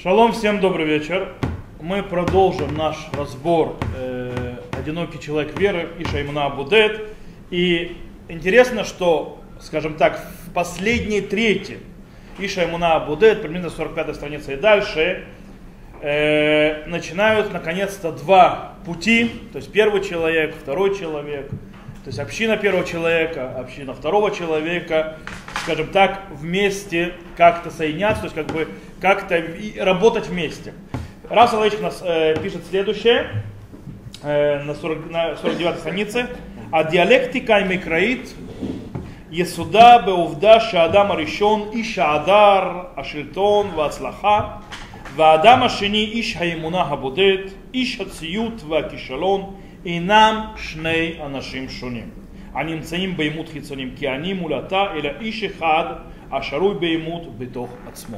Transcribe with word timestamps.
Шалом, 0.00 0.32
всем 0.32 0.60
добрый 0.60 0.86
вечер. 0.86 1.34
Мы 1.80 2.04
продолжим 2.04 2.72
наш 2.76 3.08
разбор 3.14 3.76
э, 3.96 4.54
«Одинокий 4.78 5.18
человек 5.18 5.58
веры» 5.58 5.88
и 5.98 6.04
Шаймуна 6.04 6.48
Будет. 6.50 7.08
И 7.50 7.96
интересно, 8.28 8.84
что, 8.84 9.40
скажем 9.60 9.94
так, 9.94 10.24
в 10.46 10.52
последней 10.52 11.20
трети 11.20 11.80
Иша 12.38 12.66
Имуна 12.66 13.00
Будет, 13.00 13.42
примерно 13.42 13.70
45 13.70 14.14
страница 14.14 14.52
и 14.52 14.56
дальше, 14.56 15.24
э, 16.00 16.86
начинают 16.86 17.52
наконец-то 17.52 18.12
два 18.12 18.74
пути, 18.86 19.32
то 19.50 19.58
есть 19.58 19.72
первый 19.72 20.04
человек, 20.04 20.54
второй 20.54 20.96
человек, 20.96 21.50
то 21.50 22.10
есть 22.10 22.20
община 22.20 22.56
первого 22.56 22.86
человека, 22.86 23.50
община 23.58 23.94
второго 23.94 24.30
человека, 24.30 25.18
скажем 25.64 25.88
так, 25.88 26.22
вместе 26.30 27.14
как-то 27.36 27.72
соединяться, 27.72 28.20
то 28.20 28.26
есть 28.26 28.36
как 28.36 28.46
бы 28.46 28.68
как-то 29.01 29.43
работать 29.79 30.27
вместе. 30.27 30.73
Рас 31.29 31.53
Алейчик 31.53 31.81
нас 31.81 32.03
э, 32.05 32.35
пишет 32.41 32.61
следующее, 32.69 33.43
э, 34.23 34.63
на, 34.63 34.75
40, 34.75 35.09
на 35.09 35.35
49 35.35 35.79
странице. 35.79 36.27
А 36.71 36.83
диалектика 36.83 37.59
и 37.59 37.65
микраит 37.65 38.33
יסודה 39.31 39.97
בעובדה 39.97 40.59
שהאדם 40.59 41.11
הראשון 41.11 41.69
איש 41.73 41.99
ההדר, 41.99 42.63
השלטון 42.97 43.67
וההצלחה 43.75 44.57
והאדם 45.15 45.63
השני 45.63 46.05
איש 46.05 46.37
האמונה 46.37 46.81
הבודד, 46.81 47.37
איש 47.73 48.01
הציות 48.01 48.63
והכישלון 48.69 49.55
אינם 49.85 50.45
שני 50.55 51.13
אנשים 51.25 51.69
שונים 51.69 52.09
הנמצאים 52.53 53.17
בעימות 53.17 53.49
חיצוניים 53.49 53.93
כי 53.95 54.09
אני 54.09 54.33
מול 54.33 54.53
אתה 54.53 54.85
אלא 54.93 55.09
איש 55.19 55.43
אחד 55.43 55.85
השרוי 56.31 56.75
בעימות 56.79 57.37
בתוך 57.37 57.69
עצמו 57.87 58.17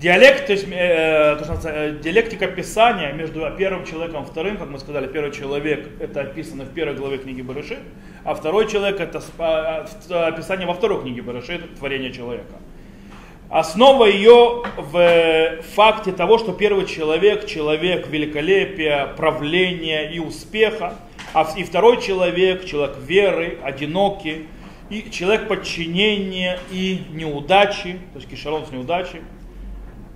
Диалект, 0.00 0.46
то 0.46 0.52
есть, 0.52 0.66
э, 0.66 1.36
то, 1.36 1.44
что 1.44 1.68
э, 1.68 1.98
диалектика 2.02 2.46
писания 2.46 3.12
между 3.12 3.46
первым 3.58 3.84
человеком 3.84 4.22
и 4.22 4.26
вторым, 4.26 4.56
как 4.56 4.70
мы 4.70 4.78
сказали, 4.78 5.06
первый 5.06 5.30
человек 5.30 5.90
это 6.00 6.22
описано 6.22 6.64
в 6.64 6.70
первой 6.72 6.94
главе 6.94 7.18
книги 7.18 7.42
Барыши, 7.42 7.80
а 8.24 8.34
второй 8.34 8.66
человек 8.66 8.98
это 8.98 9.22
а, 9.36 9.86
описание 10.26 10.66
во 10.66 10.72
второй 10.72 11.02
книге 11.02 11.20
Барыши, 11.20 11.60
творение 11.78 12.14
человека. 12.14 12.54
Основа 13.50 14.06
ее 14.06 14.62
в 14.78 15.62
факте 15.74 16.12
того, 16.12 16.38
что 16.38 16.54
первый 16.54 16.86
человек, 16.86 17.44
человек 17.44 18.08
великолепия, 18.08 19.08
правления 19.18 20.10
и 20.14 20.18
успеха, 20.18 20.94
а 21.34 21.46
и 21.58 21.62
второй 21.62 22.00
человек, 22.00 22.64
человек 22.64 22.96
веры, 23.06 23.58
одинокий, 23.62 24.46
и 24.88 25.10
человек 25.10 25.46
подчинения 25.46 26.58
и 26.70 27.02
неудачи, 27.12 27.98
то 28.14 28.18
есть 28.18 28.30
кишарон 28.30 28.64
с 28.64 28.70
неудачей 28.70 29.20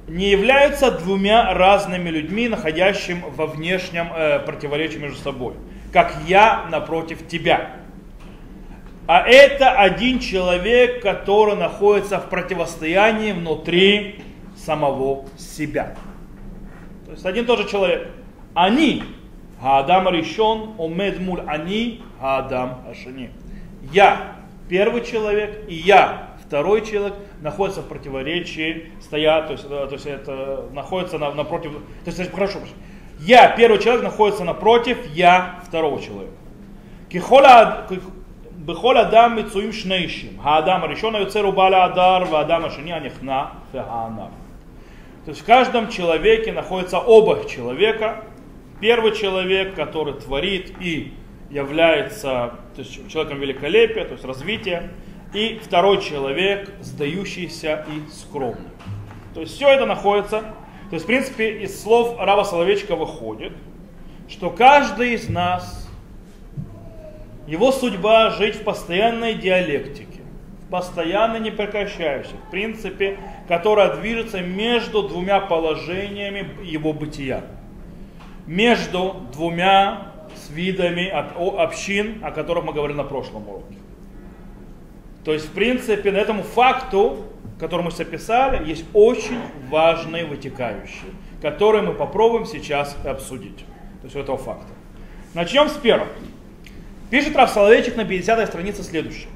не 0.07 0.31
являются 0.31 0.91
двумя 0.91 1.55
разными 1.55 2.11
людьми, 2.11 2.49
находящими 2.49 3.25
во 3.35 3.47
внешнем 3.47 4.09
э, 4.15 4.39
противоречии 4.41 4.99
между 4.99 5.19
собой. 5.19 5.55
Как 5.93 6.15
я 6.27 6.67
напротив 6.71 7.27
тебя. 7.29 7.71
А 9.07 9.21
это 9.21 9.73
один 9.73 10.19
человек, 10.19 11.03
который 11.03 11.57
находится 11.57 12.19
в 12.19 12.29
противостоянии 12.29 13.33
внутри 13.33 14.23
самого 14.57 15.27
себя. 15.37 15.95
То 17.05 17.13
есть 17.13 17.27
один 17.27 17.45
и 17.45 17.47
тот 17.47 17.61
же 17.61 17.69
человек. 17.69 18.09
Они, 18.55 19.03
Адам 19.63 20.09
решен, 20.09 20.71
омед 20.79 21.21
муль 21.21 21.43
они, 21.47 22.03
Адам 22.21 22.83
ашани. 22.91 23.31
Я 23.93 24.37
первый 24.69 25.05
человек, 25.05 25.65
и 25.69 25.75
я 25.75 26.34
второй 26.54 26.86
человек 26.86 27.14
находится 27.42 27.82
в 27.82 27.88
противоречии, 27.88 28.92
стоят, 29.02 29.48
то 29.48 29.54
есть, 29.54 29.68
то 29.68 29.90
есть 29.92 30.06
это 30.06 30.66
находится 30.74 31.18
на, 31.18 31.34
напротив, 31.34 31.74
то 32.06 32.12
есть 32.12 32.32
хорошо, 32.32 32.60
я, 33.20 33.50
первый 33.50 33.80
человек, 33.80 34.04
находится 34.04 34.44
напротив, 34.44 34.98
я, 35.14 35.60
второго 35.66 36.02
человека. 36.02 36.34
בכל 38.66 38.98
אדם 38.98 39.36
מצויים 39.36 39.72
שני 39.72 39.96
אישים, 39.96 40.38
האדם 40.42 40.84
הראשון 40.84 41.16
היוצר 41.16 41.44
הוא 41.44 41.54
בעל 41.54 41.74
ההדר 41.74 42.24
והאדם 42.32 42.66
השני 42.66 42.94
הנכנע 42.94 43.46
והענב. 43.74 44.30
То 45.26 45.32
есть 45.32 45.42
в 45.42 45.46
каждом 45.46 45.90
человеке 45.90 46.52
находится 46.52 47.00
оба 47.00 47.48
человека. 47.48 48.24
Первый 48.80 49.16
человек, 49.16 49.76
который 49.76 50.14
творит 50.14 50.74
и 50.80 51.14
является 51.50 52.52
то 52.76 52.82
есть, 52.82 53.10
человеком 53.10 53.40
великолепия, 53.40 54.06
то 54.06 54.14
есть 54.14 54.24
развития 54.24 54.90
и 55.35 55.61
второй 55.63 56.01
человек, 56.01 56.71
сдающийся 56.81 57.85
и 57.89 58.11
скромный. 58.11 58.71
То 59.35 59.41
есть 59.41 59.55
все 59.55 59.69
это 59.69 59.85
находится, 59.85 60.41
то 60.91 60.95
есть 60.95 61.05
в 61.05 61.07
принципе 61.07 61.63
из 61.63 61.83
слов 61.83 62.17
раба 62.19 62.45
Соловечка 62.45 62.95
выходит, 62.95 63.53
что 64.29 64.51
каждый 64.51 65.15
из 65.15 65.29
нас, 65.29 65.89
его 67.47 67.73
судьба 67.73 68.31
жить 68.31 68.55
в 68.55 68.63
постоянной 68.63 69.35
диалектике, 69.35 70.21
в 70.67 70.71
постоянно 70.71 71.39
непрекращающей, 71.39 72.37
в 72.47 72.51
принципе, 72.51 73.19
которая 73.49 73.97
движется 73.97 74.41
между 74.41 75.03
двумя 75.03 75.41
положениями 75.41 76.49
его 76.65 76.93
бытия. 76.93 77.43
Между 78.47 79.17
двумя 79.33 80.13
видами 80.51 81.09
общин, 81.09 82.21
о 82.23 82.31
которых 82.31 82.65
мы 82.65 82.73
говорили 82.73 82.97
на 82.97 83.05
прошлом 83.05 83.49
уроке. 83.49 83.77
То 85.24 85.34
есть, 85.34 85.46
в 85.46 85.52
принципе, 85.52 86.12
на 86.12 86.18
этому 86.18 86.44
факту, 86.44 87.26
который 87.60 87.84
мы 87.84 87.92
записали, 87.92 88.68
есть 88.68 88.86
очень 88.94 89.40
важные 89.70 90.26
вытекающие, 90.26 91.12
которые 91.42 91.84
мы 91.84 91.94
попробуем 91.94 92.46
сейчас 92.46 92.98
обсудить. 93.06 93.58
То 94.02 94.06
есть, 94.06 94.16
у 94.16 94.20
этого 94.20 94.38
факта. 94.38 94.72
Начнем 95.34 95.68
с 95.68 95.74
первого. 95.74 96.10
Пишет 97.10 97.36
Рав 97.36 97.50
Соловейчик 97.50 97.96
на 97.96 98.06
50 98.06 98.48
странице 98.48 98.84
следующее. 98.84 99.30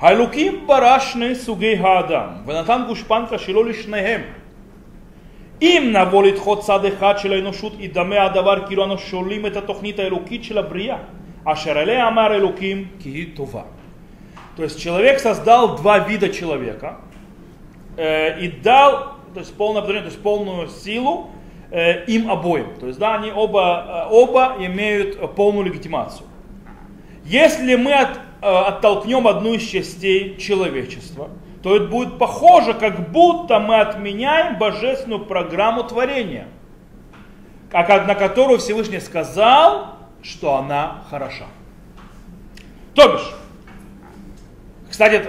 הלוקים 0.00 0.66
ברשני 0.66 1.34
סוגי 1.34 1.76
האדם, 1.76 2.28
ונתן 2.46 2.82
גושפנקה 2.86 3.38
שלא 3.38 3.64
לשניהם. 3.64 4.20
אם 5.62 5.92
נבוא 5.96 6.24
לדחות 6.24 6.60
צד 6.60 6.84
אחד 6.84 7.14
של 7.18 7.32
האנושות, 7.32 7.72
ידמה 7.78 8.22
הדבר 8.22 8.66
כאילו 8.66 8.84
אנו 8.84 8.98
שולים 8.98 9.46
את 9.46 9.56
התוכנית 9.56 9.98
האלוקית 9.98 10.44
של 10.44 10.58
הבריאה, 10.58 10.96
אשר 11.44 11.78
עליה 11.78 12.08
אמר 12.08 12.34
אלוקים 12.34 12.84
כי 12.98 13.08
היא 13.08 13.26
טובה. 13.34 13.62
То 14.55 14.63
есть 14.63 14.79
человек 14.79 15.19
создал 15.19 15.77
два 15.77 15.99
вида 15.99 16.29
человека 16.29 16.99
э, 17.97 18.39
и 18.39 18.49
дал 18.49 19.15
то 19.33 19.39
есть, 19.39 19.55
полное 19.55 19.81
то 19.81 19.93
есть 19.93 20.21
полную 20.21 20.67
силу 20.67 21.31
э, 21.71 22.05
им 22.05 22.29
обоим. 22.29 22.75
То 22.79 22.87
есть 22.87 22.99
да, 22.99 23.15
они 23.15 23.31
оба, 23.31 24.07
э, 24.09 24.13
оба 24.13 24.55
имеют 24.59 25.35
полную 25.35 25.65
легитимацию. 25.65 26.27
Если 27.23 27.75
мы 27.75 27.93
от, 27.93 28.17
э, 28.41 28.45
оттолкнем 28.45 29.27
одну 29.27 29.53
из 29.53 29.63
частей 29.63 30.37
человечества, 30.37 31.29
то 31.63 31.75
это 31.75 31.85
будет 31.85 32.17
похоже, 32.17 32.73
как 32.73 33.11
будто 33.11 33.59
мы 33.59 33.79
отменяем 33.79 34.57
божественную 34.57 35.25
программу 35.25 35.83
творения, 35.83 36.47
а 37.71 38.05
на 38.05 38.15
которую 38.15 38.59
Всевышний 38.59 38.99
сказал, 38.99 39.95
что 40.23 40.55
она 40.55 41.03
хороша. 41.09 41.45
То 42.95 43.13
бишь, 43.13 43.33
кстати, 44.91 45.23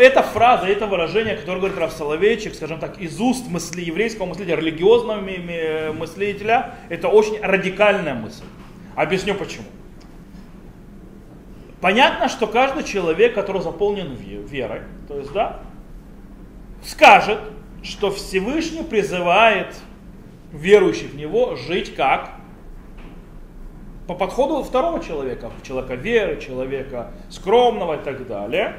эта 0.00 0.22
фраза, 0.22 0.66
это 0.66 0.86
выражение, 0.86 1.36
которое 1.36 1.58
говорит 1.58 1.76
Раф 1.76 1.92
Соловейчик, 1.92 2.54
скажем 2.54 2.80
так, 2.80 2.98
из 2.98 3.20
уст 3.20 3.46
мысли, 3.48 3.82
еврейского 3.82 4.24
мыслителя, 4.24 4.56
религиозного 4.56 5.20
мыслителя, 5.92 6.76
это 6.88 7.08
очень 7.08 7.38
радикальная 7.38 8.14
мысль. 8.14 8.44
Объясню 8.96 9.34
почему. 9.34 9.66
Понятно, 11.82 12.30
что 12.30 12.46
каждый 12.46 12.82
человек, 12.82 13.34
который 13.34 13.60
заполнен 13.60 14.14
верой, 14.14 14.80
то 15.06 15.18
есть, 15.18 15.32
да, 15.34 15.60
скажет, 16.82 17.40
что 17.82 18.10
Всевышний 18.10 18.84
призывает 18.84 19.76
верующих 20.50 21.10
в 21.10 21.16
него 21.16 21.56
жить 21.56 21.94
как? 21.94 22.30
По 24.06 24.14
подходу 24.14 24.62
второго 24.62 25.04
человека, 25.04 25.50
человека 25.62 25.94
веры, 25.94 26.40
человека 26.40 27.10
скромного 27.28 28.00
и 28.00 28.02
так 28.02 28.26
далее 28.26 28.76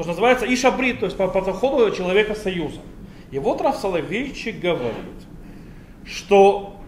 то, 0.00 0.04
что 0.04 0.12
называется 0.12 0.46
ишабрит, 0.52 1.00
то 1.00 1.04
есть 1.04 1.16
по 1.18 1.28
подходу 1.28 1.94
человека 1.94 2.34
союза. 2.34 2.80
И 3.30 3.38
вот 3.38 3.60
Раф 3.60 3.76
Соловейчик 3.76 4.58
говорит, 4.58 4.94
что 6.06 6.80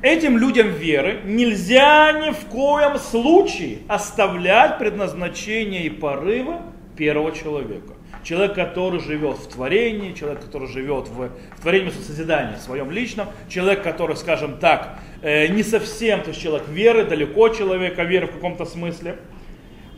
этим 0.00 0.38
людям 0.38 0.68
веры 0.68 1.22
нельзя 1.24 2.12
ни 2.12 2.30
в 2.30 2.46
коем 2.46 2.98
случае 2.98 3.78
оставлять 3.88 4.78
предназначение 4.78 5.82
и 5.82 5.90
порывы 5.90 6.58
первого 6.96 7.32
человека. 7.32 7.94
Человек, 8.22 8.54
который 8.54 9.00
живет 9.00 9.38
в 9.38 9.48
творении, 9.48 10.12
человек, 10.12 10.40
который 10.40 10.68
живет 10.68 11.08
в, 11.08 11.30
в 11.56 11.60
творении 11.62 11.90
созидания 11.90 12.58
в 12.58 12.60
своем 12.60 12.92
личном, 12.92 13.26
человек, 13.48 13.82
который, 13.82 14.14
скажем 14.14 14.58
так, 14.58 15.00
э, 15.22 15.48
не 15.48 15.64
совсем, 15.64 16.20
то 16.22 16.28
есть 16.28 16.40
человек 16.40 16.68
веры, 16.68 17.04
далеко 17.04 17.48
человека 17.48 18.04
веры 18.04 18.28
в 18.28 18.32
каком-то 18.32 18.66
смысле. 18.66 19.16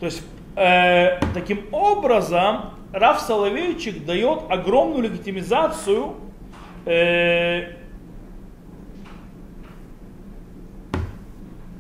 То 0.01 0.07
есть 0.07 0.23
э, 0.57 1.21
таким 1.35 1.67
образом 1.73 2.73
Раф 2.93 3.21
Соловейчик 3.21 4.05
дает 4.05 4.41
огромную 4.51 5.05
легитимизацию 5.05 6.15
э, 6.85 7.77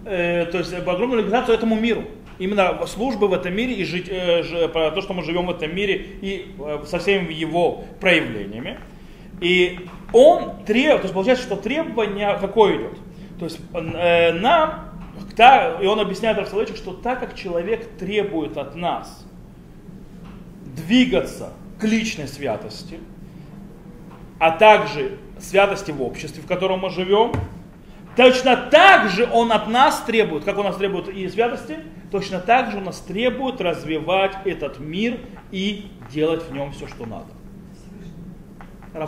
э, 0.05 0.47
то 0.47 0.59
есть 0.59 0.73
огромную 0.73 1.19
легализацию 1.19 1.55
этому 1.55 1.77
миру. 1.77 2.05
Именно 2.39 2.87
службы 2.87 3.29
в 3.29 3.35
этом 3.35 3.55
мире 3.55 3.75
и 3.75 3.85
жить, 3.85 4.09
э, 4.09 4.43
ж, 4.43 4.69
то, 4.69 5.01
что 5.03 5.13
мы 5.13 5.23
живем 5.23 5.47
в 5.47 5.51
этом 5.51 5.75
мире 5.75 5.95
и 6.23 6.55
э, 6.59 6.83
со 6.87 6.99
всеми 6.99 7.33
его 7.33 7.85
проявлениями. 8.01 8.79
И 9.41 9.81
он 10.13 10.65
требует, 10.65 10.99
то 10.99 11.03
есть 11.03 11.15
получается, 11.15 11.45
что 11.45 11.57
требование 11.57 12.37
какое 12.41 12.77
идет? 12.77 12.99
То 13.39 13.45
есть 13.47 13.61
э, 13.75 14.33
нам, 14.33 14.92
и 15.81 15.87
он 15.87 16.01
объясняет 16.01 16.39
Равсаловичу, 16.39 16.77
что 16.77 16.93
так 16.93 17.21
как 17.21 17.35
человек 17.35 17.97
требует 17.99 18.57
от 18.57 18.75
нас 18.75 19.25
двигаться 20.77 21.53
к 21.79 21.85
личной 21.85 22.29
святости, 22.29 22.99
а 24.39 24.51
также 24.53 25.19
святости 25.39 25.91
в 25.91 26.03
обществе, 26.03 26.43
в 26.43 26.47
котором 26.47 26.81
мы 26.81 26.91
живем, 26.91 27.33
точно 28.17 28.57
так 28.57 29.11
же 29.11 29.29
он 29.31 29.53
от 29.53 29.69
нас 29.69 30.01
требует, 30.03 30.45
как 30.45 30.59
он 30.59 30.65
нас 30.65 30.77
требует 30.77 31.09
и 31.09 31.29
святости, 31.29 31.79
точно 32.11 32.41
так 32.41 32.71
же 32.71 32.79
он 32.79 32.85
нас 32.85 33.01
требует 33.01 33.61
развивать 33.61 34.37
этот 34.45 34.79
мир 34.79 35.19
и 35.51 35.91
делать 36.11 36.43
в 36.49 36.53
нем 36.53 36.73
все, 36.73 36.87
что 36.87 37.07
надо. 37.07 37.42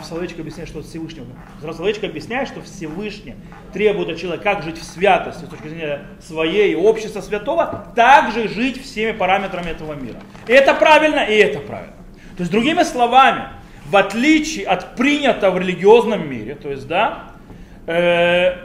Соловейчик 0.03 0.39
объясняет, 0.39 0.67
что 0.67 0.81
Всевышний. 0.81 1.23
Раф 1.63 1.75
Соловейчик 1.75 2.05
объясняет, 2.05 2.47
что 2.47 2.61
Всевышний 2.61 3.35
требует 3.71 4.09
от 4.09 4.17
человека, 4.17 4.43
как 4.43 4.63
жить 4.63 4.79
в 4.79 4.83
святости 4.83 5.45
с 5.45 5.47
точки 5.47 5.67
зрения 5.67 6.07
своей 6.19 6.75
общества 6.75 7.21
святого, 7.21 7.87
так 7.95 8.31
же 8.31 8.47
жить 8.47 8.81
всеми 8.81 9.11
параметрами 9.11 9.69
этого 9.69 9.93
мира. 9.93 10.19
И 10.47 10.51
это 10.51 10.73
правильно, 10.73 11.25
и 11.25 11.35
это 11.35 11.59
правильно. 11.59 11.93
То 12.35 12.41
есть, 12.41 12.51
другими 12.51 12.83
словами, 12.83 13.43
в 13.85 13.95
отличие 13.95 14.65
от 14.65 14.95
принятого 14.95 15.55
в 15.55 15.59
религиозном 15.59 16.27
мире, 16.29 16.55
то 16.55 16.69
есть, 16.69 16.87
да, 16.87 17.31
э, 17.85 18.57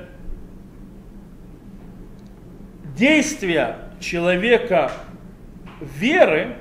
действия 2.97 3.77
человека 4.01 4.91
веры 5.81 6.57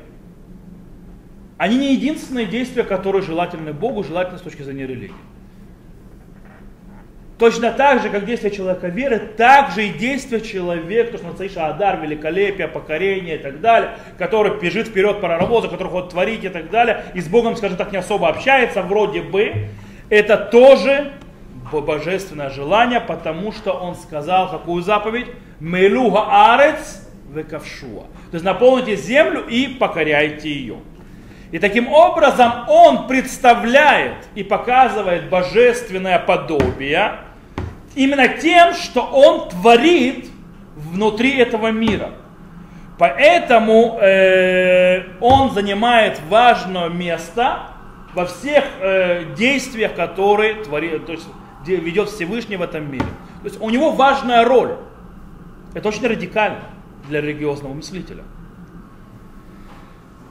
они 1.59 1.77
не 1.77 1.93
единственные 1.93 2.45
действия, 2.45 2.83
которые 2.83 3.21
желательны 3.21 3.73
Богу, 3.73 4.01
желательны 4.01 4.39
с 4.39 4.41
точки 4.41 4.61
зрения 4.61 4.87
религии. 4.87 5.13
Точно 7.37 7.73
так 7.73 8.01
же, 8.01 8.09
как 8.09 8.25
действия 8.25 8.49
человека 8.49 8.87
веры, 8.87 9.19
так 9.19 9.71
же 9.71 9.87
и 9.87 9.93
действия 9.93 10.39
человека, 10.39 11.11
то, 11.11 11.17
что 11.17 11.27
называется 11.27 11.67
Адар, 11.67 12.01
великолепие, 12.01 12.69
покорение 12.69 13.35
и 13.35 13.39
так 13.39 13.59
далее, 13.59 13.97
который 14.17 14.57
бежит 14.57 14.87
вперед 14.87 15.19
паровоза, 15.19 15.67
который 15.67 15.89
хочет 15.89 16.11
творить 16.11 16.45
и 16.45 16.49
так 16.49 16.69
далее, 16.69 17.03
и 17.13 17.19
с 17.19 17.27
Богом, 17.27 17.57
скажем 17.57 17.77
так, 17.77 17.91
не 17.91 17.97
особо 17.97 18.29
общается, 18.29 18.81
вроде 18.81 19.21
бы, 19.21 19.67
это 20.09 20.37
тоже 20.37 21.11
божественное 21.73 22.49
желание, 22.49 23.01
потому 23.01 23.51
что 23.51 23.73
он 23.73 23.95
сказал 23.95 24.49
какую 24.49 24.81
заповедь? 24.81 25.27
Мелуга 25.59 26.53
арец 26.53 27.05
вековшуа. 27.33 28.03
То 28.31 28.35
есть 28.35 28.45
наполните 28.45 28.95
землю 28.95 29.45
и 29.45 29.67
покоряйте 29.67 30.49
ее. 30.49 30.77
И 31.51 31.57
таким 31.59 31.91
образом 31.91 32.65
он 32.67 33.07
представляет 33.07 34.27
и 34.35 34.43
показывает 34.43 35.29
божественное 35.29 36.19
подобие 36.19 37.21
именно 37.95 38.27
тем, 38.27 38.73
что 38.73 39.01
он 39.01 39.49
творит 39.49 40.29
внутри 40.75 41.37
этого 41.37 41.71
мира. 41.71 42.11
Поэтому 42.99 43.97
э, 43.99 45.03
он 45.21 45.51
занимает 45.51 46.19
важное 46.29 46.89
место 46.89 47.59
во 48.13 48.25
всех 48.25 48.65
э, 48.81 49.33
действиях, 49.35 49.95
которые 49.95 50.55
творит, 50.55 51.05
то 51.05 51.13
есть, 51.13 51.27
ведет 51.65 52.09
Всевышний 52.09 52.57
в 52.57 52.61
этом 52.61 52.91
мире. 52.91 53.05
То 53.41 53.45
есть 53.45 53.61
у 53.61 53.69
него 53.69 53.91
важная 53.91 54.43
роль. 54.43 54.75
Это 55.73 55.87
очень 55.87 56.05
радикально 56.05 56.63
для 57.07 57.21
религиозного 57.21 57.73
мыслителя. 57.73 58.23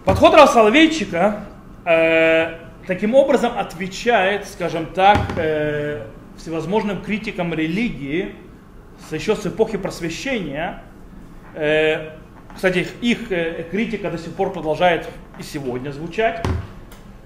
Подход 0.05 0.35
Соловейчика 0.49 1.45
э, 1.85 2.55
таким 2.87 3.15
образом 3.15 3.59
отвечает, 3.59 4.47
скажем 4.47 4.87
так, 4.87 5.19
э, 5.37 6.07
всевозможным 6.37 7.03
критикам 7.03 7.53
религии 7.53 8.35
с, 9.09 9.13
еще 9.13 9.37
с 9.37 9.47
эпохи 9.47 9.77
просвещения. 9.77 10.83
Э, 11.55 12.11
кстати, 12.55 12.79
их, 12.79 13.03
их 13.03 13.33
э, 13.33 13.67
критика 13.71 14.11
до 14.11 14.19
сих 14.19 14.33
пор 14.33 14.53
продолжает 14.53 15.09
и 15.39 15.43
сегодня 15.43 15.91
звучать, 15.91 16.45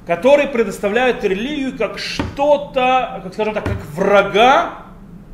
которые 0.07 0.49
предоставляют 0.49 1.23
религию 1.23 1.77
как 1.77 1.99
что-то, 1.99 3.21
как 3.23 3.35
скажем 3.35 3.55
так, 3.55 3.65
как 3.65 3.85
врага 3.95 4.87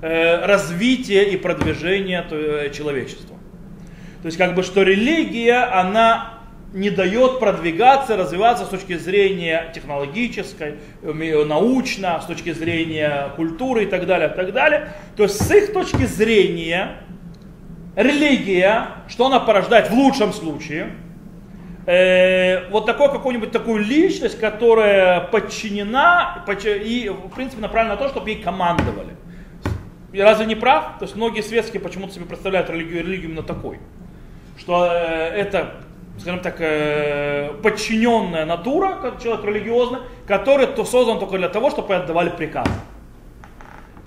э, 0.03 0.45
развития 0.45 1.25
и 1.31 1.37
продвижения 1.37 2.23
то, 2.23 2.37
э, 2.37 2.71
человечества. 2.71 3.37
То 4.23 4.27
есть 4.27 4.37
как 4.37 4.55
бы 4.55 4.63
что 4.63 4.83
религия, 4.83 5.65
она 5.65 6.38
не 6.73 6.91
дает 6.91 7.41
продвигаться, 7.41 8.17
развиваться 8.17 8.65
с 8.65 8.69
точки 8.69 8.97
зрения 8.97 9.73
технологической, 9.75 10.77
э, 11.03 11.45
научно, 11.45 12.21
с 12.21 12.27
точки 12.27 12.53
зрения 12.53 13.31
культуры 13.37 13.85
и 13.85 13.87
так 13.87 14.07
далее, 14.07 14.29
и 14.29 14.33
так 14.35 14.53
далее. 14.53 14.93
То 15.17 15.23
есть 15.23 15.43
с 15.43 15.51
их 15.51 15.73
точки 15.73 16.05
зрения 16.05 16.99
религия, 17.97 18.89
что 19.09 19.27
она 19.27 19.41
порождает 19.41 19.91
в 19.91 19.95
лучшем 19.95 20.33
случае, 20.33 20.93
э, 21.87 22.69
вот 22.69 22.85
такой 22.85 23.11
какую-нибудь 23.11 23.51
такую 23.51 23.83
личность, 23.83 24.39
которая 24.39 25.21
подчинена 25.21 26.45
и 26.65 27.09
в 27.09 27.35
принципе 27.35 27.63
направлена 27.63 27.95
на 27.95 28.01
то, 28.01 28.09
чтобы 28.11 28.29
ей 28.29 28.43
командовали. 28.43 29.17
И 30.13 30.21
разве 30.21 30.45
не 30.47 30.55
прав? 30.55 30.99
То 30.99 31.05
есть 31.05 31.17
многие 31.17 31.43
светские 31.43 31.81
почему-то 31.81 32.15
себе 32.15 32.27
представляют 32.27 32.69
религию, 32.69 33.05
религию 33.05 33.31
именно 33.31 33.43
такой. 33.43 33.79
Что 34.59 34.87
э, 34.87 35.31
это 35.35 35.75
скажем 36.19 36.41
так, 36.41 36.57
э, 36.59 37.53
подчиненная 37.63 38.45
натура, 38.45 38.99
как 39.01 39.23
человек 39.23 39.45
религиозный, 39.45 40.01
который 40.27 40.67
то 40.67 40.85
создан 40.85 41.19
только 41.19 41.39
для 41.39 41.49
того, 41.49 41.71
чтобы 41.71 41.95
отдавали 41.95 42.31
приказы. 42.31 42.71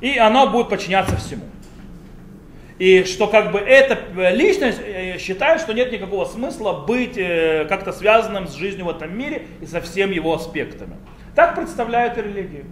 И 0.02 0.18
она 0.18 0.46
будет 0.46 0.70
подчиняться 0.70 1.16
всему. 1.18 1.44
И 2.80 3.04
что 3.04 3.28
как 3.28 3.52
бы 3.52 3.60
эта 3.60 3.98
личность 4.32 4.82
э, 4.84 5.18
считает, 5.20 5.62
что 5.62 5.74
нет 5.74 5.92
никакого 5.92 6.26
смысла 6.26 6.74
быть 6.74 7.18
э, 7.18 7.66
как-то 7.70 7.94
связанным 7.94 8.48
с 8.48 8.56
жизнью 8.56 8.86
в 8.86 8.90
этом 8.90 9.16
мире 9.18 9.44
и 9.62 9.66
со 9.66 9.80
всеми 9.80 10.16
его 10.16 10.34
аспектами. 10.34 10.98
Так 11.36 11.56
представляют 11.56 12.18
религию. 12.18 12.66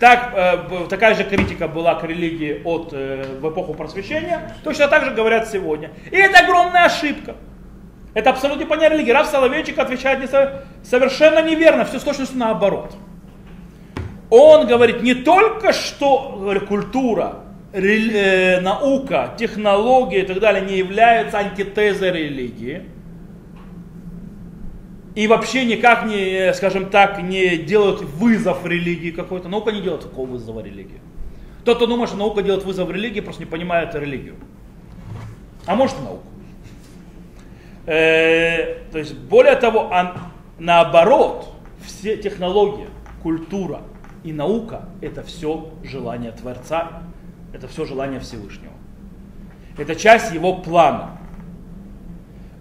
Так, 0.00 0.88
такая 0.88 1.14
же 1.14 1.24
критика 1.24 1.68
была 1.68 1.94
к 1.96 2.04
религии 2.04 2.62
от, 2.64 2.90
в 2.92 3.50
эпоху 3.50 3.74
просвещения, 3.74 4.54
точно 4.64 4.88
так 4.88 5.04
же 5.04 5.10
говорят 5.10 5.50
сегодня. 5.50 5.90
И 6.10 6.16
это 6.16 6.42
огромная 6.42 6.86
ошибка. 6.86 7.36
Это 8.12 8.30
абсолютно 8.30 8.62
непонятно 8.62 8.96
религия. 8.96 9.12
Раф 9.12 9.28
Соловейчик 9.28 9.78
отвечает 9.78 10.20
не 10.20 10.26
совершенно 10.84 11.42
неверно, 11.42 11.84
все 11.84 11.98
с 11.98 12.02
точностью 12.02 12.38
наоборот. 12.38 12.96
Он 14.30 14.66
говорит 14.66 15.02
не 15.02 15.14
только, 15.14 15.72
что 15.72 16.60
культура, 16.68 17.40
э, 17.72 18.60
наука, 18.60 19.34
технология 19.38 20.22
и 20.22 20.26
так 20.26 20.40
далее 20.40 20.64
не 20.64 20.78
являются 20.78 21.38
антитезой 21.38 22.12
религии, 22.12 22.82
и 25.14 25.26
вообще 25.26 25.64
никак 25.64 26.06
не, 26.06 26.54
скажем 26.54 26.88
так, 26.88 27.20
не 27.20 27.56
делают 27.56 28.02
вызов 28.02 28.64
религии 28.64 29.10
какой-то. 29.10 29.48
Наука 29.48 29.72
не 29.72 29.80
делает 29.80 30.02
такого 30.02 30.26
вызова 30.26 30.60
религии. 30.60 31.00
Тот, 31.64 31.76
кто 31.76 31.86
думает, 31.86 32.10
что 32.10 32.18
наука 32.18 32.42
делает 32.42 32.64
вызов 32.64 32.90
религии, 32.90 33.20
просто 33.20 33.42
не 33.42 33.50
понимает 33.50 33.94
религию. 33.94 34.36
А 35.66 35.74
может 35.74 35.98
и 35.98 36.02
науку. 36.02 36.29
Э, 37.90 38.84
то 38.92 38.98
есть, 38.98 39.16
более 39.16 39.56
того, 39.56 39.88
а 39.90 40.30
наоборот, 40.60 41.52
все 41.84 42.16
технологии, 42.16 42.86
культура 43.20 43.80
и 44.22 44.32
наука– 44.32 44.84
это 45.00 45.24
все 45.24 45.70
желание 45.82 46.30
Творца, 46.30 47.02
это 47.52 47.66
все 47.66 47.84
желание 47.84 48.20
Всевышнего. 48.20 48.74
Это 49.76 49.96
часть 49.96 50.32
его 50.32 50.58
плана. 50.58 51.18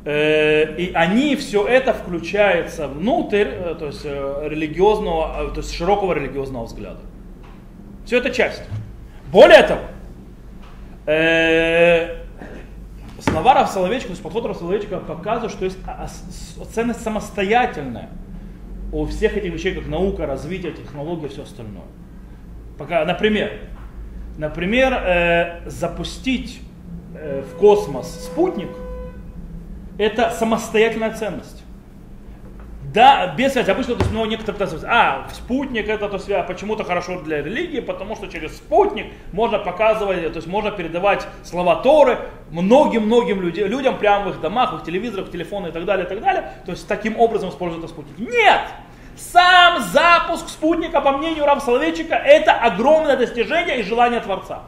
Э, 0.03 0.75
и 0.77 0.93
они, 0.93 1.35
все 1.35 1.67
это 1.67 1.93
включается 1.93 2.87
внутрь, 2.87 3.49
э, 3.49 3.75
то 3.77 3.85
есть 3.85 4.05
религиозного, 4.05 5.51
то 5.51 5.57
есть 5.57 5.75
широкого 5.75 6.13
религиозного 6.13 6.65
взгляда. 6.65 7.01
Все 8.03 8.17
это 8.17 8.31
часть. 8.31 8.63
Более 9.31 9.61
того, 9.61 9.81
слова 13.31 13.53
Рав 13.53 13.69
Соловейчика, 13.69 14.07
то 14.07 14.13
есть 14.13 14.23
подход 14.23 14.45
Рав 14.45 14.57
Соловейчика 14.57 14.97
показывает, 14.97 15.51
что 15.51 15.65
есть 15.65 15.77
ценность 16.73 17.01
самостоятельная 17.01 18.09
у 18.91 19.05
всех 19.05 19.37
этих 19.37 19.53
вещей, 19.53 19.75
как 19.75 19.87
наука, 19.87 20.25
развитие, 20.25 20.71
технология 20.71 21.27
все 21.27 21.43
остальное. 21.43 21.83
Пока, 22.77 23.05
например, 23.05 23.51
например 24.37 24.93
э, 24.93 25.69
запустить 25.69 26.61
э, 27.15 27.43
в 27.43 27.57
космос 27.57 28.25
спутник– 28.25 28.69
это 29.97 30.31
самостоятельная 30.31 31.13
ценность. 31.13 31.63
Да, 32.93 33.27
без 33.37 33.53
связи. 33.53 33.69
Обычно 33.69 33.95
то 33.95 34.01
есть, 34.01 34.11
ну, 34.11 34.25
некоторые 34.25 34.59
пытаются, 34.59 34.87
а, 34.89 35.27
спутник 35.31 35.87
это 35.87 36.09
то 36.09 36.17
связь, 36.17 36.47
почему-то 36.47 36.83
хорошо 36.83 37.21
для 37.21 37.43
религии, 37.43 37.81
потому 37.81 38.15
что 38.15 38.27
через 38.27 38.57
спутник 38.57 39.07
можно 39.31 39.59
показывать, 39.59 40.21
то 40.21 40.37
есть 40.37 40.47
можно 40.47 40.71
передавать 40.71 41.27
слова 41.43 41.75
Торы 41.77 42.17
многим-многим 42.49 43.41
людям, 43.41 43.67
людям 43.67 43.97
прямо 43.97 44.25
в 44.25 44.29
их 44.29 44.41
домах, 44.41 44.73
в 44.73 44.77
их 44.77 44.83
телевизорах, 44.85 45.27
в 45.27 45.31
телефонах 45.31 45.69
и 45.69 45.73
так 45.73 45.85
далее, 45.85 46.05
и 46.05 46.09
так 46.09 46.19
далее. 46.21 46.53
То 46.65 46.71
есть 46.71 46.87
таким 46.87 47.19
образом 47.19 47.49
используют 47.49 47.83
этот 47.83 47.95
спутник. 47.95 48.17
Нет! 48.17 48.61
Сам 49.15 49.81
запуск 49.81 50.47
спутника, 50.49 51.01
по 51.01 51.11
мнению 51.11 51.45
Рав 51.45 51.61
Соловейчика, 51.61 52.15
это 52.15 52.53
огромное 52.53 53.17
достижение 53.17 53.81
и 53.81 53.83
желание 53.83 54.21
Творца. 54.21 54.61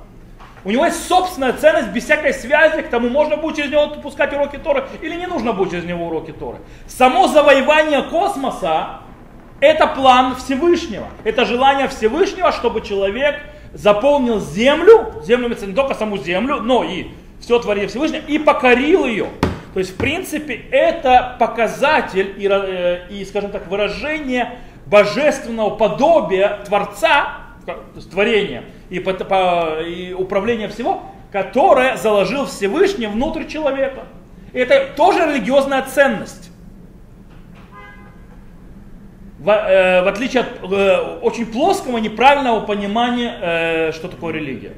У 0.64 0.72
него 0.72 0.86
есть 0.86 1.08
собственная 1.08 1.54
ценность 1.54 1.90
без 1.90 2.04
всякой 2.04 2.34
связи, 2.34 2.82
к 2.82 2.90
тому 2.90 3.10
можно 3.10 3.38
будет 3.38 3.58
через 3.58 3.72
него 3.72 3.88
пускать 3.88 4.32
уроки 4.34 4.58
Торы 4.58 4.86
или 5.02 5.16
не 5.16 5.26
нужно 5.26 5.54
будет 5.54 5.72
через 5.72 5.86
него 5.86 6.08
уроки 6.08 6.32
Торы. 6.32 6.60
Само 6.88 7.28
завоевание 7.28 8.04
космоса 8.04 9.02
это 9.62 9.86
план 9.88 10.36
Всевышнего. 10.36 11.08
Это 11.24 11.46
желание 11.46 11.88
Всевышнего, 11.88 12.52
чтобы 12.52 12.82
человек 12.82 13.40
заполнил 13.74 14.40
землю, 14.40 15.14
землю 15.24 15.50
не 15.50 15.74
только 15.74 15.94
саму 15.94 16.18
землю, 16.18 16.58
но 16.62 16.84
и 16.84 17.08
все 17.40 17.60
творение 17.60 17.88
Всевышнего, 17.88 18.22
и 18.28 18.40
покорил 18.40 19.06
ее. 19.06 19.28
То 19.74 19.80
есть, 19.80 19.92
в 19.92 19.98
принципе, 19.98 20.54
это 20.72 21.38
показатель 21.40 22.34
и, 22.38 22.48
э, 22.52 23.08
и 23.10 23.24
скажем 23.24 23.52
так, 23.52 23.68
выражение 23.68 24.58
божественного 24.88 25.70
подобия 25.70 26.60
Творца, 26.66 27.38
творения, 28.10 28.64
и, 28.90 29.00
по, 29.00 29.14
по, 29.14 29.82
и 29.82 30.14
управление 30.14 30.68
всего, 30.68 31.04
которое 31.32 31.98
заложил 31.98 32.46
Всевышний 32.46 33.08
внутрь 33.08 33.46
человека. 33.46 34.04
Это 34.54 34.90
тоже 34.96 35.20
религиозная 35.26 35.84
ценность. 35.84 36.52
В, 39.40 39.50
э, 39.50 40.04
в 40.04 40.08
отличие 40.08 40.44
от 40.44 40.72
э, 40.72 41.20
очень 41.22 41.46
плоского, 41.46 41.98
неправильного 41.98 42.60
понимания, 42.60 43.38
э, 43.42 43.92
что 43.92 44.08
такое 44.08 44.34
религия. 44.34 44.74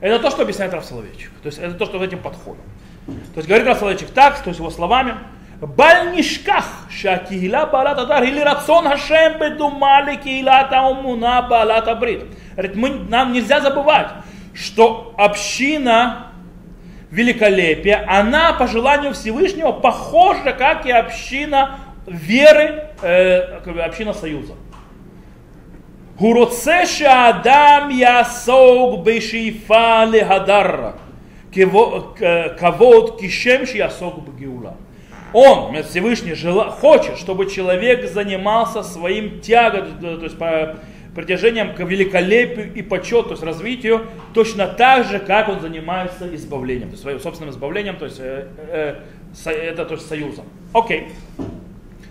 Это 0.00 0.22
то, 0.22 0.30
что 0.30 0.42
объясняет 0.42 0.72
Раф 0.72 0.84
Соловейчик. 0.84 1.32
То 1.42 1.46
есть 1.46 1.58
это 1.58 1.74
то, 1.74 1.86
что 1.86 1.98
в 1.98 2.02
этим 2.02 2.18
подходом. 2.18 2.62
То 3.06 3.38
есть 3.38 3.48
говорит 3.48 3.66
Раф 3.66 3.78
Соловейчик 3.78 4.10
так, 4.10 4.40
то 4.40 4.50
есть 4.50 4.60
его 4.60 4.70
словами, 4.70 5.14
בל 5.61 5.97
נשכח 6.15 6.85
שהקהילה 6.89 7.65
בעלת 7.65 7.97
הדר 7.97 8.21
היא 8.21 8.33
לרצון 8.33 8.87
השם 8.87 9.31
בדומה 9.39 10.01
לקהילת 10.01 10.71
האמונה 10.71 11.41
בעלת 11.41 11.87
הברית. 11.87 12.19
Мы, 12.75 12.89
нам 13.09 13.31
нельзя 13.33 13.61
забывать, 13.61 14.09
что 14.53 15.13
община 15.17 16.27
великолепия, 17.11 18.05
она 18.07 18.53
по 18.53 18.67
желанию 18.67 19.13
Всевышнего 19.13 19.71
похожа, 19.71 20.51
как 20.53 20.85
и 20.85 20.91
община 20.91 21.79
веры, 22.05 22.83
э, 23.01 23.59
община 23.85 24.13
союза. 24.13 24.53
הוא 26.17 26.39
רוצה 26.39 26.85
שהאדם 26.85 27.89
יעסוק 27.91 28.99
בשאיפה 29.03 30.03
להדר, 30.05 30.91
כבוד 32.57 33.19
כשם 33.21 33.65
שיעסוק 33.65 34.19
בגאולה. 34.27 34.71
Он, 35.34 35.82
Всевышний, 35.82 36.34
жела, 36.34 36.70
хочет, 36.70 37.18
чтобы 37.18 37.50
человек 37.50 38.08
занимался 38.08 38.84
своим 38.84 39.40
тягом, 39.40 39.98
то 40.00 40.22
есть 40.22 40.38
по 40.38 40.78
притяжением 41.12 41.74
к 41.74 41.80
великолепию 41.80 42.72
и 42.72 42.82
почету, 42.82 43.24
то 43.24 43.30
есть 43.32 43.42
развитию, 43.42 44.06
точно 44.32 44.68
так 44.68 45.06
же, 45.06 45.18
как 45.18 45.48
он 45.48 45.60
занимается 45.60 46.32
избавлением, 46.36 46.88
то 46.88 46.92
есть 46.92 47.02
своим 47.02 47.18
собственным 47.18 47.52
избавлением, 47.52 47.96
то 47.96 48.04
есть 48.04 48.20
э, 48.20 48.46
э, 48.68 49.50
это 49.50 49.84
то 49.84 49.94
есть 49.94 50.08
союзом. 50.08 50.44
Окей. 50.72 51.08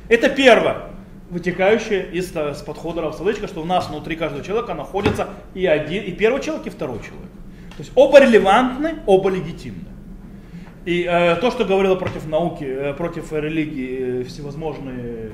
Это 0.10 0.28
первое, 0.28 0.90
вытекающее 1.30 2.10
из, 2.12 2.36
из 2.36 2.62
подхода 2.62 3.02
Равсалычка, 3.02 3.48
что 3.48 3.62
у 3.62 3.66
нас 3.66 3.90
внутри 3.90 4.18
каждого 4.18 4.44
человека 4.44 4.74
находится 4.74 5.30
и 5.54 5.66
один, 5.66 6.04
и 6.04 6.12
первый 6.12 6.42
человек, 6.42 6.68
и 6.68 6.70
второй 6.70 7.00
человек. 7.00 7.32
То 7.78 7.80
есть 7.80 7.92
оба 7.96 8.20
релевантны, 8.20 8.96
оба 9.06 9.30
легитимны. 9.30 9.93
И 10.86 11.08
э, 11.10 11.36
то, 11.38 11.50
что 11.50 11.64
говорило 11.64 11.96
против 11.96 12.28
науки, 12.28 12.66
э, 12.66 12.94
против 12.94 13.32
религии 13.32 14.22
э, 14.22 14.24
всевозможные 14.26 15.32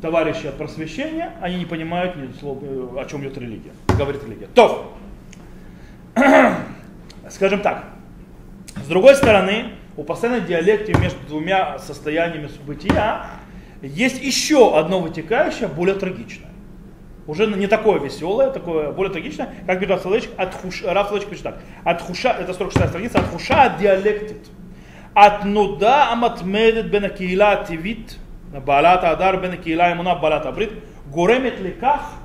товарищи 0.00 0.46
от 0.46 0.56
просвещения, 0.56 1.32
они 1.40 1.56
не 1.56 1.66
понимают 1.66 2.14
ни 2.14 2.32
слова, 2.38 2.60
э, 2.62 3.00
о 3.00 3.04
чем 3.06 3.22
идет 3.22 3.36
религия, 3.38 3.72
говорит 3.98 4.22
религия. 4.22 4.46
То, 4.54 4.96
скажем 7.30 7.60
так, 7.60 7.84
с 8.76 8.86
другой 8.86 9.16
стороны, 9.16 9.72
у 9.96 10.04
постоянной 10.04 10.42
диалекте 10.42 10.94
между 10.94 11.18
двумя 11.26 11.80
состояниями 11.80 12.48
бытия 12.64 13.26
есть 13.82 14.22
еще 14.22 14.78
одно 14.78 15.00
вытекающее, 15.00 15.66
более 15.66 15.96
трагичное. 15.96 16.50
Уже 17.26 17.46
не 17.46 17.66
такое 17.66 17.98
веселое, 17.98 18.50
такое 18.50 18.92
более 18.92 19.12
трагичное, 19.12 19.52
как 19.66 19.80
говорит 19.80 19.90
Раф 19.90 21.10
Раф 21.10 21.28
пишет 21.28 21.42
так. 21.42 21.58
Отхуша, 21.82 22.36
это 22.38 22.54
46 22.54 22.88
страница, 22.88 23.18
отхуша 23.18 23.76
диалектит. 23.80 24.46
התנודה 25.15 26.03
המתמדת 26.03 26.85
בין 26.85 27.03
הקהילה 27.03 27.51
הטבעית, 27.51 28.17
בעלת 28.51 29.03
ההדר, 29.03 29.35
בין 29.35 29.51
הקהילה 29.51 29.87
האמונה 29.87 30.15
בעלת 30.15 30.45
הברית, 30.45 30.69
גורמת 31.09 31.53
לכך 31.63 32.17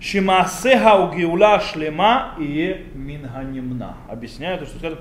שמעשיה 0.00 0.94
וגאולה 0.96 1.54
השלמה 1.54 2.34
יהיה 2.38 2.74
מן 2.94 3.24
הנמנע. 3.32 3.90
Объясняю, 4.08 4.58
то, 4.58 4.66
что 4.66 4.78
скажем, 4.78 4.98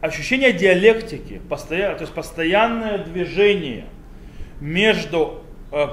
ощущение 0.00 0.52
диалектики, 0.52 1.40
постоянно, 1.48 1.96
то 1.96 2.02
есть 2.02 2.14
постоянное 2.14 2.98
движение 2.98 3.86
между 4.60 5.42
э, 5.72 5.86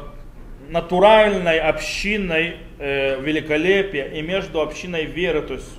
натуральной 0.70 1.60
общиной 1.60 2.58
э, 2.78 3.20
великолепия 3.22 4.06
и 4.06 4.22
между 4.22 4.62
общиной 4.62 5.06
веры, 5.06 5.42
то 5.42 5.54
есть, 5.56 5.72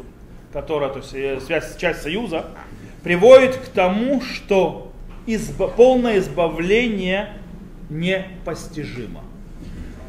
которая, 0.52 0.90
то 0.90 0.98
есть, 0.98 1.14
э, 1.14 1.40
связь, 1.40 1.76
часть 1.76 2.02
союза, 2.02 2.46
приводит 3.03 3.55
к 3.55 3.65
тому, 3.67 4.21
что 4.21 4.91
изба, 5.25 5.67
полное 5.67 6.19
избавление 6.19 7.33
непостижимо. 7.89 9.21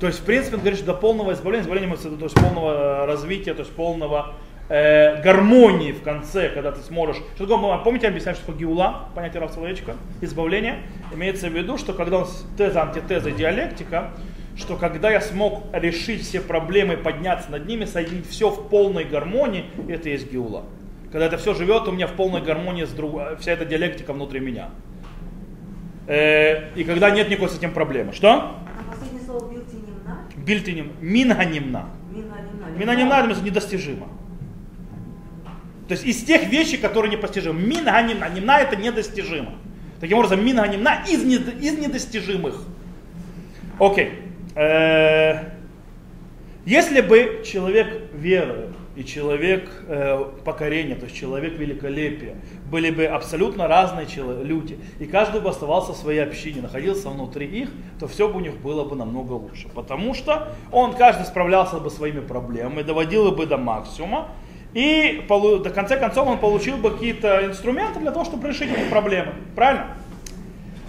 То 0.00 0.06
есть, 0.08 0.20
в 0.20 0.24
принципе, 0.24 0.56
он 0.56 0.60
говорит, 0.60 0.78
что 0.78 0.86
до 0.86 0.94
полного 0.94 1.32
избавления, 1.32 1.64
избавления 1.64 1.96
то 1.96 2.24
есть 2.24 2.34
полного 2.34 3.06
развития, 3.06 3.54
то 3.54 3.60
есть 3.60 3.72
полного 3.72 4.34
э, 4.68 5.22
гармонии 5.22 5.92
в 5.92 6.02
конце, 6.02 6.48
когда 6.48 6.72
ты 6.72 6.82
сможешь. 6.82 7.22
Что 7.36 7.46
такое, 7.46 7.78
помните, 7.78 8.06
я 8.06 8.10
объясняю, 8.10 8.34
что 8.36 8.46
такое 8.46 8.60
гиула, 8.60 9.08
понятие 9.14 9.40
Равцеловечка, 9.42 9.94
избавление. 10.20 10.80
Имеется 11.14 11.48
в 11.48 11.52
виду, 11.52 11.78
что 11.78 11.92
когда 11.92 12.18
он 12.18 12.26
теза, 12.58 12.82
антитеза, 12.82 13.30
диалектика, 13.30 14.10
что 14.56 14.76
когда 14.76 15.10
я 15.10 15.20
смог 15.20 15.62
решить 15.72 16.22
все 16.22 16.40
проблемы, 16.40 16.96
подняться 16.96 17.50
над 17.50 17.66
ними, 17.66 17.84
соединить 17.84 18.28
все 18.28 18.50
в 18.50 18.68
полной 18.68 19.04
гармонии, 19.04 19.66
это 19.88 20.08
и 20.08 20.12
есть 20.12 20.32
гиула 20.32 20.64
когда 21.12 21.26
это 21.26 21.36
все 21.36 21.52
живет 21.52 21.86
у 21.86 21.92
меня 21.92 22.06
в 22.06 22.14
полной 22.14 22.40
гармонии 22.40 22.84
с 22.84 22.90
друг... 22.90 23.20
вся 23.38 23.52
эта 23.52 23.66
диалектика 23.66 24.14
внутри 24.14 24.40
меня. 24.40 24.70
Э, 26.06 26.74
и 26.74 26.84
когда 26.84 27.10
нет 27.10 27.28
никакой 27.28 27.50
с 27.50 27.58
этим 27.58 27.72
проблемы. 27.72 28.14
Что? 28.14 28.30
А 28.30 28.90
последнее 28.90 29.22
слово 29.22 29.52
билтинимна? 29.52 30.20
Бильтиним. 30.36 30.92
Минганимна. 31.02 31.90
Минганимна 32.76 33.30
это 33.30 33.42
недостижимо. 33.42 34.08
То 35.86 35.92
есть 35.92 36.06
из 36.06 36.24
тех 36.24 36.50
вещей, 36.50 36.78
которые 36.78 37.12
непостижимы. 37.12 37.60
Минганимна. 37.60 38.30
Нимна 38.30 38.60
это 38.60 38.76
недостижимо. 38.76 39.52
Таким 40.00 40.16
образом, 40.16 40.44
минганимна 40.44 41.04
из, 41.06 41.22
не, 41.22 41.36
из 41.36 41.78
недостижимых. 41.78 42.64
Окей. 43.78 44.12
Э, 44.54 45.50
если 46.64 47.02
бы 47.02 47.42
человек 47.44 48.10
веры 48.14 48.70
и 48.94 49.04
человек 49.04 49.70
э, 49.86 50.24
покорения, 50.44 50.94
то 50.94 51.04
есть 51.04 51.16
человек 51.16 51.58
великолепия, 51.58 52.36
были 52.70 52.90
бы 52.90 53.06
абсолютно 53.06 53.66
разные 53.66 54.06
люди, 54.42 54.78
и 54.98 55.06
каждый 55.06 55.40
бы 55.40 55.48
оставался 55.48 55.92
в 55.92 55.96
своей 55.96 56.20
общине, 56.20 56.60
находился 56.60 57.08
внутри 57.08 57.46
их, 57.46 57.70
то 57.98 58.06
все 58.06 58.28
бы 58.28 58.38
у 58.38 58.40
них 58.40 58.56
было 58.58 58.84
бы 58.84 58.96
намного 58.96 59.32
лучше. 59.32 59.68
Потому 59.74 60.14
что 60.14 60.48
он, 60.70 60.94
каждый 60.94 61.24
справлялся 61.24 61.78
бы 61.78 61.90
своими 61.90 62.20
проблемами, 62.20 62.82
доводил 62.82 63.32
бы 63.32 63.46
до 63.46 63.56
максимума, 63.56 64.28
и 64.74 65.24
до 65.28 65.70
конца 65.70 65.96
концов 65.96 66.28
он 66.28 66.38
получил 66.38 66.76
бы 66.76 66.90
какие-то 66.90 67.46
инструменты 67.46 68.00
для 68.00 68.10
того, 68.10 68.24
чтобы 68.24 68.48
решить 68.48 68.70
эти 68.70 68.88
проблемы. 68.88 69.32
Правильно? 69.54 69.96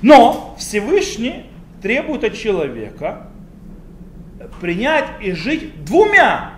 Но 0.02 0.56
Всевышний 0.58 1.46
требует 1.82 2.24
от 2.24 2.34
человека 2.34 3.28
принять 4.62 5.06
и 5.22 5.32
жить 5.34 5.84
двумя 5.84 6.53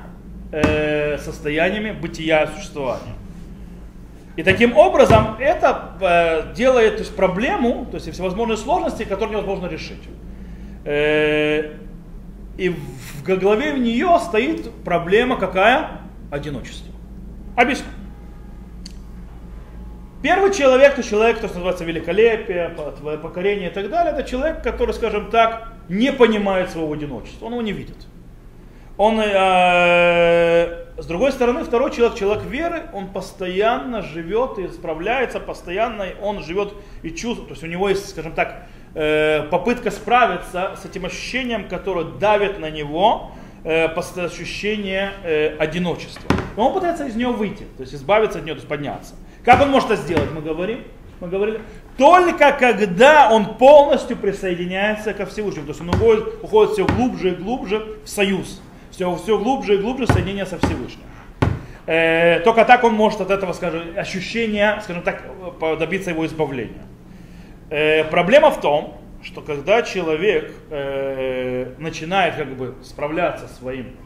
э, 0.52 1.18
состояниями 1.18 1.92
бытия 1.92 2.44
и 2.44 2.56
существования. 2.56 3.14
И 4.36 4.44
таким 4.44 4.78
образом 4.78 5.38
это 5.40 5.94
э, 6.02 6.54
делает 6.54 6.98
то 6.98 7.04
есть, 7.04 7.16
проблему, 7.16 7.88
то 7.90 7.96
есть 7.96 8.12
всевозможные 8.12 8.58
сложности, 8.58 9.04
которые 9.04 9.38
невозможно 9.38 9.68
решить. 9.68 10.04
Э, 10.84 11.72
и 12.58 12.70
в 12.70 13.24
голове 13.24 13.74
в 13.74 13.80
нее 13.80 14.20
стоит 14.20 14.72
проблема 14.84 15.38
какая? 15.38 16.02
Одиночество. 16.32 16.94
Объясню. 17.56 17.88
Первый 20.22 20.54
человек, 20.54 20.94
это 20.94 21.04
человек, 21.04 21.40
то, 21.40 21.48
что 21.48 21.58
называется 21.58 21.84
великолепие, 21.84 22.75
покорение 23.22 23.70
и 23.70 23.74
так 23.74 23.90
далее, 23.90 24.14
это 24.14 24.28
человек, 24.28 24.64
который, 24.64 24.94
скажем 24.94 25.30
так, 25.30 25.74
не 25.88 26.12
понимает 26.12 26.72
своего 26.72 26.92
одиночества, 26.92 27.46
он 27.46 27.54
его 27.54 27.62
не 27.62 27.74
видит. 27.74 28.08
Он, 28.98 29.20
э, 29.20 30.86
с 30.98 31.06
другой 31.06 31.34
стороны, 31.34 31.66
второй 31.66 31.92
человек, 31.92 32.18
человек 32.18 32.46
веры, 32.46 32.84
он 32.94 33.08
постоянно 33.08 34.02
живет 34.02 34.58
и 34.58 34.70
справляется, 34.70 35.42
постоянно 35.42 36.08
он 36.22 36.42
живет 36.42 36.74
и 37.04 37.10
чувствует, 37.10 37.50
то 37.50 37.54
есть 37.56 37.64
у 37.64 37.68
него 37.68 37.90
есть, 37.90 38.10
скажем 38.10 38.32
так, 38.32 38.68
э, 38.94 39.44
попытка 39.52 39.92
справиться 39.92 40.78
с 40.82 40.86
этим 40.86 41.06
ощущением, 41.06 41.68
которое 41.68 42.06
давит 42.06 42.60
на 42.60 42.70
него, 42.70 43.32
э, 43.66 43.88
ощущение 43.88 45.12
э, 45.24 45.58
одиночества. 45.58 46.30
И 46.56 46.60
он 46.60 46.74
пытается 46.74 47.06
из 47.06 47.16
него 47.18 47.34
выйти, 47.34 47.64
то 47.75 47.82
есть 47.82 47.94
избавиться 47.94 48.40
от 48.40 48.46
него, 48.46 48.56
то 48.56 48.60
есть 48.60 48.70
подняться. 48.70 49.16
Как 49.44 49.62
он 49.62 49.72
может 49.72 49.92
это 49.92 50.02
сделать, 50.02 50.32
мы 50.34 50.42
говорим? 50.42 50.86
Мы 51.20 51.28
говорили, 51.28 51.60
только 51.98 52.54
когда 52.54 53.30
он 53.30 53.56
полностью 53.58 54.16
присоединяется 54.16 55.14
ко 55.14 55.25
Всевышнему, 55.25 55.66
то 55.66 55.72
есть 55.72 55.82
он 55.82 55.90
уходит, 55.90 56.44
уходит 56.44 56.74
все 56.74 56.86
глубже 56.86 57.32
и 57.32 57.36
глубже 57.36 57.98
в 58.06 58.10
союз 58.10 58.62
все, 58.96 59.14
все 59.16 59.38
глубже 59.38 59.75
и 59.75 59.78
глубже 59.78 60.08
соединение 60.08 60.46
со 60.46 60.58
Всевышним. 60.58 61.04
Э, 61.86 62.40
только 62.40 62.64
так 62.66 62.84
он 62.84 62.94
может 62.94 63.22
от 63.22 63.30
этого, 63.30 63.54
скажем, 63.54 63.98
ощущения, 63.98 64.80
скажем 64.84 65.04
так, 65.04 65.24
добиться 65.78 66.12
его 66.12 66.25
избавления. 66.25 66.84
Э, 67.70 68.06
проблема 68.06 68.52
в 68.52 68.62
том, 68.62 68.98
что 69.22 69.42
когда 69.42 69.82
человек 69.82 70.54
э, 70.70 71.74
начинает 71.78 72.36
как 72.36 72.56
бы 72.56 72.75
справляться 72.84 73.48
своим 73.48 73.98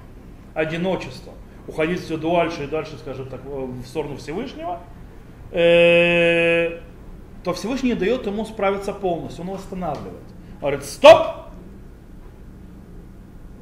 одиночеством, 0.55 1.35
уходить 1.67 2.01
все 2.01 2.17
дальше 2.17 2.63
и 2.63 2.67
дальше, 2.67 2.97
скажем 2.97 3.27
так, 3.29 3.41
в 3.45 3.85
сторону 3.85 4.17
Всевышнего, 4.17 4.79
э, 5.51 6.79
то 7.43 7.53
Всевышний 7.53 7.91
не 7.91 7.95
дает 7.95 8.25
ему 8.25 8.43
справиться 8.45 8.91
полностью, 8.91 9.41
он 9.41 9.49
его 9.49 9.57
останавливает. 9.57 10.23
Говорит, 10.59 10.83
стоп! 10.83 11.49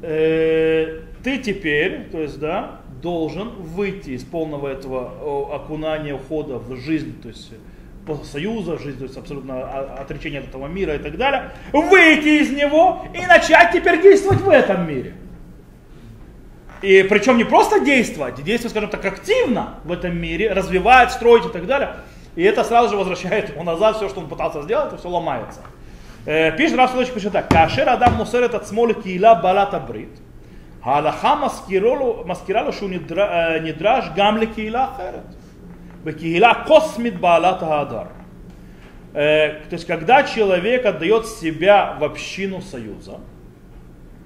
Э, 0.02 1.02
ты 1.28 1.40
теперь, 1.40 2.08
то 2.10 2.22
есть, 2.22 2.40
да, 2.40 2.80
должен 3.02 3.50
выйти 3.50 4.12
из 4.12 4.24
полного 4.24 4.70
этого 4.70 5.54
окунания, 5.54 6.14
ухода 6.14 6.58
в 6.58 6.74
жизнь, 6.78 7.22
то 7.22 7.28
есть 7.28 7.52
союза, 8.24 8.78
жизнь, 8.78 8.98
то 8.98 9.04
есть 9.04 9.18
абсолютно 9.18 9.62
отречение 9.96 10.40
от 10.40 10.48
этого 10.48 10.68
мира 10.68 10.96
и 10.96 11.00
так 11.00 11.18
далее, 11.18 11.52
выйти 11.74 12.42
из 12.42 12.52
него 12.52 13.06
и 13.14 13.26
начать 13.26 13.74
теперь 13.74 14.02
действовать 14.02 14.40
в 14.40 14.50
этом 14.50 14.88
мире. 14.88 15.16
И 16.82 17.06
причем 17.10 17.36
не 17.36 17.44
просто 17.44 17.82
действовать, 17.82 18.42
действовать, 18.42 18.72
скажем 18.72 18.90
так, 18.90 19.04
активно 19.04 19.82
в 19.84 19.92
этом 19.92 20.18
мире, 20.18 20.54
развивать, 20.54 21.12
строить 21.12 21.46
и 21.46 21.50
так 21.50 21.66
далее. 21.66 21.90
И 22.38 22.42
это 22.42 22.64
сразу 22.64 22.92
же 22.92 22.96
возвращает 22.96 23.50
ему 23.50 23.64
назад 23.64 23.98
все, 23.98 24.08
что 24.08 24.22
он 24.22 24.30
пытался 24.30 24.62
сделать, 24.62 24.94
это 24.94 24.98
все 24.98 25.10
ломается. 25.10 25.60
Э, 26.26 26.56
пишет 26.56 26.78
Раф 26.78 26.94
пишет 27.14 27.34
так. 27.34 27.50
Кашер 27.50 27.90
Адам 27.90 28.14
мусерет 28.14 28.56
от 28.56 28.66
смоли 28.66 28.94
киила 28.94 29.36
балата 29.36 29.78
брит. 29.78 30.22
ההלכה 30.87 31.45
מזכירה 31.45 31.95
לו, 31.95 32.25
מזכירה 32.27 32.63
לו 32.63 32.73
שהוא 32.73 32.91
נדרש 33.63 34.05
גם 34.15 34.37
לקהילה 34.37 34.85
אחרת, 34.85 35.35
בקהילה 36.05 36.53
קוסמית 36.67 37.21
בעלת 37.21 37.63
ההדר. 37.63 38.03
То 39.13 39.73
есть, 39.73 39.87
когда 39.87 40.23
человек 40.23 40.87
отдает 40.87 41.27
себя 41.27 41.99
в 42.01 42.05
общину 42.05 42.63
союза, 42.63 43.21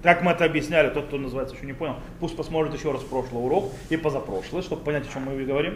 как 0.01 0.23
мы 0.23 0.31
это 0.31 0.45
объясняли, 0.45 0.91
тот, 0.91 1.07
кто 1.07 1.19
называется, 1.19 1.57
еще 1.57 1.67
не 1.67 1.73
понял, 1.73 1.97
пусть 2.21 2.37
посмотрит 2.37 2.73
еще 2.73 2.93
раз 2.93 3.03
прошлый 3.03 3.45
урок 3.45 3.73
и 3.91 3.97
позапрошлый, 3.97 4.63
чтобы 4.63 4.85
понять, 4.85 5.09
о 5.09 5.13
чем 5.13 5.25
мы 5.25 5.45
говорим, 5.45 5.75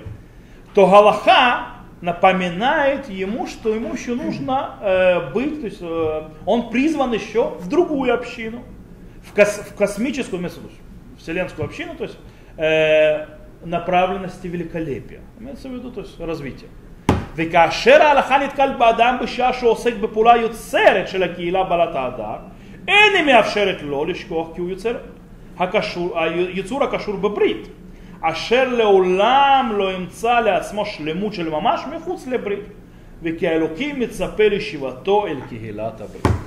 то 0.74 0.86
Галаха 0.86 1.70
напоминает 2.00 3.08
ему, 3.08 3.48
что 3.48 3.74
ему 3.74 3.94
еще 3.94 4.14
нужно 4.14 4.76
э, 4.80 5.32
быть, 5.32 5.60
то 5.60 5.66
есть 5.66 5.82
э, 5.82 6.28
он 6.46 6.70
призван 6.70 7.12
еще 7.12 7.48
в 7.58 7.68
другую 7.68 8.14
общину – 8.14 8.73
в, 9.24 9.34
кос, 9.34 9.58
в 9.58 9.74
космическую, 9.74 10.42
в 10.42 11.18
вселенскую 11.18 11.64
общину, 11.66 11.94
то 11.96 12.04
есть 12.04 12.16
э, 12.56 13.26
направленности 13.64 14.46
великолепия. 14.46 15.20
Имеется 15.38 15.68
в 15.68 15.72
виду, 15.72 15.90
то 15.90 16.00
есть 16.00 16.18
развитие. 16.20 16.68
וכאשר 17.36 18.02
ההלכה 18.02 18.38
נתקל 18.38 18.72
באדם 18.78 19.16
בשעה 19.22 19.52
שעוסק 19.52 19.94
בפעולה 19.94 20.36
יוצרת 20.36 21.08
של 21.08 21.22
הקהילה 21.22 21.64
בעלת 21.64 21.94
ההדר, 21.94 22.36
אין 22.88 23.16
היא 23.16 23.24
מאפשרת 23.24 23.82
לו 23.82 24.04
לשכוח 24.04 24.48
כי 24.54 24.60
הוא 24.60 24.70
יוצר 24.70 24.96
הקשור, 25.58 26.18
היצור 26.20 26.84
הקשור 26.84 27.16
בברית, 27.16 27.68
אשר 28.20 28.68
לעולם 28.68 29.72
לא 29.76 29.92
ימצא 29.92 30.40
לעצמו 30.40 30.86
שלמות 30.86 31.34
של 31.34 31.50
ממש 31.50 31.80
מחוץ 31.96 32.26
לברית, 32.26 32.64
וכי 33.22 33.48
האלוקים 33.48 34.00
מצפה 34.00 34.48
לשיבתו 34.48 35.26
אל 35.26 35.36
קהילת 35.48 36.00
הברית. 36.00 36.43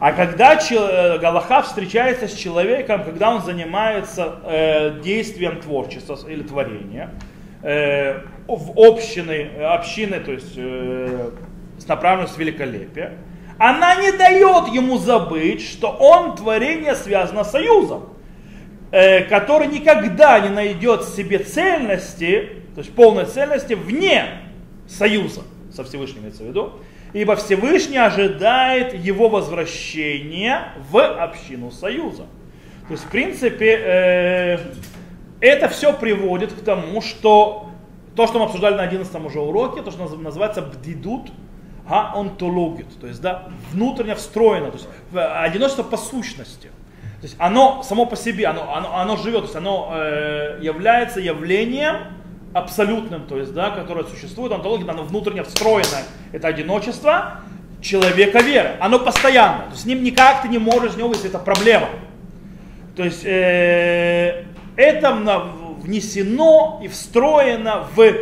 А 0.00 0.12
когда 0.12 0.54
э, 0.54 1.18
Галаха 1.18 1.62
встречается 1.62 2.28
с 2.28 2.34
человеком, 2.34 3.02
когда 3.02 3.34
он 3.34 3.42
занимается 3.42 4.40
э, 4.44 5.00
действием 5.02 5.60
творчества 5.60 6.16
или 6.28 6.42
творения, 6.42 7.10
э, 7.62 8.20
в 8.46 8.78
общины, 8.78 9.50
общины, 9.60 10.20
то 10.20 10.32
есть 10.32 10.54
э, 10.56 11.30
с 11.78 11.88
направленностью 11.88 12.44
великолепия, 12.44 13.14
она 13.58 13.96
не 13.96 14.12
дает 14.12 14.68
ему 14.68 14.98
забыть, 14.98 15.62
что 15.62 15.88
он 15.88 16.36
творение 16.36 16.94
связано 16.94 17.42
с 17.42 17.50
союзом, 17.50 18.10
э, 18.92 19.24
который 19.24 19.66
никогда 19.66 20.38
не 20.38 20.50
найдет 20.50 21.02
в 21.02 21.16
себе 21.16 21.40
цельности, 21.40 22.50
то 22.76 22.82
есть 22.82 22.94
полной 22.94 23.24
цельности 23.24 23.74
вне 23.74 24.26
союза 24.86 25.42
со 25.74 25.82
Всевышним 25.82 26.20
имеется 26.20 26.44
в 26.44 26.46
виду, 26.46 26.74
ибо 27.12 27.36
Всевышний 27.36 27.98
ожидает 27.98 28.94
его 28.94 29.28
возвращения 29.28 30.72
в 30.90 30.98
общину 30.98 31.70
Союза. 31.70 32.26
То 32.86 32.92
есть, 32.92 33.04
в 33.04 33.10
принципе, 33.10 33.78
э, 33.78 34.58
это 35.40 35.68
все 35.68 35.92
приводит 35.92 36.52
к 36.52 36.64
тому, 36.64 37.00
что 37.00 37.70
то, 38.16 38.26
что 38.26 38.38
мы 38.38 38.46
обсуждали 38.46 38.74
на 38.74 38.82
11 38.82 39.14
уже 39.24 39.40
уроке, 39.40 39.82
то, 39.82 39.90
что 39.90 40.08
называется 40.16 40.62
бдидут 40.62 41.30
гаонтологит, 41.88 43.00
то 43.00 43.06
есть, 43.06 43.20
да, 43.20 43.48
внутренне 43.72 44.14
встроено, 44.14 44.70
то 44.70 44.76
есть 44.76 44.88
одиночество 45.12 45.82
по 45.82 45.96
сущности. 45.96 46.68
То 47.20 47.24
есть 47.24 47.36
оно 47.38 47.82
само 47.82 48.06
по 48.06 48.14
себе, 48.14 48.46
оно, 48.46 48.74
оно, 48.74 48.96
оно 48.96 49.16
живет, 49.16 49.40
то 49.40 49.44
есть 49.44 49.56
оно 49.56 49.90
э, 49.92 50.58
является 50.60 51.20
явлением, 51.20 51.96
абсолютным, 52.54 53.26
то 53.26 53.38
есть, 53.38 53.52
да, 53.52 53.70
которое 53.70 54.04
существует, 54.04 54.52
онтология, 54.52 54.88
оно 54.90 55.02
внутренне 55.02 55.42
встроенное, 55.42 56.04
это 56.32 56.48
одиночество 56.48 57.40
человека 57.80 58.40
веры. 58.40 58.76
Оно 58.80 58.98
постоянно. 58.98 59.64
То 59.64 59.70
есть 59.70 59.82
с 59.82 59.84
ним 59.84 60.02
никак 60.02 60.42
ты 60.42 60.48
не 60.48 60.58
можешь, 60.58 60.96
не 60.96 61.02
выйти, 61.02 61.26
это 61.26 61.38
проблема. 61.38 61.88
То 62.96 63.04
есть 63.04 63.24
э, 63.24 64.44
это 64.76 65.12
внесено 65.80 66.80
и 66.82 66.88
встроено 66.88 67.86
в, 67.94 68.12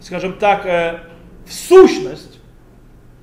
скажем 0.00 0.34
так, 0.34 0.66
э, 0.66 1.00
в 1.46 1.52
сущность 1.52 2.38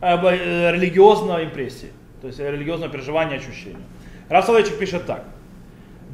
э, 0.02 0.72
религиозной 0.72 1.46
импрессии, 1.46 1.92
то 2.22 2.28
есть 2.28 2.40
религиозного 2.40 2.92
переживания, 2.92 3.38
ощущения. 3.38 3.78
Раф 4.30 4.50
пишет 4.80 5.06
так. 5.06 5.26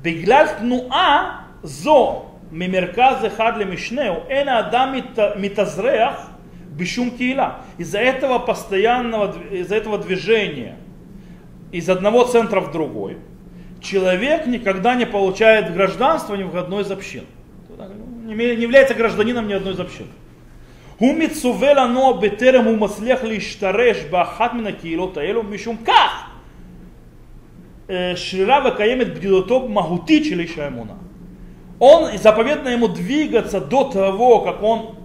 Бегляль 0.04 0.50
тнуа 0.60 1.46
зо 1.64 2.29
ממרכז 2.53 3.27
אחד 3.27 3.53
למשנהו, 3.57 4.14
אין 4.29 4.49
האדם 4.49 4.95
מתאזרח 5.37 6.31
בשום 6.77 7.11
קהילה. 7.11 7.51
Из-за 7.79 7.99
этого 7.99 8.38
постоянного, 8.38 9.35
из-за 9.51 9.77
этого 9.77 9.99
движения 9.99 10.77
из 11.73 11.88
одного 11.88 12.25
центра 12.25 12.61
в 12.61 12.73
другой, 12.73 13.17
человек 13.81 14.47
никогда 14.47 14.95
не 14.95 15.07
получает 15.07 15.73
гражданство 15.75 16.35
ни 16.35 16.43
в 16.43 16.57
одной 16.57 16.83
из 16.83 16.90
общин. 16.90 17.25
Не 18.25 18.35
является 18.35 18.95
гражданином 18.95 19.47
ни 19.49 19.53
одной 19.53 19.75
из 19.75 19.81
общин. 19.81 20.07
הוא 20.99 21.14
מצווה 21.19 21.75
לנו 21.75 22.14
בטרם 22.14 22.64
הוא 22.64 22.79
מצליח 22.79 23.25
להשתרש 23.25 23.97
באחת 24.11 24.55
מן 24.55 24.67
הקהילות 24.67 25.17
האלו, 25.17 25.43
משום 25.43 25.77
כך 25.85 26.31
שרירה 28.14 28.69
וקיימת 28.69 29.14
בדידותו 29.14 29.69
מהותית 29.69 30.25
של 30.25 30.40
איש 30.40 30.59
האמונה 30.59 30.93
он 31.80 32.18
заповедно 32.18 32.70
ему 32.70 32.88
двигаться 32.88 33.62
до 33.62 33.86
того, 33.86 34.42
как 34.42 34.62
он 34.62 34.96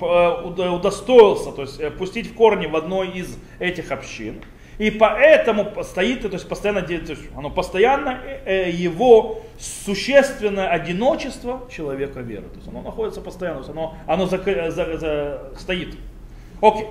э, 0.00 0.68
удостоился, 0.68 1.52
то 1.52 1.62
есть 1.62 1.80
э, 1.80 1.90
пустить 1.90 2.28
в 2.28 2.34
корни 2.34 2.66
в 2.66 2.76
одной 2.76 3.10
из 3.10 3.38
этих 3.58 3.92
общин. 3.92 4.42
И 4.78 4.90
поэтому 4.90 5.70
стоит, 5.84 6.22
то 6.22 6.28
есть 6.28 6.48
постоянно, 6.48 6.82
то 6.82 6.92
есть 6.92 7.22
оно 7.36 7.48
постоянно 7.48 8.18
э, 8.44 8.70
его 8.70 9.42
существенное 9.58 10.68
одиночество 10.68 11.68
человека 11.70 12.20
веры. 12.20 12.48
То 12.48 12.56
есть 12.56 12.68
оно 12.68 12.82
находится 12.82 13.20
постоянно, 13.20 13.62
то 13.62 13.66
есть 13.68 13.70
оно, 13.70 13.94
оно 14.08 14.26
за, 14.26 14.38
за, 14.70 14.98
за, 14.98 15.52
стоит. 15.56 15.96
Окей 16.60 16.88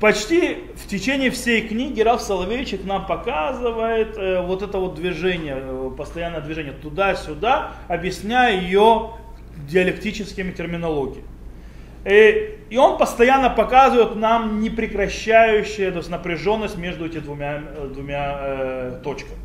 почти 0.00 0.58
в 0.76 0.86
течение 0.86 1.30
всей 1.30 1.66
книги 1.66 2.00
Раф 2.00 2.20
Соловейчик 2.20 2.84
нам 2.84 3.06
показывает 3.06 4.16
э, 4.16 4.40
вот 4.42 4.62
это 4.62 4.78
вот 4.78 4.94
движение, 4.94 5.56
э, 5.58 5.90
постоянное 5.96 6.40
движение 6.40 6.72
туда-сюда, 6.72 7.72
объясняя 7.88 8.60
ее 8.60 9.12
диалектическими 9.68 10.52
терминологиями. 10.52 11.26
И, 12.04 12.58
и 12.70 12.76
он 12.76 12.96
постоянно 12.96 13.50
показывает 13.50 14.16
нам 14.16 14.60
непрекращающую 14.60 15.90
то 15.92 15.98
есть 15.98 16.10
напряженность 16.10 16.76
между 16.76 17.06
этими 17.06 17.20
двумя, 17.20 17.60
э, 17.64 17.90
двумя 17.92 18.38
э, 18.40 19.00
точками. 19.02 19.38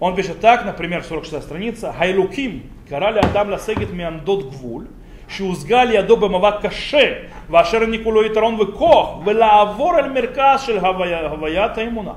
Он 0.00 0.14
пишет 0.14 0.40
так, 0.40 0.64
например, 0.64 1.02
46 1.02 1.44
страница, 1.44 1.92
Хайлуким, 1.92 2.70
карали 2.88 3.18
Адам 3.18 3.50
ласегет 3.50 3.92
миамдот 3.92 4.50
гвуль, 4.50 4.86
שהושגה 5.33 5.83
לידו 5.83 6.17
במאבק 6.17 6.65
קשה, 6.65 7.13
ואשר 7.49 7.81
העניקו 7.81 8.11
לו 8.11 8.23
יתרון 8.23 8.55
וכוח, 8.61 9.19
ולעבור 9.25 9.99
אל 9.99 10.09
מרכז 10.09 10.61
של 10.61 10.77
הוויית 10.77 11.77
האמונה. 11.77 12.13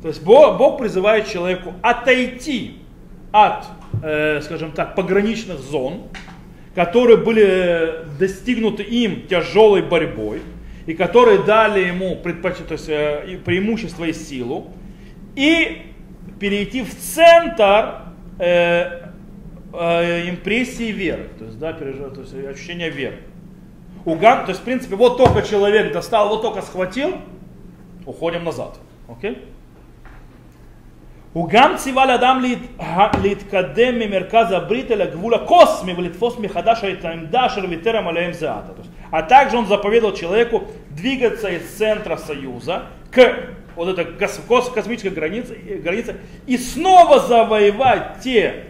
То 0.00 0.08
есть 0.08 0.22
Бог, 0.22 0.58
Бог 0.58 0.78
призывает 0.78 1.28
человеку 1.28 1.74
отойти 1.82 2.76
от, 3.32 3.64
э, 4.02 4.40
скажем 4.42 4.70
так, 4.70 4.94
пограничных 4.94 5.58
зон, 5.58 6.04
которые 6.76 7.16
были 7.16 8.04
достигнуты 8.16 8.84
им 8.84 9.26
тяжелой 9.26 9.82
борьбой, 9.82 10.42
и 10.86 10.94
которые 10.94 11.38
дали 11.42 11.80
ему 11.80 12.14
предпоч... 12.16 12.58
то 12.68 12.72
есть, 12.72 12.88
э, 12.88 13.38
преимущество 13.44 14.04
и 14.04 14.12
силу, 14.12 14.68
и 15.34 15.82
перейти 16.38 16.82
в 16.82 16.94
центр 16.94 17.96
э, 18.38 19.01
Э, 19.75 20.29
импрессии 20.29 20.91
веры, 20.91 21.29
то 21.39 21.45
есть, 21.45 21.57
да, 21.57 21.73
переживание, 21.73 22.13
то 22.13 22.21
есть 22.21 22.35
ощущение 22.35 22.91
веры. 22.91 23.17
У 24.05 24.13
Ган, 24.13 24.45
то 24.45 24.49
есть, 24.49 24.61
в 24.61 24.63
принципе, 24.63 24.95
вот 24.95 25.17
только 25.17 25.41
человек 25.41 25.91
достал, 25.91 26.29
вот 26.29 26.43
только 26.43 26.61
схватил, 26.61 27.15
уходим 28.05 28.43
назад. 28.43 28.77
Окей? 29.07 29.43
У 31.33 31.47
Ган 31.47 31.79
циваль 31.79 32.11
адам 32.11 32.43
литкадем 32.43 33.97
мерказа 34.11 34.59
брителя 34.59 35.07
гвула 35.07 35.39
косми 35.39 35.93
влитфос 35.93 36.37
михадаша 36.37 36.89
и 36.89 36.95
таймдашер 36.95 37.65
витерам 37.65 38.07
алеем 38.07 38.33
зеата. 38.33 38.75
А 39.09 39.23
также 39.23 39.57
он 39.57 39.65
заповедал 39.65 40.13
человеку 40.13 40.65
двигаться 40.91 41.49
из 41.49 41.67
центра 41.71 42.17
союза 42.17 42.83
к 43.09 43.55
вот 43.75 43.87
этой 43.87 44.05
космической 44.05 45.09
границе, 45.09 45.57
э, 45.67 45.77
границе 45.77 46.17
и 46.45 46.57
снова 46.57 47.21
завоевать 47.21 48.19
те 48.23 48.65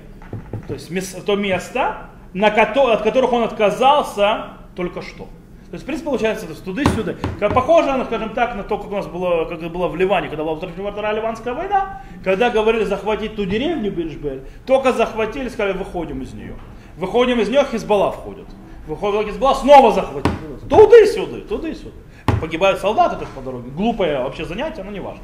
то 0.74 0.94
есть 0.94 1.26
то 1.26 1.36
место, 1.36 1.98
на 2.34 2.50
ко- 2.50 2.94
от 2.94 3.02
которых 3.02 3.32
он 3.34 3.44
отказался 3.44 4.46
только 4.76 5.02
что. 5.02 5.28
То 5.70 5.76
есть, 5.76 5.84
в 5.84 5.86
принципе, 5.88 6.06
получается, 6.10 6.46
то 6.46 6.52
есть 6.52 6.64
туда-сюда. 6.64 7.16
Похоже, 7.50 7.90
оно, 7.90 8.06
скажем 8.06 8.30
так, 8.36 8.56
на 8.56 8.64
то, 8.64 8.78
как 8.78 8.92
у 8.92 8.96
нас 8.96 9.08
было, 9.08 9.46
как 9.46 9.60
было 9.72 9.88
в 9.88 9.96
Ливане, 9.96 10.30
когда 10.30 10.44
была 10.44 10.56
Вторая 10.56 11.14
Ливанская 11.14 11.54
война, 11.54 12.02
когда 12.24 12.52
говорили 12.52 12.84
захватить 12.84 13.36
ту 13.36 13.46
деревню 13.46 13.92
Бельшбель, 13.92 14.44
только 14.68 14.94
захватили, 14.94 15.50
сказали, 15.50 15.76
выходим 15.76 16.22
из 16.22 16.34
нее. 16.34 16.56
Выходим 16.98 17.40
из 17.40 17.50
нее, 17.50 17.66
Хизбалла 17.72 18.12
входит. 18.12 18.46
Выходит 18.88 19.28
Хизбалла, 19.30 19.56
снова 19.56 19.92
захватили. 19.92 20.36
Туда 20.70 21.00
и 21.00 21.08
сюда, 21.08 21.40
туда 21.48 21.70
и 21.70 21.74
сюда. 21.74 21.96
Погибают 22.40 22.80
солдаты 22.80 23.16
тоже 23.16 23.32
по 23.36 23.42
дороге. 23.42 23.70
Глупое 23.72 24.20
вообще 24.24 24.46
занятие, 24.46 24.84
но 24.84 24.92
не 24.92 25.00
важно. 25.00 25.24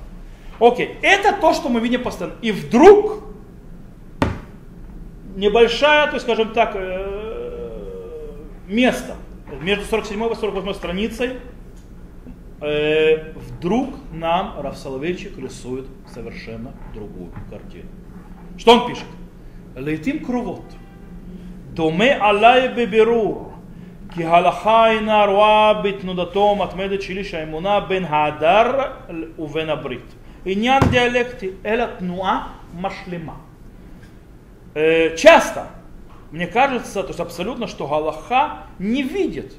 Окей, 0.59 0.97
это 1.03 1.33
то, 1.33 1.53
что 1.53 1.69
мы 1.69 1.79
видим 1.79 2.01
постоянно. 2.03 2.35
И 2.41 2.51
вдруг 2.51 3.23
небольшая, 5.36 6.06
то 6.06 6.14
есть, 6.14 6.26
скажем 6.26 6.52
так, 6.52 6.76
место – 8.66 9.24
между 9.60 9.84
47 9.84 10.32
и 10.32 10.34
48 10.34 10.74
страницей 10.74 11.30
э, 12.60 13.32
вдруг 13.34 13.94
нам 14.12 14.54
Раф 14.60 14.76
Соловейчик 14.76 15.38
рисует 15.38 15.86
совершенно 16.06 16.72
другую 16.94 17.30
картину. 17.50 17.88
Что 18.56 18.72
он 18.72 18.88
пишет? 18.88 19.06
Лейтим 19.76 20.24
крувот. 20.24 20.64
Доме 21.74 22.14
алай 22.14 22.74
беберур. 22.74 23.50
כי 24.14 24.24
הלכה 24.24 24.90
אינה 24.90 25.24
רואה 25.24 25.82
בתנודתו 25.82 26.50
המתמדת 26.50 27.02
שלי 27.02 27.24
שהאמונה 27.24 27.80
בין 27.80 28.04
ההדר 28.04 28.92
ובין 29.38 29.70
הברית. 29.70 30.14
עניין 30.46 30.82
דיאלקטי, 30.90 31.48
אלא 31.66 31.84
תנועה 31.98 32.48
משלימה. 32.80 33.34
Часто 34.73 35.67
мне 36.31 36.47
кажется, 36.47 37.01
то 37.01 37.09
есть 37.09 37.19
абсолютно, 37.19 37.67
что 37.67 37.87
Галаха 37.87 38.67
не 38.77 39.01
видит 39.01 39.55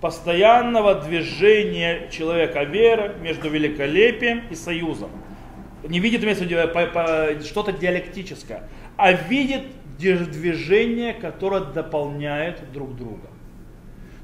постоянного 0.00 0.94
движения 0.96 2.08
человека 2.10 2.62
веры 2.64 3.14
между 3.20 3.48
великолепием 3.48 4.42
и 4.50 4.54
союзом. 4.54 5.10
Не 5.82 5.98
видит 5.98 6.22
что-то 7.44 7.72
диалектическое, 7.72 8.68
а 8.96 9.12
видит 9.12 9.62
движение, 9.98 11.12
которое 11.12 11.60
дополняет 11.62 12.72
друг 12.72 12.96
друга. 12.96 13.28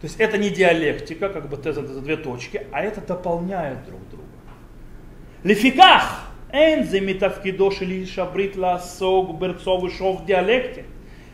То 0.00 0.04
есть 0.04 0.20
это 0.20 0.38
не 0.38 0.50
диалектика, 0.50 1.28
как 1.28 1.48
бы 1.48 1.56
теза 1.56 1.84
за 1.84 2.00
две 2.00 2.16
точки, 2.16 2.64
а 2.70 2.82
это 2.82 3.00
дополняет 3.00 3.84
друг 3.84 4.08
друга. 4.08 4.28
Лефиках, 5.42 6.27
энзе 6.51 6.99
метавкидо 6.99 7.71
шели 7.71 8.05
шабрит 8.05 8.55
ласог 8.55 9.39
берцов 9.39 9.83
и 9.85 9.89
шов 9.97 10.25
диалекте. 10.25 10.83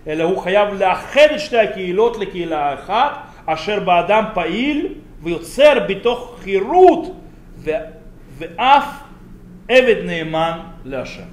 אלא 0.08 0.24
הוא 0.24 0.38
חייב 0.38 0.74
לאחד 0.74 1.28
את 1.36 1.40
שתי 1.40 1.58
הקהילות 1.58 2.18
לקהילה 2.18 2.74
אחת, 2.74 3.12
אשר 3.46 3.80
באדם 3.80 4.24
פעיל 4.34 4.94
ויוצר 5.24 5.74
בתוך 5.88 6.40
חירות 6.44 7.16
ואף 7.58 8.86
עבד 9.68 9.96
נאמן 10.06 10.60
להשם. 10.86 11.30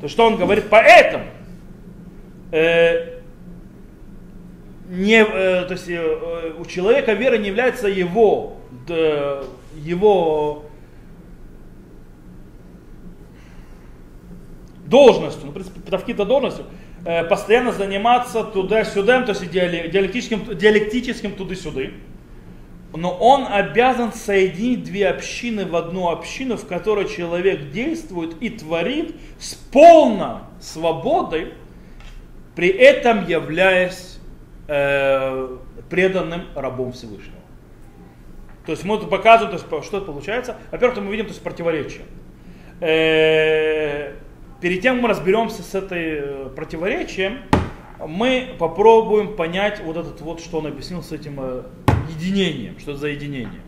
То 0.00 0.08
что 0.08 0.26
он 0.26 0.36
говорит, 0.36 0.64
поэтому 0.68 1.26
э, 2.50 3.20
не, 4.88 5.22
э, 5.22 5.64
то 5.64 5.74
есть, 5.74 5.88
э, 5.88 6.52
у 6.58 6.64
человека 6.64 7.12
вера 7.12 7.38
не 7.38 7.46
является 7.46 7.86
его, 7.86 8.56
э, 8.88 9.44
его 9.76 10.64
должностью, 14.87 15.51
ну, 15.53 15.63
тавкита 15.89 16.25
должностью, 16.25 16.65
Э, 17.05 17.23
постоянно 17.23 17.71
заниматься 17.71 18.43
туда-сюда, 18.43 19.21
то 19.21 19.31
есть 19.31 19.49
диалектическим, 19.49 20.57
диалектическим 20.57 21.31
туда-сюда. 21.33 21.91
Но 22.93 23.15
он 23.15 23.45
обязан 23.49 24.11
соединить 24.11 24.83
две 24.83 25.07
общины 25.07 25.65
в 25.65 25.73
одну 25.77 26.09
общину, 26.09 26.57
в 26.57 26.67
которой 26.67 27.07
человек 27.07 27.71
действует 27.71 28.35
и 28.41 28.49
творит 28.49 29.15
с 29.39 29.53
полной 29.53 30.39
свободой, 30.59 31.53
при 32.57 32.67
этом 32.67 33.25
являясь 33.25 34.19
э, 34.67 35.57
преданным 35.89 36.41
рабом 36.55 36.91
Всевышнего. 36.91 37.37
То 38.65 38.73
есть 38.73 38.83
мы 38.83 38.97
тут 38.97 39.09
показываем, 39.09 39.57
то 39.57 39.77
есть, 39.77 39.87
что 39.87 39.97
это 39.97 40.05
получается. 40.07 40.57
Во-первых, 40.71 40.99
мы 40.99 41.11
видим 41.11 41.27
то 41.27 41.31
есть, 41.31 41.41
противоречие. 41.41 42.03
Э, 42.81 44.13
перед 44.61 44.81
тем, 44.81 44.95
как 44.95 45.03
мы 45.03 45.09
разберемся 45.09 45.61
с 45.61 45.75
этой 45.75 46.19
э, 46.19 46.49
противоречием, 46.55 47.39
мы 48.05 48.55
попробуем 48.59 49.35
понять 49.35 49.81
вот 49.83 49.97
этот 49.97 50.21
вот, 50.21 50.39
что 50.39 50.59
он 50.59 50.67
объяснил 50.67 51.03
с 51.03 51.11
этим 51.11 51.39
э, 51.39 51.63
единением, 52.09 52.79
что 52.79 52.91
это 52.91 53.01
за 53.01 53.07
единение. 53.09 53.61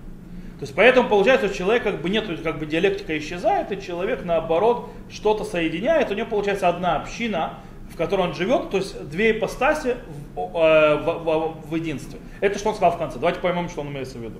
То 0.60 0.63
есть 0.63 0.75
поэтому 0.75 1.08
получается, 1.08 1.47
что 1.47 1.58
человек 1.58 1.84
как 1.84 2.02
бы 2.02 2.10
нет, 2.10 2.25
как 2.43 2.60
бы 2.60 2.65
диалектика 2.65 3.17
исчезает, 3.17 3.71
и 3.71 3.82
человек 3.82 4.25
наоборот 4.25 4.89
что-то 5.10 5.45
соединяет, 5.45 6.12
у 6.12 6.15
него 6.15 6.28
получается 6.28 6.67
одна 6.67 6.97
община, 6.97 7.60
в 7.89 7.95
которой 7.95 8.28
он 8.28 8.34
живет, 8.36 8.69
то 8.69 8.78
есть 8.78 9.10
две 9.10 9.32
ипостаси 9.32 9.95
в, 10.36 10.39
э, 10.39 10.95
в, 10.97 11.23
в, 11.23 11.69
в 11.69 11.75
единстве. 11.75 12.19
Это 12.41 12.60
что 12.60 12.69
он 12.69 12.75
сказал 12.75 12.91
в 12.91 12.97
конце. 12.97 13.19
Давайте 13.19 13.39
поймем, 13.39 13.69
что 13.69 13.82
он 13.82 13.88
имеется 13.88 14.17
в 14.17 14.21
виду. 14.21 14.39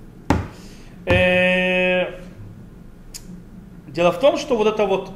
Дело 3.88 4.12
в 4.12 4.20
том, 4.20 4.38
что 4.38 4.56
вот 4.56 4.68
это 4.68 4.86
вот 4.86 5.12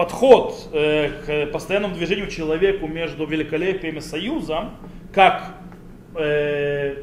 подход 0.00 0.70
э, 0.72 1.10
к 1.26 1.52
постоянному 1.52 1.94
движению 1.94 2.28
человеку 2.28 2.86
между 2.86 3.26
великолепием 3.26 3.98
и 3.98 4.00
союзом, 4.00 4.70
как 5.12 5.56
э, 6.14 7.02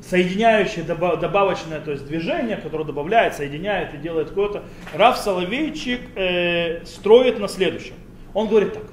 соединяющее, 0.00 0.84
добавочное 0.84 1.80
то 1.80 1.90
есть 1.90 2.06
движение, 2.06 2.56
которое 2.56 2.84
добавляет, 2.84 3.34
соединяет 3.34 3.94
и 3.94 3.96
делает 3.96 4.28
какое-то, 4.28 4.62
Раф 4.94 5.16
Соловейчик 5.16 6.02
э, 6.14 6.84
строит 6.84 7.40
на 7.40 7.48
следующем. 7.48 7.94
Он 8.32 8.46
говорит 8.46 8.74
так. 8.74 8.84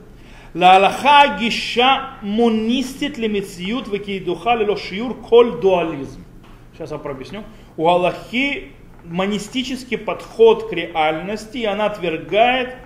Лалаха 0.56 1.38
гиша 1.40 2.14
монистит 2.24 3.20
лимициют 3.20 3.88
векидуха 3.88 4.56
лилошиюр 4.56 5.14
коль 5.14 5.62
дуализм. 5.62 6.26
Сейчас 6.74 6.90
я 6.90 6.98
объясню. 6.98 7.44
У 7.76 7.88
Аллахи 7.88 8.72
монистический 9.04 10.00
подход 10.00 10.72
к 10.72 10.74
реальности, 10.74 11.60
и 11.60 11.66
она 11.66 11.86
отвергает 11.86 12.78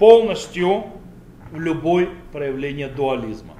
полностью 0.00 0.86
в 1.52 1.60
любое 1.60 2.08
проявление 2.32 2.88
дуализма. 2.88 3.54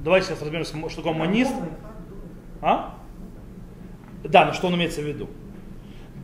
Давайте 0.00 0.28
сейчас 0.28 0.42
разберемся, 0.42 0.76
что 0.90 1.02
такое 1.02 1.18
монист. 1.18 1.54
А? 2.60 2.98
Да, 4.22 4.44
но 4.44 4.52
что 4.52 4.66
он 4.66 4.74
имеется 4.74 5.00
в 5.00 5.04
виду? 5.04 5.28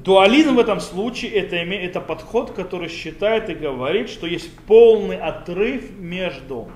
Дуализм 0.04 0.56
в 0.56 0.58
этом 0.58 0.78
случае 0.80 1.32
это, 1.32 1.56
это 1.56 2.00
подход, 2.02 2.50
который 2.52 2.90
считает 2.90 3.48
и 3.48 3.54
говорит, 3.54 4.10
что 4.10 4.26
есть 4.26 4.54
полный 4.66 5.18
отрыв 5.18 5.90
между 5.98 6.68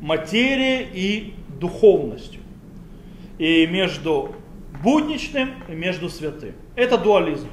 материей 0.00 0.86
и 0.92 1.34
духовностью. 1.58 2.42
И 3.38 3.66
между 3.66 4.34
будничным 4.82 5.50
и 5.68 5.72
между 5.72 6.10
святым. 6.10 6.52
Это 6.76 6.98
дуализм. 6.98 7.48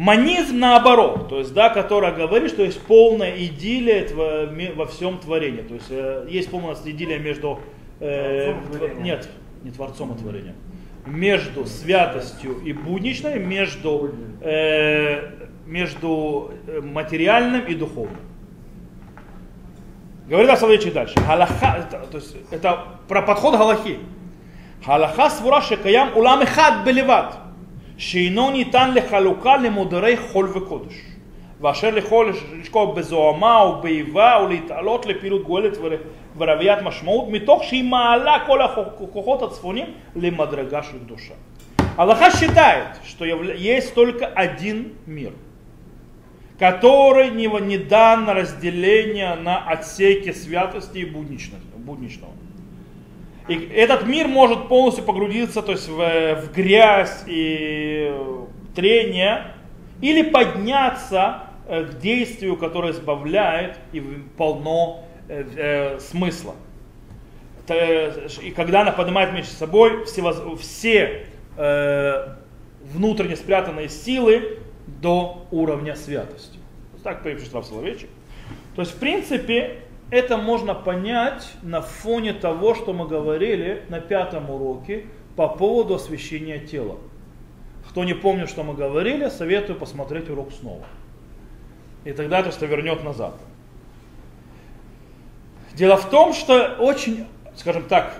Манизм 0.00 0.58
наоборот, 0.60 1.28
то 1.28 1.40
есть, 1.40 1.52
да, 1.52 1.68
которая 1.68 2.14
говорит, 2.14 2.48
что 2.52 2.62
есть 2.62 2.80
полная 2.80 3.36
идиллия 3.36 4.08
во 4.74 4.86
всем 4.86 5.18
творении. 5.18 5.60
То 5.60 5.74
есть 5.74 5.88
э, 5.90 6.26
есть 6.30 6.50
полная 6.50 6.74
идиллия 6.86 7.18
между... 7.18 7.60
Э, 8.00 8.54
нет, 8.98 9.28
не 9.62 9.70
творцом, 9.70 10.12
а 10.12 10.14
творением. 10.14 10.54
Между 11.04 11.66
святостью 11.66 12.60
и 12.64 12.72
будничной, 12.72 13.38
между, 13.40 14.14
э, 14.40 15.32
между 15.66 16.54
э, 16.66 16.80
материальным 16.80 17.66
и 17.66 17.74
духовным. 17.74 18.22
Говорит 20.30 20.48
Асавичи 20.48 20.90
дальше. 20.92 21.16
Галаха, 21.16 21.76
это, 21.78 22.06
то 22.10 22.16
есть 22.16 22.36
это 22.50 22.86
про 23.06 23.20
подход 23.20 23.54
Галахи. 23.54 23.98
Галаха 24.82 25.28
свура 25.28 25.60
шекаям 25.60 26.16
улам 26.16 26.40
эхад 26.40 26.86
белеват. 26.86 27.39
שאינו 27.99 28.51
ניתן 28.51 28.93
לחלוקה 28.93 29.57
למודרי 29.57 30.17
חול 30.17 30.49
וקודש. 30.55 30.93
ואשר 31.61 31.89
לכל 31.89 32.31
לשקוע 32.59 32.93
בזוהמה 32.93 33.65
ובאיבה 33.65 34.39
ולהתעלות 34.43 35.05
לפעילות 35.05 35.43
גואלת 35.43 35.77
ורביית 36.37 36.79
משמעות, 36.81 37.29
מתוך 37.29 37.63
שהיא 37.63 37.83
מעלה 37.83 38.37
כל 38.47 38.61
הכוחות 38.61 39.41
הצפונים 39.41 39.85
למדרגה 40.15 40.83
של 40.83 40.99
קדושה. 40.99 41.33
Аллаха 41.97 42.29
считает, 42.29 42.97
что 43.05 43.23
есть 43.23 43.93
только 43.93 44.25
один 44.27 44.95
мир, 45.05 45.31
который 46.59 47.29
не, 47.29 47.47
не 47.61 47.77
дан 47.77 48.25
на 48.25 48.33
разделение 48.33 49.35
на 49.35 49.59
отсеки 49.65 50.31
святости 50.33 50.97
и 50.97 51.05
будничного. 51.05 51.61
И 53.50 53.68
этот 53.74 54.06
мир 54.06 54.28
может 54.28 54.68
полностью 54.68 55.04
погрузиться 55.04 55.60
то 55.60 55.72
есть, 55.72 55.88
в, 55.88 55.96
в 55.96 56.52
грязь 56.54 57.24
и 57.26 58.14
трение, 58.76 59.54
или 60.00 60.22
подняться 60.22 61.48
э, 61.66 61.84
к 61.84 61.98
действию, 61.98 62.56
которое 62.56 62.92
избавляет 62.92 63.76
и 63.92 64.00
полно 64.36 65.04
э, 65.28 65.44
э, 65.56 65.98
смысла. 65.98 66.54
И 67.68 68.52
когда 68.54 68.82
она 68.82 68.92
поднимает 68.92 69.32
между 69.32 69.52
собой 69.52 70.04
все, 70.04 70.56
все 70.56 71.26
э, 71.56 72.26
внутренне 72.82 73.34
спрятанные 73.34 73.88
силы 73.88 74.58
до 74.86 75.44
уровня 75.50 75.96
святости. 75.96 76.58
Так 77.02 77.24
пишет 77.24 77.52
Рав 77.52 77.66
Соловейчик. 77.66 78.10
То 78.76 78.82
есть, 78.82 78.94
в 78.94 78.98
принципе, 79.00 79.78
это 80.10 80.36
можно 80.36 80.74
понять 80.74 81.48
на 81.62 81.82
фоне 81.82 82.32
того, 82.32 82.74
что 82.74 82.92
мы 82.92 83.06
говорили 83.06 83.84
на 83.88 84.00
пятом 84.00 84.50
уроке 84.50 85.06
по 85.36 85.48
поводу 85.48 85.94
освящения 85.94 86.58
тела. 86.58 86.98
Кто 87.88 88.04
не 88.04 88.14
помнит, 88.14 88.48
что 88.48 88.62
мы 88.64 88.74
говорили, 88.74 89.28
советую 89.28 89.78
посмотреть 89.78 90.28
урок 90.28 90.52
снова. 90.52 90.84
И 92.04 92.12
тогда 92.12 92.40
это 92.40 92.50
что 92.50 92.66
вернет 92.66 93.04
назад. 93.04 93.34
Дело 95.74 95.96
в 95.96 96.10
том, 96.10 96.34
что 96.34 96.76
очень, 96.78 97.26
скажем 97.54 97.84
так, 97.84 98.14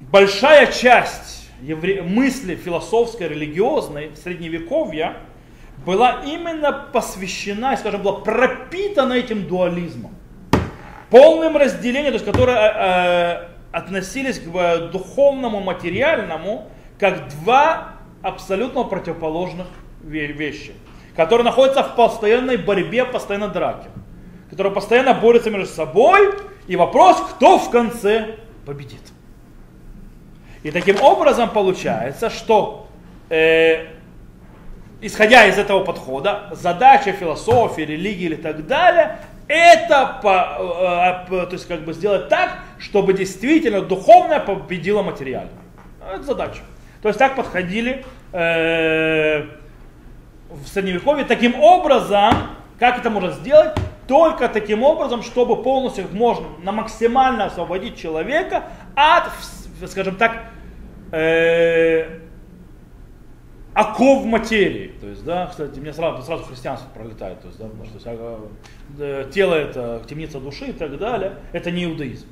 большая 0.00 0.70
часть 0.70 1.48
евре... 1.62 2.02
мысли 2.02 2.54
философской, 2.56 3.28
религиозной 3.28 4.10
средневековья 4.16 5.16
была 5.84 6.22
именно 6.24 6.72
посвящена, 6.72 7.76
скажем, 7.76 8.02
была 8.02 8.20
пропитана 8.20 9.14
этим 9.14 9.46
дуализмом 9.46 10.15
полным 11.10 11.56
разделением, 11.56 12.12
то 12.12 12.14
есть 12.14 12.24
которые 12.24 12.58
э, 12.58 13.42
э 13.42 13.56
относились 13.72 14.38
к 14.38 14.46
э, 14.54 14.88
духовному, 14.88 15.60
материальному, 15.60 16.66
как 16.98 17.28
два 17.28 17.92
абсолютно 18.22 18.84
противоположных 18.84 19.66
вещи, 20.02 20.72
которые 21.14 21.44
находятся 21.44 21.82
в 21.82 21.94
постоянной 21.94 22.56
борьбе, 22.56 23.04
постоянной 23.04 23.50
драке, 23.50 23.88
которые 24.48 24.72
постоянно 24.72 25.12
борются 25.12 25.50
между 25.50 25.66
собой, 25.74 26.32
и 26.66 26.76
вопрос, 26.76 27.20
кто 27.34 27.58
в 27.58 27.70
конце 27.70 28.36
победит. 28.64 29.02
И 30.62 30.70
таким 30.70 31.00
образом 31.02 31.50
получается, 31.50 32.30
что 32.30 32.88
э, 33.28 33.88
исходя 35.00 35.46
из 35.46 35.58
этого 35.58 35.84
подхода, 35.84 36.48
задача 36.52 37.12
философии, 37.12 37.82
религии 37.82 38.24
или 38.24 38.36
так 38.36 38.66
далее, 38.66 39.18
это 39.48 40.20
э, 40.22 41.46
то 41.46 41.52
есть 41.52 41.68
как 41.68 41.84
бы 41.84 41.92
сделать 41.92 42.28
так, 42.28 42.58
чтобы 42.78 43.12
действительно 43.12 43.80
духовное 43.80 44.40
победило 44.40 45.02
материальное. 45.02 45.52
Это 46.12 46.22
задача. 46.22 46.60
То 47.02 47.08
есть 47.08 47.18
так 47.18 47.36
подходили 47.36 48.04
э, 48.32 49.42
в 50.50 50.66
средневековье. 50.66 51.24
Таким 51.24 51.60
образом, 51.60 52.32
как 52.78 52.98
это 52.98 53.10
можно 53.10 53.32
сделать? 53.32 53.74
Только 54.08 54.48
таким 54.48 54.82
образом, 54.82 55.22
чтобы 55.22 55.62
полностью 55.62 56.06
можно 56.12 56.46
на 56.62 56.72
максимально 56.72 57.46
освободить 57.46 57.96
человека 57.96 58.64
от, 58.94 59.24
скажем 59.88 60.16
так, 60.16 60.44
э, 61.12 62.20
оков 63.76 64.24
материи. 64.24 64.92
То 65.00 65.06
есть, 65.06 65.22
да, 65.22 65.46
кстати, 65.46 65.78
мне 65.78 65.92
сразу, 65.92 66.22
сразу 66.22 66.44
христианство 66.44 66.88
пролетает. 66.94 67.42
То 67.42 67.48
есть, 67.48 67.58
да, 67.58 67.66
потому 67.66 67.84
что 67.84 68.48
э, 68.98 69.30
тело 69.30 69.54
это 69.54 70.02
темница 70.08 70.40
души 70.40 70.68
и 70.68 70.72
так 70.72 70.96
далее. 70.96 71.34
Это 71.52 71.70
не 71.70 71.84
иудаизм. 71.84 72.26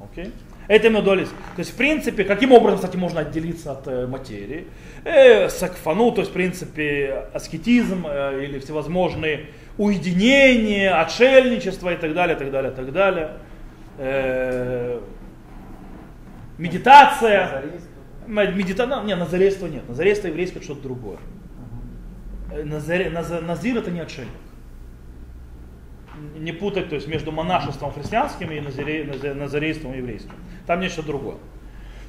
Okay? 0.00 0.32
Это 0.66 0.88
именно 0.88 1.02
дуализм. 1.02 1.36
То 1.54 1.60
есть, 1.60 1.70
в 1.70 1.76
принципе, 1.76 2.24
каким 2.24 2.50
образом, 2.50 2.80
кстати, 2.80 2.96
можно 2.96 3.20
отделиться 3.20 3.72
от 3.72 3.86
э, 3.86 4.08
материи? 4.08 4.66
Э, 5.04 5.48
сакфану, 5.48 6.10
то 6.10 6.22
есть, 6.22 6.32
в 6.32 6.34
принципе, 6.34 7.26
аскетизм 7.32 8.04
э, 8.08 8.44
или 8.44 8.58
всевозможные 8.58 9.50
уединения, 9.78 11.00
отшельничество 11.00 11.92
и 11.92 11.96
так 11.96 12.12
далее, 12.12 12.34
так 12.34 12.50
далее, 12.50 12.72
так 12.72 12.92
далее. 12.92 13.30
Э, 13.98 15.00
медитация. 16.58 17.62
Медита... 17.62 17.91
Ну, 18.26 19.04
не, 19.04 19.16
назарейство 19.16 19.66
нет. 19.66 19.88
Назарейство 19.88 20.28
еврейское 20.28 20.58
это 20.58 20.64
что-то 20.64 20.82
другое. 20.82 21.18
Э, 22.50 22.64
Назаре... 22.64 23.10
Назир 23.10 23.78
это 23.78 23.90
не 23.90 24.00
отшельник. 24.00 24.32
Не 26.38 26.52
путать 26.52 26.88
то 26.88 26.94
есть, 26.94 27.08
между 27.08 27.32
монашеством 27.32 27.92
христианским 27.92 28.50
и 28.50 28.60
назаре... 28.60 29.34
назарейством 29.34 29.94
еврейским. 29.94 30.32
Там 30.66 30.80
нечто 30.80 31.02
другое. 31.02 31.36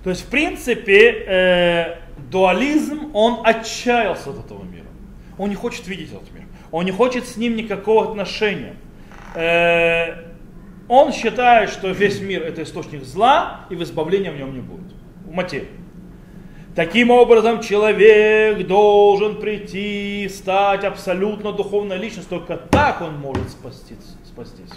То 0.03 0.09
есть, 0.09 0.23
в 0.23 0.27
принципе, 0.29 1.25
э, 1.25 1.97
дуализм, 2.29 3.11
он 3.13 3.39
отчаялся 3.43 4.31
от 4.31 4.45
этого 4.45 4.63
мира. 4.63 4.85
Он 5.37 5.49
не 5.49 5.55
хочет 5.55 5.87
видеть 5.87 6.11
этот 6.11 6.31
мир. 6.33 6.43
Он 6.71 6.85
не 6.85 6.91
хочет 6.91 7.27
с 7.27 7.37
ним 7.37 7.55
никакого 7.55 8.09
отношения. 8.09 8.75
Э, 9.35 10.33
он 10.89 11.13
считает, 11.13 11.69
что 11.69 11.89
весь 11.89 12.19
мир 12.19 12.43
это 12.43 12.63
источник 12.63 13.03
зла, 13.03 13.65
и 13.69 13.75
в 13.75 13.83
избавления 13.83 14.31
в 14.31 14.37
нем 14.37 14.53
не 14.53 14.61
будет. 14.61 14.93
В 15.25 15.31
материи. 15.31 15.69
Таким 16.75 17.11
образом, 17.11 17.61
человек 17.61 18.65
должен 18.65 19.39
прийти, 19.39 20.27
стать 20.29 20.83
абсолютно 20.83 21.51
духовной 21.51 21.97
личностью. 21.97 22.39
Только 22.39 22.57
так 22.57 23.01
он 23.01 23.17
может 23.17 23.49
спастись. 23.49 24.15
спастись. 24.25 24.71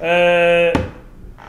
Э, 0.00 0.72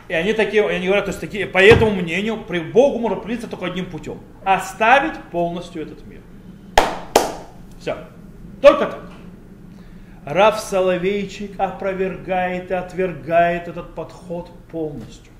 и 0.07 0.13
они 0.13 0.33
такие, 0.33 0.67
они 0.67 0.85
говорят, 0.85 1.05
то 1.05 1.09
есть 1.09 1.21
такие, 1.21 1.47
по 1.47 1.57
этому 1.57 1.91
мнению, 1.91 2.43
при 2.43 2.59
Богу 2.59 2.99
можно 2.99 3.17
прийти 3.17 3.47
только 3.47 3.65
одним 3.65 3.87
путем. 3.87 4.19
Оставить 4.43 5.17
полностью 5.31 5.81
этот 5.81 6.05
мир. 6.05 6.21
Все. 7.79 7.97
Только 8.61 8.85
так. 8.85 8.99
Раф 10.25 10.59
Соловейчик 10.59 11.59
опровергает 11.59 12.69
и 12.69 12.73
отвергает 12.73 13.67
этот 13.67 13.95
подход 13.95 14.51
полностью 14.71 15.33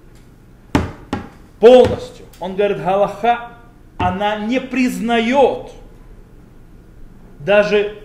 полностью. 1.64 2.23
Он 2.44 2.58
говорит, 2.58 2.84
Галаха, 2.84 3.52
она 3.98 4.36
не 4.36 4.60
признает, 4.60 5.72
даже 7.40 7.96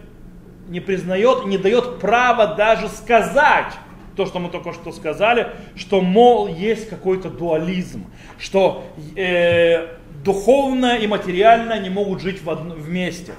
не 0.69 0.79
признает, 0.79 1.47
не 1.47 1.59
дает 1.59 1.99
права 1.99 2.55
даже 2.55 2.89
сказать 2.89 3.73
то, 4.15 4.27
что 4.27 4.39
мы 4.39 4.49
только 4.49 4.73
что 4.73 4.93
сказали, 4.93 5.49
что, 5.75 6.01
мол, 6.01 6.47
есть 6.47 6.89
какой-то 6.89 7.31
дуализм, 7.31 8.07
что 8.39 8.85
э, 9.17 9.97
духовное 10.23 10.99
и 10.99 11.09
материальное 11.09 11.81
не 11.81 11.91
могут 11.91 12.23
жить 12.23 12.41
в 12.41 12.49
одно, 12.49 12.77
вместе, 12.77 13.33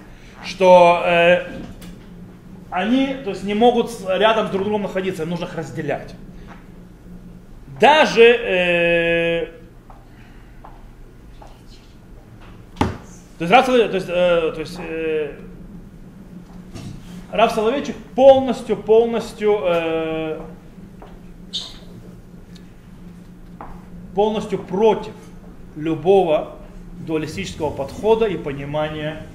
что 0.44 1.02
э, 1.06 1.48
они 2.72 3.16
то 3.24 3.30
есть, 3.30 3.46
не 3.46 3.54
могут 3.54 3.90
рядом 4.06 4.48
с 4.48 4.50
друг 4.50 4.66
другом 4.66 4.82
находиться, 4.82 5.26
нужно 5.26 5.46
их 5.46 5.56
разделять. 5.56 6.14
Даже 7.80 8.22
э, 8.22 9.59
То 13.40 13.46
есть, 13.46 13.54
Раф 13.54 13.66
Соловейчик, 13.66 13.92
то 13.92 13.96
есть, 13.96 14.10
э, 14.10 14.52
то 14.54 14.60
есть 14.60 14.80
э, 14.80 15.32
Рав 17.32 17.52
Соловейчик 17.54 17.96
полностью, 18.14 18.76
полностью, 18.76 19.60
э, 19.64 20.42
полностью 24.14 24.60
против 24.60 25.14
любого 25.78 26.58
дуалистического 27.08 27.70
подхода 27.70 28.26
и 28.26 28.36
понимания 28.36 29.26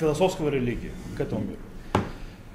философской 0.00 0.50
религии 0.50 0.90
к 1.16 1.20
этому 1.20 1.42
миру. 1.42 1.60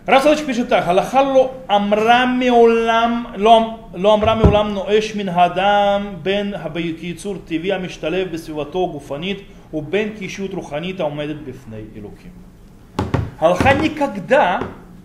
Расович 0.06 0.39
пишет 0.39 0.67
так, 0.67 0.86
Аллаха 0.86 1.22
ло 1.22 1.54
амрами 1.67 2.50
улам, 2.50 3.30
ло 3.38 4.13
амрами 4.13 4.43
улам 4.43 4.74
ноэш 4.74 5.15
мин 5.15 5.32
хадам 5.32 6.22
бен 6.22 6.58
хабаюки 6.58 7.13
цур 7.13 7.38
тиви 7.39 7.69
амишталев 7.69 8.30
бесвивато 8.30 8.86
гуфанит, 8.88 9.43
у 9.73 9.79
Убен 9.79 10.15
кишут 10.15 10.53
руханита 10.53 11.05
умедет 11.05 11.41
бифней 11.41 11.89
и 11.93 11.99
руки. 11.99 12.31
Аллаха 13.39 13.73
никогда 13.73 14.63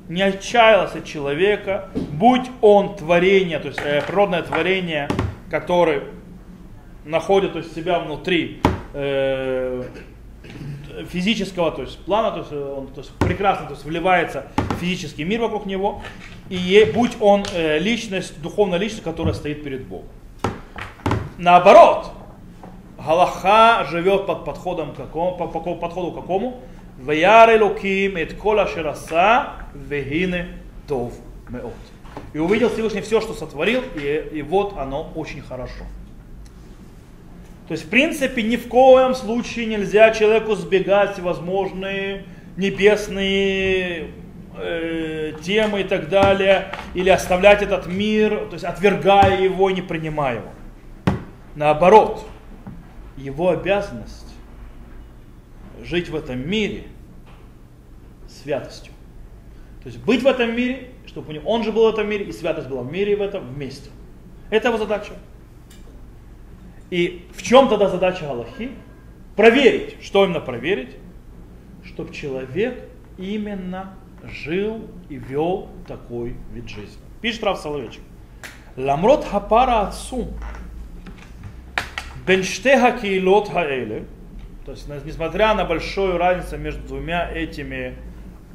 не 0.08 0.22
отчаялся 0.22 1.00
человека, 1.02 1.88
будь 2.12 2.48
он 2.60 2.94
творение, 2.94 3.58
то 3.58 3.68
есть 3.68 3.80
э, 3.82 4.02
природное 4.06 4.42
творение, 4.42 5.08
которое 5.50 6.04
находит 7.04 7.54
то 7.54 7.58
есть, 7.58 7.74
себя 7.74 7.98
внутри 7.98 8.60
э, 8.92 9.84
физического 11.10 11.72
то 11.72 11.82
есть, 11.82 11.98
плана, 12.04 12.30
то 12.30 12.38
есть 12.38 12.52
э, 12.52 12.74
он 12.76 12.88
то 12.88 13.00
есть, 13.00 13.10
прекрасно 13.18 13.66
то 13.66 13.72
есть, 13.72 13.84
вливается 13.84 14.48
в 14.56 14.80
физический 14.80 15.24
мир 15.24 15.40
вокруг 15.40 15.64
него, 15.66 16.02
и 16.50 16.90
будь 16.94 17.16
он 17.20 17.44
э, 17.54 17.78
личность, 17.78 18.40
духовная 18.42 18.78
личность, 18.78 19.04
которая 19.04 19.34
стоит 19.34 19.64
перед 19.64 19.86
Богом. 19.86 20.08
Наоборот, 21.38 22.12
Галаха 23.08 23.86
живет 23.90 24.26
под 24.26 24.44
подходом 24.44 24.94
какому, 24.94 25.34
по, 25.34 25.46
по 25.46 25.74
подходу 25.76 26.12
какому? 26.12 26.60
Кола 28.38 28.66
шераса 28.66 29.54
вегине 29.72 30.48
тов 30.86 31.14
меот. 31.48 31.72
И 32.34 32.38
увидел 32.38 32.68
Всевышний 32.68 33.00
все, 33.00 33.22
что 33.22 33.32
сотворил, 33.32 33.82
и, 33.96 34.28
и 34.34 34.42
вот 34.42 34.76
оно 34.76 35.10
очень 35.14 35.40
хорошо. 35.40 35.84
То 37.68 37.72
есть, 37.72 37.86
в 37.86 37.88
принципе, 37.88 38.42
ни 38.42 38.56
в 38.56 38.68
коем 38.68 39.14
случае 39.14 39.64
нельзя 39.64 40.10
человеку 40.10 40.54
сбегать 40.54 41.14
всевозможные 41.14 42.26
небесные 42.58 44.08
э, 44.58 45.32
темы 45.42 45.80
и 45.80 45.84
так 45.84 46.10
далее, 46.10 46.74
или 46.92 47.08
оставлять 47.08 47.62
этот 47.62 47.86
мир, 47.86 48.48
то 48.48 48.52
есть 48.52 48.64
отвергая 48.64 49.40
его, 49.40 49.70
не 49.70 49.80
принимая 49.80 50.36
его. 50.40 50.50
Наоборот, 51.54 52.26
его 53.18 53.50
обязанность 53.50 54.34
жить 55.82 56.08
в 56.08 56.16
этом 56.16 56.48
мире 56.48 56.84
святостью. 58.28 58.92
То 59.82 59.88
есть 59.88 59.98
быть 60.04 60.22
в 60.22 60.26
этом 60.26 60.54
мире, 60.54 60.90
чтобы 61.06 61.40
он 61.44 61.64
же 61.64 61.72
был 61.72 61.90
в 61.90 61.94
этом 61.94 62.08
мире, 62.08 62.26
и 62.26 62.32
святость 62.32 62.68
была 62.68 62.82
в 62.82 62.92
мире 62.92 63.12
и 63.12 63.16
в 63.16 63.22
этом 63.22 63.46
вместе. 63.54 63.90
Это 64.50 64.68
его 64.68 64.78
задача. 64.78 65.12
И 66.90 67.26
в 67.32 67.42
чем 67.42 67.68
тогда 67.68 67.88
задача 67.88 68.30
Аллахи? 68.30 68.70
Проверить. 69.36 70.02
Что 70.02 70.24
именно 70.24 70.40
проверить? 70.40 70.96
Чтобы 71.84 72.12
человек 72.12 72.88
именно 73.18 73.94
жил 74.24 74.86
и 75.08 75.16
вел 75.16 75.68
такой 75.86 76.34
вид 76.52 76.68
жизни. 76.68 76.98
Пишет 77.20 77.44
Рав 77.44 77.58
Соловейчик. 77.58 78.02
Ламрот 78.76 79.24
хапара 79.24 79.88
отцу 79.88 80.28
бенштеха 82.27 82.97
кейлот 82.99 83.49
хаэле, 83.49 84.05
то 84.65 84.71
есть 84.71 84.87
несмотря 85.05 85.53
на 85.53 85.65
большую 85.65 86.17
разницу 86.17 86.57
между 86.57 86.81
двумя 86.87 87.29
этими 87.29 87.95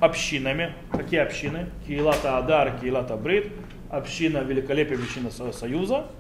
общинами, 0.00 0.72
какие 0.90 1.20
общины? 1.20 1.66
Киилата 1.86 2.38
Адар, 2.38 2.78
Киилата 2.80 3.16
Брит, 3.16 3.52
община 3.90 4.38
великолепия, 4.38 4.98
община 4.98 5.30
Союза – 5.52 6.16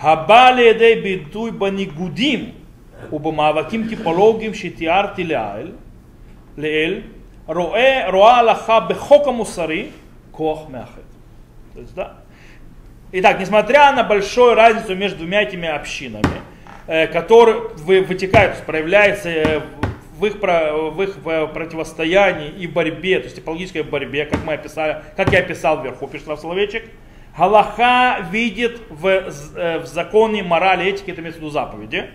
הבא 0.00 0.50
לידי 0.50 1.00
ביטוי 1.00 1.50
בניגודים 1.50 2.50
ובמאבקים 3.12 3.88
טיפולוגיים 3.88 4.54
שתיארתי 4.54 5.24
לעיל, 5.24 5.72
לעיל 6.56 7.00
רואה, 7.46 8.10
רואה 8.12 8.36
הלכה 8.36 8.80
בחוק 8.80 9.28
המוסרי 9.28 9.86
כוח 10.30 10.68
מאחד. 10.70 11.00
Итак, 13.16 13.38
несмотря 13.38 13.92
на 13.92 14.02
большую 14.02 14.54
разницу 14.54 14.96
между 14.96 15.18
двумя 15.18 15.42
этими 15.42 15.68
общинами, 15.68 16.38
Э, 16.91 17.05
который 17.05 17.69
вытекает, 17.77 18.63
проявляется 18.63 19.29
э, 19.29 19.61
в 20.17 20.25
их, 20.25 20.37
в 20.41 21.01
их 21.03 21.17
противостоянии 21.53 22.49
и 22.49 22.65
борьбе, 22.65 23.19
то 23.19 23.25
есть 23.25 23.37
экологической 23.37 23.83
борьбе, 23.83 24.25
как, 24.25 24.43
мы 24.43 24.53
описали, 24.53 25.03
как 25.15 25.31
я 25.31 25.37
описал 25.37 25.83
вверху, 25.83 26.07
пишет 26.07 26.25
наш 26.25 26.39
словечек, 26.39 26.89
Галаха 27.37 28.25
видит 28.31 28.81
в, 28.89 29.05
э, 29.05 29.77
в 29.77 29.85
законе 29.85 30.41
морали, 30.41 30.89
этики, 30.89 31.11
это 31.11 31.21
имеется 31.21 31.39
в 31.39 31.43
виду 31.43 31.51
заповеди, 31.51 32.09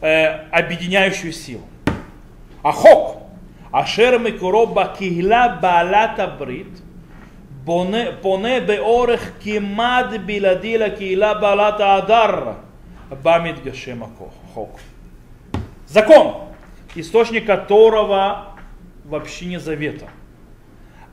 объединяющую 0.00 1.32
силу. 1.32 1.62
Ахок, 2.64 3.18
ашер 3.70 4.18
микуроба 4.18 4.96
кигла 4.98 5.56
балата 5.62 6.26
брит, 6.26 6.82
поне 7.64 8.60
беорех 8.60 9.20
кимад 9.38 10.18
биладила 10.18 10.88
кигла 10.90 11.38
балата 11.40 11.94
адарра. 11.94 12.56
Бамид 13.16 13.62
Гашема 13.62 14.08
Хок. 14.54 14.78
Закон, 15.86 16.48
источник 16.94 17.46
которого 17.46 18.56
в 19.04 19.14
общине 19.14 19.58
завета, 19.58 20.08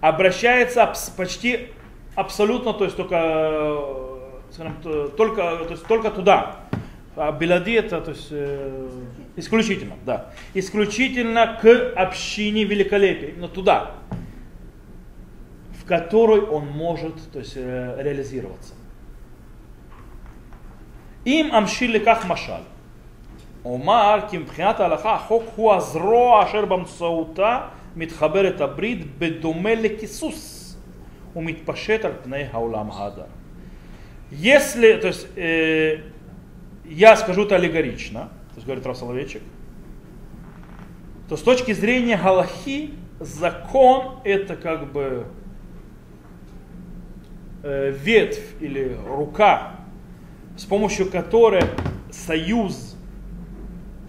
обращается 0.01 0.93
почти 1.15 1.69
абсолютно, 2.15 2.73
то 2.73 2.85
есть 2.85 2.95
только, 2.95 3.73
скажем, 4.51 4.75
только, 5.17 5.41
то 5.57 5.71
есть 5.71 5.85
только 5.85 6.11
туда. 6.11 6.57
А 7.15 7.31
Белади 7.31 7.71
это 7.71 7.99
то 7.99 8.11
есть, 8.11 8.27
э, 8.29 8.89
исключительно, 9.35 9.95
да. 10.05 10.31
Исключительно 10.53 11.57
к 11.59 11.93
общине 11.95 12.63
великолепия, 12.63 13.29
именно 13.29 13.47
туда, 13.47 13.93
в 15.81 15.85
которой 15.85 16.41
он 16.41 16.67
может 16.67 17.15
то 17.31 17.39
есть, 17.39 17.53
э, 17.55 17.97
реализироваться. 17.99 18.75
Им 21.26 21.54
амшили 21.54 21.98
как 21.98 22.24
машаль. 22.24 22.62
אומר 23.64 24.18
כי 24.30 24.38
מבחינת 24.38 24.80
ההלכה 24.80 25.14
החוק 25.14 25.42
הוא 25.56 25.74
הזרוע 25.74 26.44
אשר 26.44 26.64
באמצעותה 26.64 27.60
מתחברת 27.96 28.60
הברית 28.60 29.18
בדומה 29.18 29.74
לכיסוס 29.74 30.62
умитпашет 31.34 32.04
аль 32.04 32.48
хаулам 32.52 32.92
ада. 32.92 33.26
Если, 34.30 34.94
то 34.94 35.08
есть, 35.08 35.26
э, 35.36 35.98
я 36.84 37.16
скажу 37.16 37.44
это 37.44 37.56
аллегорично, 37.56 38.30
то 38.50 38.56
есть 38.56 38.66
говорит 38.66 38.86
Рав 38.86 38.96
Соловейчик, 38.96 39.42
то 41.28 41.36
с 41.36 41.42
точки 41.42 41.72
зрения 41.72 42.16
Галахи 42.16 42.90
закон 43.20 44.18
это 44.24 44.56
как 44.56 44.90
бы 44.92 45.26
э, 47.62 47.90
ветвь 47.90 48.56
или 48.60 48.96
рука, 49.06 49.75
с 50.57 50.65
помощью 50.65 51.09
которой 51.09 51.63
союз 52.11 52.95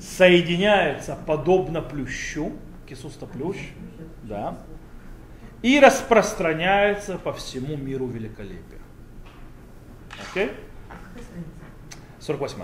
соединяется 0.00 1.16
подобно 1.26 1.82
плющу, 1.82 2.52
кисуста 2.88 3.26
плющ, 3.26 3.58
да, 4.22 4.58
и 5.62 5.78
распространяется 5.78 7.18
по 7.18 7.32
всему 7.32 7.76
миру 7.76 8.06
великолепия. 8.06 8.80
Окей? 10.30 10.52
48. 12.20 12.62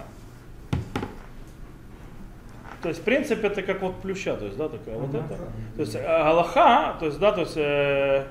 То 2.82 2.88
есть, 2.88 3.00
в 3.00 3.04
принципе, 3.04 3.46
это 3.46 3.62
как 3.62 3.80
вот 3.80 4.00
плюща, 4.02 4.36
то 4.36 4.44
есть, 4.44 4.58
да, 4.58 4.68
такая 4.68 4.98
вот 4.98 5.14
это. 5.14 5.38
То 5.74 5.80
есть, 5.80 5.96
Аллаха, 5.96 6.96
то 7.00 7.06
есть, 7.06 7.18
да, 7.18 7.32
то 7.32 7.40
есть, 7.40 7.56
э, 7.56 8.26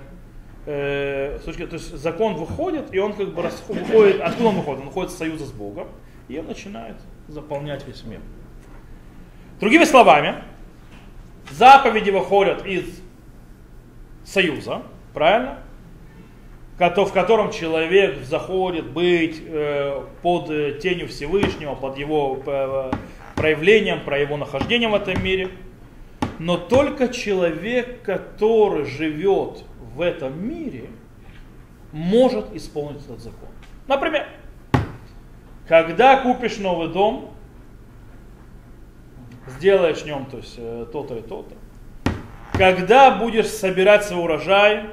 э, 0.65 1.39
то 1.43 1.51
есть, 1.51 1.97
закон 1.97 2.35
выходит, 2.35 2.93
и 2.93 2.99
он 2.99 3.13
как 3.13 3.33
бы 3.33 3.41
выходит, 3.67 4.21
откуда 4.21 4.49
он 4.49 4.55
выходит? 4.55 4.79
Он 4.81 4.87
выходит 4.87 5.11
из 5.11 5.17
союза 5.17 5.45
с 5.45 5.51
Богом, 5.51 5.87
и 6.27 6.37
он 6.37 6.47
начинает 6.47 6.95
заполнять 7.27 7.85
весь 7.87 8.03
мир. 8.03 8.19
Другими 9.59 9.83
словами, 9.83 10.43
заповеди 11.51 12.09
выходят 12.09 12.65
из 12.65 13.01
союза, 14.25 14.83
правильно? 15.13 15.59
в 16.77 17.11
котором 17.11 17.51
человек 17.51 18.23
заходит 18.23 18.89
быть 18.89 19.41
э, 19.45 20.01
под 20.21 20.49
э, 20.49 20.79
тенью 20.81 21.07
Всевышнего, 21.07 21.75
под 21.75 21.97
его 21.97 22.41
э, 22.45 22.91
проявлением, 23.35 24.01
про 24.01 24.17
его 24.17 24.37
нахождением 24.37 24.91
в 24.91 24.95
этом 24.95 25.23
мире. 25.23 25.49
Но 26.39 26.57
только 26.57 27.09
человек, 27.09 28.01
который 28.01 28.85
живет 28.85 29.63
в 29.95 30.01
этом 30.01 30.47
мире, 30.47 30.89
может 31.91 32.55
исполнить 32.55 33.03
этот 33.03 33.19
закон. 33.19 33.49
Например, 33.87 34.27
когда 35.67 36.21
купишь 36.21 36.57
новый 36.57 36.89
дом, 36.89 37.33
сделаешь 39.47 40.01
в 40.01 40.05
нем 40.05 40.25
то 40.25 40.37
есть, 40.37 40.55
то-то 40.55 41.17
и 41.17 41.21
то-то, 41.21 41.55
когда 42.53 43.11
будешь 43.11 43.47
собирать 43.47 44.03
свой 44.05 44.23
урожай, 44.23 44.85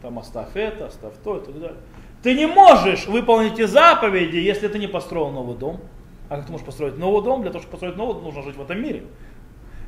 там 0.00 0.18
оставь 0.18 0.56
это, 0.56 0.86
оставь 0.86 1.14
то 1.22 1.38
и 1.38 1.44
так 1.44 1.54
далее. 1.60 1.78
Ты 2.22 2.34
не 2.34 2.46
можешь 2.46 3.06
выполнить 3.06 3.54
эти 3.54 3.66
заповеди, 3.66 4.36
если 4.36 4.68
ты 4.68 4.78
не 4.78 4.86
построил 4.86 5.30
новый 5.30 5.56
дом. 5.56 5.80
А 6.28 6.36
как 6.36 6.46
ты 6.46 6.52
можешь 6.52 6.66
построить 6.66 6.96
новый 6.98 7.22
дом? 7.22 7.42
Для 7.42 7.50
того, 7.50 7.60
чтобы 7.60 7.72
построить 7.72 7.96
новый 7.96 8.14
дом, 8.14 8.24
нужно 8.24 8.42
жить 8.42 8.56
в 8.56 8.62
этом 8.62 8.80
мире. 8.80 9.04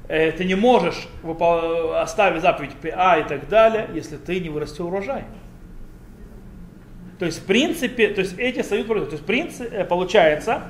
Э, 0.09 0.33
ты 0.33 0.45
не 0.45 0.55
можешь 0.55 1.09
оставить 1.97 2.43
заповедь 2.43 2.75
ПА 2.75 3.19
и 3.19 3.29
так 3.29 3.49
далее, 3.49 3.89
если 3.95 4.17
ты 4.17 4.41
не 4.41 4.49
вырастил 4.49 4.89
урожай. 4.89 5.25
То 7.19 7.27
есть, 7.27 7.43
в 7.43 7.47
принципе, 7.47 8.09
то 8.09 8.21
есть 8.21 8.39
эти 8.39 8.63
союзы, 8.63 9.07
то 9.07 9.13
есть, 9.13 9.25
принцип, 9.25 9.73
э, 9.73 9.85
получается, 9.85 10.65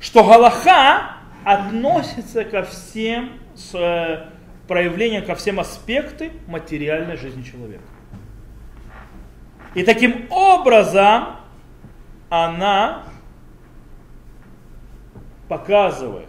что 0.00 0.24
Галаха 0.24 1.16
относится 1.44 2.44
ко 2.44 2.62
всем 2.62 3.32
с, 3.54 3.74
э, 3.74 4.26
проявлениям, 4.66 5.24
ко 5.24 5.34
всем 5.34 5.60
аспектам 5.60 6.30
материальной 6.46 7.16
жизни 7.16 7.42
человека. 7.42 7.84
И 9.74 9.82
таким 9.82 10.26
образом 10.30 11.36
она 12.30 13.02
показывает 15.48 16.28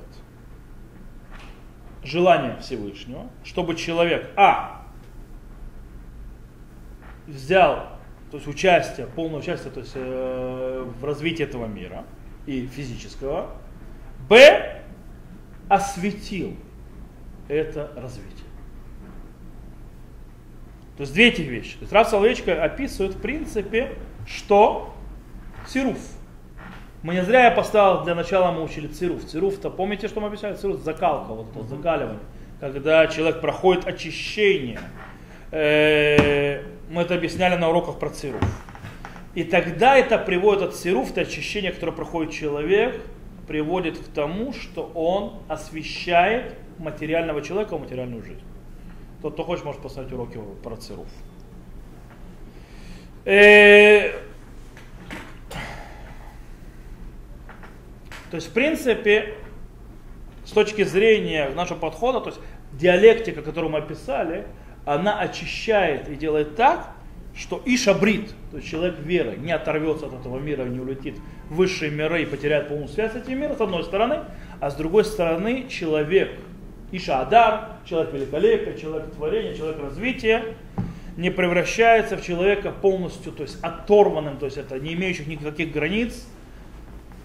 желание 2.06 2.58
Всевышнего, 2.60 3.30
чтобы 3.44 3.76
человек, 3.76 4.30
а, 4.36 4.86
взял 7.28 7.96
то 8.32 8.38
есть 8.38 8.48
участие, 8.48 9.08
полное 9.08 9.40
участие 9.40 9.72
то 9.72 9.80
есть, 9.80 9.94
э, 9.96 10.92
в 11.00 11.06
развитии 11.06 11.44
этого 11.44 11.68
мира 11.68 12.04
и 12.46 12.68
физического, 12.68 13.56
б, 14.28 14.82
осветил 15.70 16.56
это 17.48 17.92
развитие. 17.96 18.46
То 20.98 21.02
есть 21.02 21.14
две 21.14 21.28
эти 21.28 21.42
вещи. 21.42 21.74
То 21.74 21.82
есть 21.82 21.94
Рав 21.94 22.08
Соловейчика 22.08 22.64
описывает 22.64 23.16
в 23.16 23.22
принципе, 23.22 23.94
что 24.26 24.94
цируф. 25.68 26.00
Мы 27.06 27.14
не 27.14 27.24
зря 27.24 27.44
я 27.44 27.52
поставил 27.52 28.04
для 28.04 28.16
начала 28.16 28.52
мы 28.52 28.64
учили 28.64 28.88
цируф. 28.88 29.26
Цируф-то, 29.26 29.70
помните, 29.70 30.08
что 30.08 30.22
мы 30.22 30.28
обещали? 30.28 30.56
Цируф 30.56 30.80
закалка, 30.80 31.34
вот 31.34 31.46
это 31.56 31.64
закаливание. 31.68 32.18
Когда 32.60 33.06
человек 33.06 33.42
проходит 33.42 33.86
очищение. 33.86 34.80
Э, 35.52 36.64
мы 36.90 37.04
это 37.04 37.14
объясняли 37.14 37.58
на 37.58 37.70
уроках 37.70 38.00
про 38.00 38.10
цируф. 38.10 38.42
И 39.36 39.44
тогда 39.44 39.96
это 39.96 40.18
приводит 40.18 40.64
от 40.64 40.76
цируф, 40.76 41.12
это 41.12 41.22
очищение, 41.22 41.72
которое 41.72 41.92
проходит 41.92 42.34
человек, 42.34 43.00
приводит 43.48 44.00
к 44.00 44.08
тому, 44.08 44.52
что 44.54 44.92
он 44.96 45.44
освещает 45.48 46.56
материального 46.80 47.44
человека 47.44 47.78
в 47.78 47.82
материальную 47.82 48.24
жизнь. 48.24 48.42
Тот, 49.22 49.34
кто 49.34 49.44
хочет, 49.44 49.64
может 49.64 49.80
посмотреть 49.80 50.12
уроки 50.12 50.40
про 50.64 50.76
цируф. 50.76 51.06
То 58.36 58.38
есть, 58.38 58.50
в 58.50 58.52
принципе, 58.52 59.36
с 60.44 60.52
точки 60.52 60.84
зрения 60.84 61.52
нашего 61.56 61.78
подхода, 61.78 62.20
то 62.20 62.32
есть 62.32 62.42
диалектика, 62.74 63.42
которую 63.42 63.72
мы 63.72 63.78
описали, 63.78 64.46
она 64.84 65.22
очищает 65.22 66.10
и 66.10 66.16
делает 66.16 66.58
так, 66.58 66.90
что 67.34 67.62
и 67.64 67.78
шабрит, 67.78 68.34
то 68.52 68.58
есть 68.58 68.70
человек 68.70 69.00
веры, 69.00 69.38
не 69.38 69.54
оторвется 69.54 70.08
от 70.08 70.16
этого 70.16 70.38
мира, 70.38 70.66
не 70.66 70.82
улетит 70.82 71.16
в 71.50 71.56
высшие 71.56 71.92
миры 71.92 72.24
и 72.24 72.26
потеряет 72.26 72.68
полную 72.68 72.90
связь 72.90 73.14
с 73.14 73.16
этим 73.16 73.40
миром, 73.40 73.56
с 73.56 73.62
одной 73.62 73.86
стороны, 73.86 74.26
а 74.60 74.70
с 74.70 74.76
другой 74.76 75.06
стороны 75.06 75.70
человек, 75.70 76.32
Иша 76.92 77.22
Адар, 77.22 77.78
человек 77.86 78.14
великолепия, 78.14 78.76
человек 78.76 79.14
творения, 79.16 79.56
человек 79.56 79.80
развития, 79.82 80.44
не 81.16 81.30
превращается 81.30 82.18
в 82.18 82.22
человека 82.22 82.74
полностью, 82.74 83.32
то 83.32 83.44
есть 83.44 83.64
оторванным, 83.64 84.36
то 84.36 84.46
есть 84.46 84.58
это 84.58 84.78
не 84.78 84.94
имеющих 84.94 85.26
никаких 85.28 85.72
границ, 85.72 86.28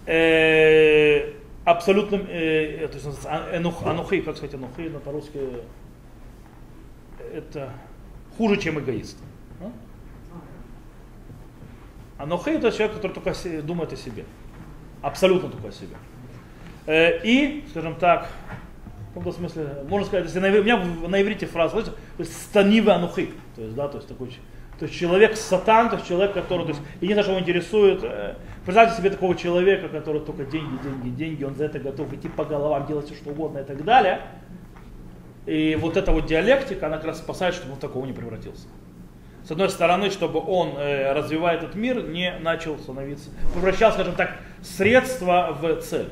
э, 0.05 1.33
абсолютным, 1.65 2.25
э, 2.27 2.87
то 2.87 2.97
есть 2.97 3.25
анух, 3.25 3.85
анухи, 3.85 4.21
как 4.21 4.37
сказать 4.37 4.55
анухи, 4.55 4.89
на 4.89 4.99
по-русски, 4.99 5.39
это 7.33 7.71
хуже, 8.37 8.57
чем 8.57 8.79
эгоист. 8.79 9.17
А? 9.61 9.71
Анухи 12.23 12.49
это 12.49 12.71
человек, 12.71 12.95
который 12.95 13.13
только 13.13 13.33
думает 13.63 13.93
о 13.93 13.95
себе. 13.95 14.25
Абсолютно 15.01 15.49
только 15.49 15.69
о 15.69 15.71
себе. 15.71 15.95
Э, 16.85 17.23
и, 17.23 17.63
скажем 17.69 17.95
так, 17.95 18.29
в 19.11 19.13
каком-то 19.13 19.31
смысле, 19.37 19.83
можно 19.87 20.07
сказать, 20.07 20.25
если 20.25 20.39
на, 20.39 20.47
у 20.47 20.63
меня 20.63 20.77
на 20.77 21.21
иврите 21.21 21.45
фраза, 21.45 21.83
то 21.83 21.93
есть 22.17 22.33
станива 22.33 22.95
анухи, 22.95 23.33
то 23.55 23.61
есть, 23.61 23.75
да, 23.75 23.87
то 23.87 23.97
есть 23.97 24.07
такой, 24.07 24.31
то 24.81 24.87
есть 24.87 24.97
человек 24.97 25.37
сатан, 25.37 25.91
то 25.91 25.97
есть 25.97 26.07
человек, 26.07 26.33
который, 26.33 26.63
то 26.63 26.69
есть, 26.69 26.81
единственное, 27.01 27.21
что 27.21 27.31
его 27.33 27.41
интересует, 27.41 27.99
э, 28.01 28.33
представьте 28.65 28.97
себе 28.97 29.11
такого 29.11 29.35
человека, 29.35 29.89
который 29.89 30.21
только 30.21 30.43
деньги, 30.43 30.75
деньги, 30.81 31.09
деньги, 31.09 31.43
он 31.43 31.53
за 31.53 31.65
это 31.65 31.77
готов 31.77 32.11
идти 32.13 32.27
по 32.27 32.45
головам, 32.45 32.87
делать 32.87 33.05
все, 33.05 33.13
что 33.13 33.29
угодно 33.29 33.59
и 33.59 33.63
так 33.63 33.85
далее. 33.85 34.21
И 35.45 35.77
вот 35.79 35.97
эта 35.97 36.11
вот 36.11 36.25
диалектика, 36.25 36.87
она 36.87 36.97
как 36.97 37.05
раз 37.05 37.19
спасает, 37.19 37.53
чтобы 37.53 37.73
он 37.73 37.77
в 37.77 37.79
такого 37.79 38.07
не 38.07 38.11
превратился. 38.11 38.69
С 39.43 39.51
одной 39.51 39.69
стороны, 39.69 40.09
чтобы 40.09 40.39
он, 40.39 40.69
э, 40.75 41.13
развивая 41.13 41.57
этот 41.57 41.75
мир, 41.75 42.01
не 42.01 42.33
начал 42.39 42.79
становиться, 42.79 43.29
превращал, 43.53 43.91
скажем 43.91 44.15
так, 44.15 44.35
средства 44.63 45.55
в 45.61 45.75
цель. 45.81 46.09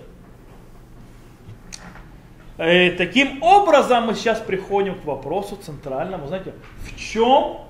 И 2.60 2.94
таким 3.00 3.42
образом 3.42 4.06
мы 4.06 4.14
сейчас 4.14 4.40
приходим 4.40 4.94
к 4.94 5.06
вопросу 5.06 5.56
центральному, 5.56 6.28
знаете, 6.28 6.54
в 6.86 6.96
чем, 6.96 7.69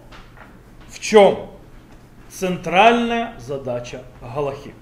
в 0.90 1.00
чем 1.00 1.50
центральная 2.30 3.40
задача 3.40 4.04
Галахи. 4.22 4.74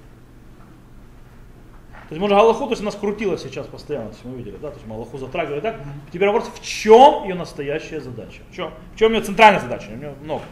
То 2.09 2.13
есть, 2.13 2.21
может, 2.21 2.37
Галаху, 2.37 2.65
то 2.65 2.71
есть 2.71 2.81
она 2.81 2.91
скрутила 2.91 3.37
сейчас 3.37 3.67
постоянно, 3.67 4.07
то 4.07 4.13
есть 4.13 4.25
мы 4.25 4.37
видели, 4.37 4.55
да, 4.61 4.69
то 4.69 4.75
есть 4.75 4.87
мы 4.87 4.95
Галаху 4.95 5.17
затрагивали 5.17 5.59
так. 5.59 5.75
Теперь 6.11 6.29
вопрос, 6.29 6.49
в 6.53 6.63
чем 6.63 7.23
ее 7.23 7.35
настоящая 7.35 7.99
задача? 7.99 8.41
В 8.49 8.55
чем, 8.55 8.71
в 8.93 8.97
чем 8.97 9.13
ее 9.13 9.21
центральная 9.21 9.59
задача? 9.59 9.89
У 9.91 9.95
нее 9.97 10.13
много. 10.21 10.43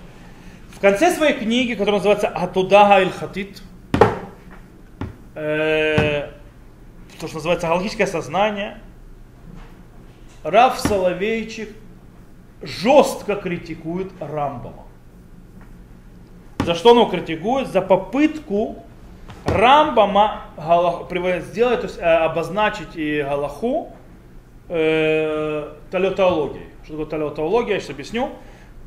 В 0.74 0.80
конце 0.82 1.12
своей 1.12 1.34
книги, 1.34 1.74
которая 1.74 1.96
называется 1.96 2.28
Атудага 2.28 3.02
иль 3.02 3.10
Хатит, 3.10 3.64
э, 5.36 6.30
то, 7.22 7.28
что 7.28 7.36
называется 7.36 7.68
галактическое 7.68 8.08
сознание, 8.08 8.82
Рав 10.44 10.78
Соловейчик 10.78 11.70
жестко 12.62 13.36
критикует 13.38 14.12
Рамбама. 14.20 14.85
За 16.66 16.76
что 16.76 16.92
он 16.92 16.98
его 16.98 17.10
критикует? 17.10 17.68
За 17.68 17.82
попытку 17.82 18.84
Рамбама 19.46 20.42
сделать, 21.42 21.82
то 21.82 21.88
есть 21.88 22.00
э, 22.00 22.02
обозначить 22.02 22.96
и 22.96 23.22
Галаху 23.22 23.94
э, 24.70 25.74
талиотологией. 25.92 26.66
Что 26.84 26.94
такое 26.94 27.06
талиотология, 27.06 27.76
я 27.76 27.80
сейчас 27.80 27.92
объясню. 27.92 28.32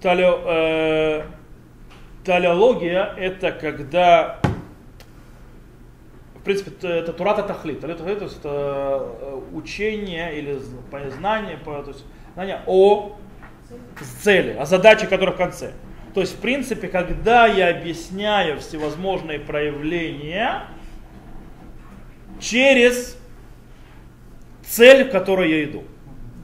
Талио, 0.03 0.39
э, 0.45 1.23
талиология 2.25 3.15
это 3.17 3.53
когда 3.53 4.41
принципе, 6.49 6.89
это 6.89 7.13
Турата 7.13 7.43
Тахлит. 7.43 7.81
Турата 7.81 7.99
Тахлит, 7.99 8.19
то 8.19 8.25
есть 8.25 8.39
это 8.39 8.49
э, 8.49 9.41
учение 9.53 10.39
или 10.39 10.59
знание, 11.11 11.59
то 11.63 11.85
есть 11.87 12.05
знание 12.33 12.63
о 12.67 13.17
цели, 14.23 14.57
о 14.57 14.65
задаче, 14.65 15.07
которая 15.07 15.35
в 15.35 15.39
конце. 15.39 15.73
То 16.19 16.23
есть, 16.23 16.35
в 16.35 16.41
принципе, 16.41 16.89
когда 16.89 17.47
я 17.47 17.69
объясняю 17.69 18.59
всевозможные 18.59 19.39
проявления 19.39 20.65
через 22.41 23.17
цель, 24.67 25.05
к 25.05 25.13
которой 25.13 25.49
я 25.49 25.63
иду. 25.63 25.85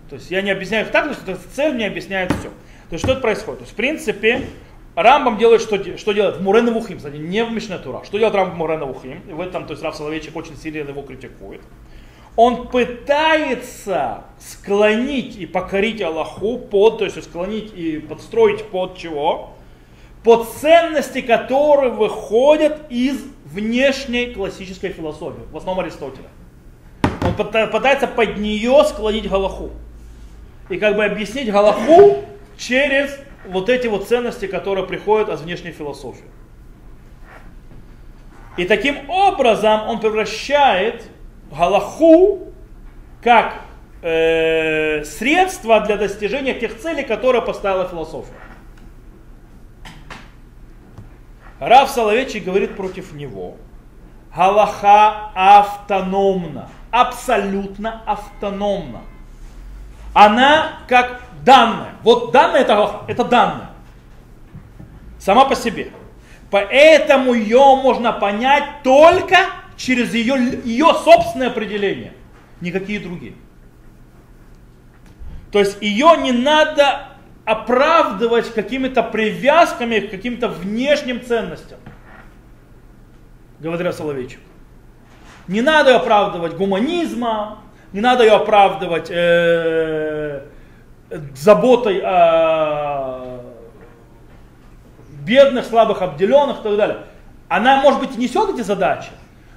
То 0.09 0.15
есть 0.15 0.31
я 0.31 0.43
не 0.43 0.53
объясняю 0.53 0.87
их 0.87 0.93
так, 0.93 1.13
что 1.13 1.37
цель 1.57 1.75
мне 1.75 1.89
объясняет 1.89 2.31
все. 2.31 2.51
То 2.51 2.93
есть 2.93 3.05
что 3.05 3.15
это 3.15 3.21
происходит? 3.21 3.59
То 3.59 3.65
есть, 3.65 3.73
в 3.73 3.77
принципе, 3.77 4.43
Рамбам 4.95 5.39
делает, 5.39 5.61
что, 5.61 5.77
что 5.99 6.13
делает 6.13 6.37
в 6.37 6.43
Мурена 6.45 6.71
Вухим, 6.71 6.99
кстати, 6.99 7.17
не 7.17 7.45
в 7.45 7.51
Мишне 7.51 7.77
Тура. 7.79 8.05
Что 8.05 8.17
делает 8.17 8.37
Рамбам 8.37 8.55
в 8.55 8.59
Мурена 8.59 8.85
Вухим? 8.85 9.23
И 9.29 9.33
в 9.33 9.41
этом, 9.41 9.67
то 9.67 9.73
есть 9.73 9.83
Рав 9.83 9.97
Соловейчик 9.97 10.37
очень 10.37 10.57
сильно 10.57 10.89
его 10.89 11.03
критикует. 11.03 11.63
Он 12.37 12.69
пытается 12.69 14.23
склонить 14.39 15.37
и 15.37 15.47
покорить 15.47 16.01
Аллаху 16.01 16.59
под, 16.59 16.99
то 16.99 17.05
есть 17.07 17.21
склонить 17.25 17.73
и 17.75 17.99
подстроить 17.99 18.65
под 18.67 18.97
чего? 18.97 19.54
Под 20.25 20.49
ценности, 20.49 21.21
которые 21.21 21.93
выходят 21.93 22.81
из 22.89 23.23
внешней 23.45 24.33
классической 24.33 24.91
философии, 24.91 25.43
в 25.53 25.57
основном 25.57 25.85
Аристотеля. 25.85 26.29
Он 27.23 27.35
пытается 27.37 28.07
под 28.07 28.39
нее 28.39 28.85
склонить 28.85 29.29
Галаху. 29.29 29.71
И 30.71 30.79
как 30.79 30.97
бы 30.97 31.05
объяснить 31.05 31.53
Галаху 31.53 32.25
через 32.57 33.17
вот 33.47 33.69
эти 33.69 33.87
вот 33.87 34.09
ценности, 34.09 34.47
которые 34.47 34.87
приходят 34.87 35.29
от 35.29 35.41
внешней 35.41 35.73
философии. 35.73 36.25
И 38.57 38.65
таким 38.65 39.11
образом 39.11 39.89
он 39.89 40.01
превращает 40.01 41.03
Галаху 41.51 42.53
как 43.23 43.61
э, 44.01 45.05
средство 45.05 45.81
для 45.81 45.97
достижения 45.97 46.55
тех 46.55 46.79
целей, 46.79 47.03
которые 47.03 47.43
поставила 47.43 47.87
философия. 47.87 48.33
Рав 51.69 51.91
Соловейчик 51.91 52.45
говорит 52.45 52.77
против 52.77 53.13
него. 53.13 53.57
Галаха 54.35 55.31
автономна, 55.35 56.69
абсолютно 56.91 58.03
автономна 58.07 59.03
она 60.15 60.79
как 60.89 61.21
данная. 61.45 61.93
Вот 62.03 62.33
данная 62.33 62.63
это 62.63 62.75
галаха, 62.75 63.05
это 63.09 63.25
данная. 63.25 63.71
Сама 65.19 65.45
по 65.45 65.55
себе. 65.55 65.91
Поэтому 66.51 67.35
ее 67.35 67.77
можно 67.83 68.13
понять 68.13 68.83
только 68.85 69.37
через 69.77 70.15
ее, 70.15 70.61
ее 70.65 70.95
собственное 71.05 71.49
определение. 71.49 72.15
Никакие 72.61 73.01
другие. 73.01 73.35
То 75.51 75.59
есть 75.59 75.83
ее 75.83 76.17
не 76.17 76.33
надо 76.33 77.09
оправдывать 77.45 78.53
какими-то 78.53 79.03
привязками 79.03 80.01
к 80.01 80.11
каким-то 80.11 80.49
внешним 80.49 81.23
ценностям. 81.23 81.79
Говоря 83.61 83.93
Соловейчик. 83.93 84.41
Не 85.47 85.61
надо 85.61 85.97
оправдывать 85.97 86.55
гуманизмом, 86.55 87.59
не 87.93 88.01
надо 88.01 88.25
ее 88.25 88.33
оправдывать 88.33 89.09
э, 89.11 90.43
заботой 91.35 92.01
о 92.03 93.41
бедных, 95.25 95.67
слабых, 95.67 96.03
обделенных 96.03 96.61
и 96.61 96.63
так 96.63 96.77
далее. 96.77 96.99
Она, 97.49 97.81
может 97.81 98.01
быть, 98.01 98.17
несет 98.17 98.55
эти 98.55 98.63
задачи, 98.63 99.11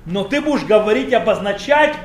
но 0.06 0.24
ты 0.24 0.42
будешь 0.42 0.66
говорить 0.66 1.14
обозначать 1.14 1.96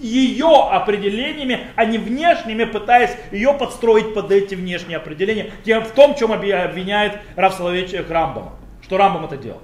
ее 0.00 0.68
определениями, 0.70 1.68
а 1.76 1.84
не 1.84 1.98
внешними, 1.98 2.64
пытаясь 2.64 3.16
ее 3.30 3.52
подстроить 3.54 4.14
под 4.14 4.30
эти 4.30 4.54
внешние 4.54 4.96
определения, 4.96 5.52
тем 5.64 5.84
в 5.84 5.90
том, 5.90 6.14
чем 6.14 6.32
обвиняет 6.32 7.20
Раф 7.36 7.54
Соловейчик 7.54 8.10
Рамбама, 8.10 8.52
что 8.82 8.96
Рамбам 8.96 9.26
это 9.26 9.36
делал. 9.36 9.62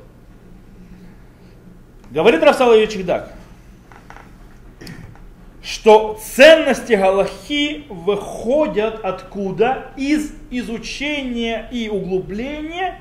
Говорит 2.11 2.43
Раф 2.43 2.57
Соловейчик 2.57 3.07
так, 3.07 3.33
что 5.63 6.21
ценности 6.23 6.93
Галахи 6.93 7.87
выходят 7.89 9.05
откуда? 9.05 9.91
Из 9.97 10.33
изучения 10.51 11.69
и 11.73 11.89
углубления 11.89 13.01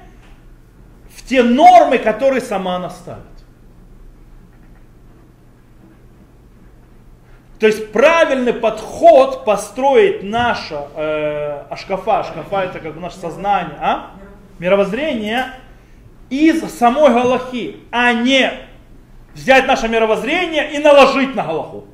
в 1.15 1.27
те 1.27 1.43
нормы, 1.43 1.99
которые 1.99 2.41
сама 2.41 2.77
она 2.77 2.89
ставит. 2.89 3.34
То 7.59 7.67
есть 7.67 7.91
правильный 7.91 8.53
подход 8.53 9.45
построить 9.45 10.23
наше 10.23 10.77
э, 10.95 11.63
ашкафа, 11.69 12.19
ашкафа 12.19 12.63
это 12.63 12.79
как 12.79 12.95
бы 12.95 12.99
наше 12.99 13.17
сознание, 13.17 13.77
а? 13.79 14.11
мировоззрение 14.59 15.53
из 16.29 16.61
самой 16.77 17.11
Галахи, 17.13 17.77
а 17.91 18.11
не 18.13 18.51
взять 19.33 19.67
наше 19.67 19.87
мировоззрение 19.87 20.73
и 20.73 20.79
наложить 20.79 21.33
на 21.35 21.43
Галаху. 21.43 21.85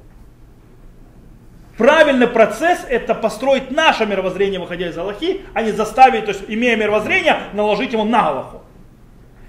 Правильный 1.77 2.27
процесс 2.27 2.85
это 2.87 3.15
построить 3.15 3.71
наше 3.71 4.05
мировоззрение, 4.05 4.59
выходя 4.59 4.89
из 4.89 4.97
Аллахи, 4.97 5.41
а 5.53 5.61
не 5.63 5.71
заставить, 5.71 6.25
то 6.25 6.31
есть 6.31 6.43
имея 6.47 6.75
мировоззрение, 6.75 7.37
наложить 7.53 7.93
его 7.93 8.03
на 8.03 8.27
Аллаху. 8.27 8.61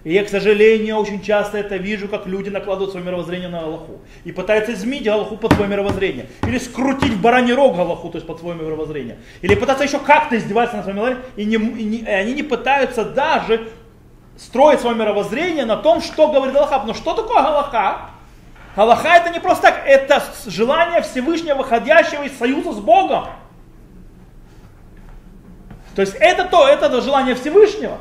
И 0.05 0.13
я, 0.13 0.25
к 0.25 0.29
сожалению, 0.29 0.97
очень 0.97 1.23
часто 1.23 1.59
это 1.59 1.77
вижу, 1.77 2.09
как 2.09 2.27
люди 2.27 2.49
накладывают 2.49 2.91
свое 2.91 3.07
мировоззрение 3.07 3.49
на 3.49 3.61
Аллаху. 3.61 4.01
И 4.25 4.33
пытаются 4.33 4.73
изменить 4.73 5.07
Аллаху 5.07 5.37
под 5.37 5.53
свое 5.53 5.71
мировоззрение. 5.71 6.27
Или 6.43 6.59
скрутить 6.59 7.17
бараний 7.21 7.55
рог 7.55 7.79
Аллаху, 7.79 8.09
то 8.09 8.17
есть 8.17 8.27
под 8.27 8.41
свое 8.41 8.57
мировоззрение. 8.57 9.19
Или 9.43 9.55
пытаться 9.55 9.85
еще 9.85 10.01
как-то 10.01 10.37
издеваться 10.37 10.77
на 10.77 10.83
своем 10.83 10.97
мировоззрении. 10.97 11.33
И, 11.37 11.45
не, 11.45 11.55
и, 11.55 11.85
не, 11.85 11.99
и 11.99 12.07
они 12.07 12.35
не 12.35 12.43
пытаются 12.43 13.05
даже 13.05 13.69
строить 14.37 14.81
свое 14.81 14.97
мировоззрение 14.97 15.67
на 15.67 15.77
том, 15.77 16.01
что 16.01 16.29
говорит 16.33 16.57
Аллаха. 16.57 16.83
Но 16.85 16.95
что 16.95 17.15
такое 17.15 17.39
Аллаха? 17.39 18.11
Аллаха 18.75 19.09
это 19.09 19.31
не 19.31 19.39
просто 19.39 19.69
так, 19.69 19.83
это 19.87 20.23
желание 20.47 21.03
Всевышнего, 21.03 21.57
выходящего 21.57 22.25
из 22.25 22.37
союза 22.37 22.73
с 22.73 22.81
Богом. 22.81 23.27
То 25.95 26.01
есть 26.03 26.17
это 26.19 26.45
то, 26.47 26.67
это 26.67 27.01
желание 27.03 27.35
Всевышнего. 27.35 27.99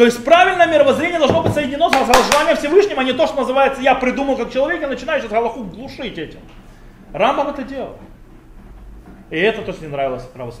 То 0.00 0.06
есть 0.06 0.24
правильное 0.24 0.66
мировоззрение 0.66 1.18
должно 1.18 1.42
быть 1.42 1.52
соединено 1.52 1.90
с 1.90 1.92
желанием 1.92 2.56
Всевышним, 2.56 2.98
а 2.98 3.04
не 3.04 3.12
то, 3.12 3.26
что 3.26 3.36
называется 3.36 3.82
«я 3.82 3.94
придумал 3.94 4.34
как 4.34 4.50
человек» 4.50 4.82
и 4.82 4.86
начинаю 4.86 5.20
сейчас 5.20 5.30
Галаху 5.30 5.62
глушить 5.64 6.16
этим. 6.16 6.40
Рамбам 7.12 7.48
это 7.48 7.64
делал. 7.64 7.98
И 9.28 9.36
это 9.36 9.60
то, 9.60 9.74
что 9.74 9.84
не 9.84 9.90
нравилось 9.90 10.26
Раву. 10.34 10.52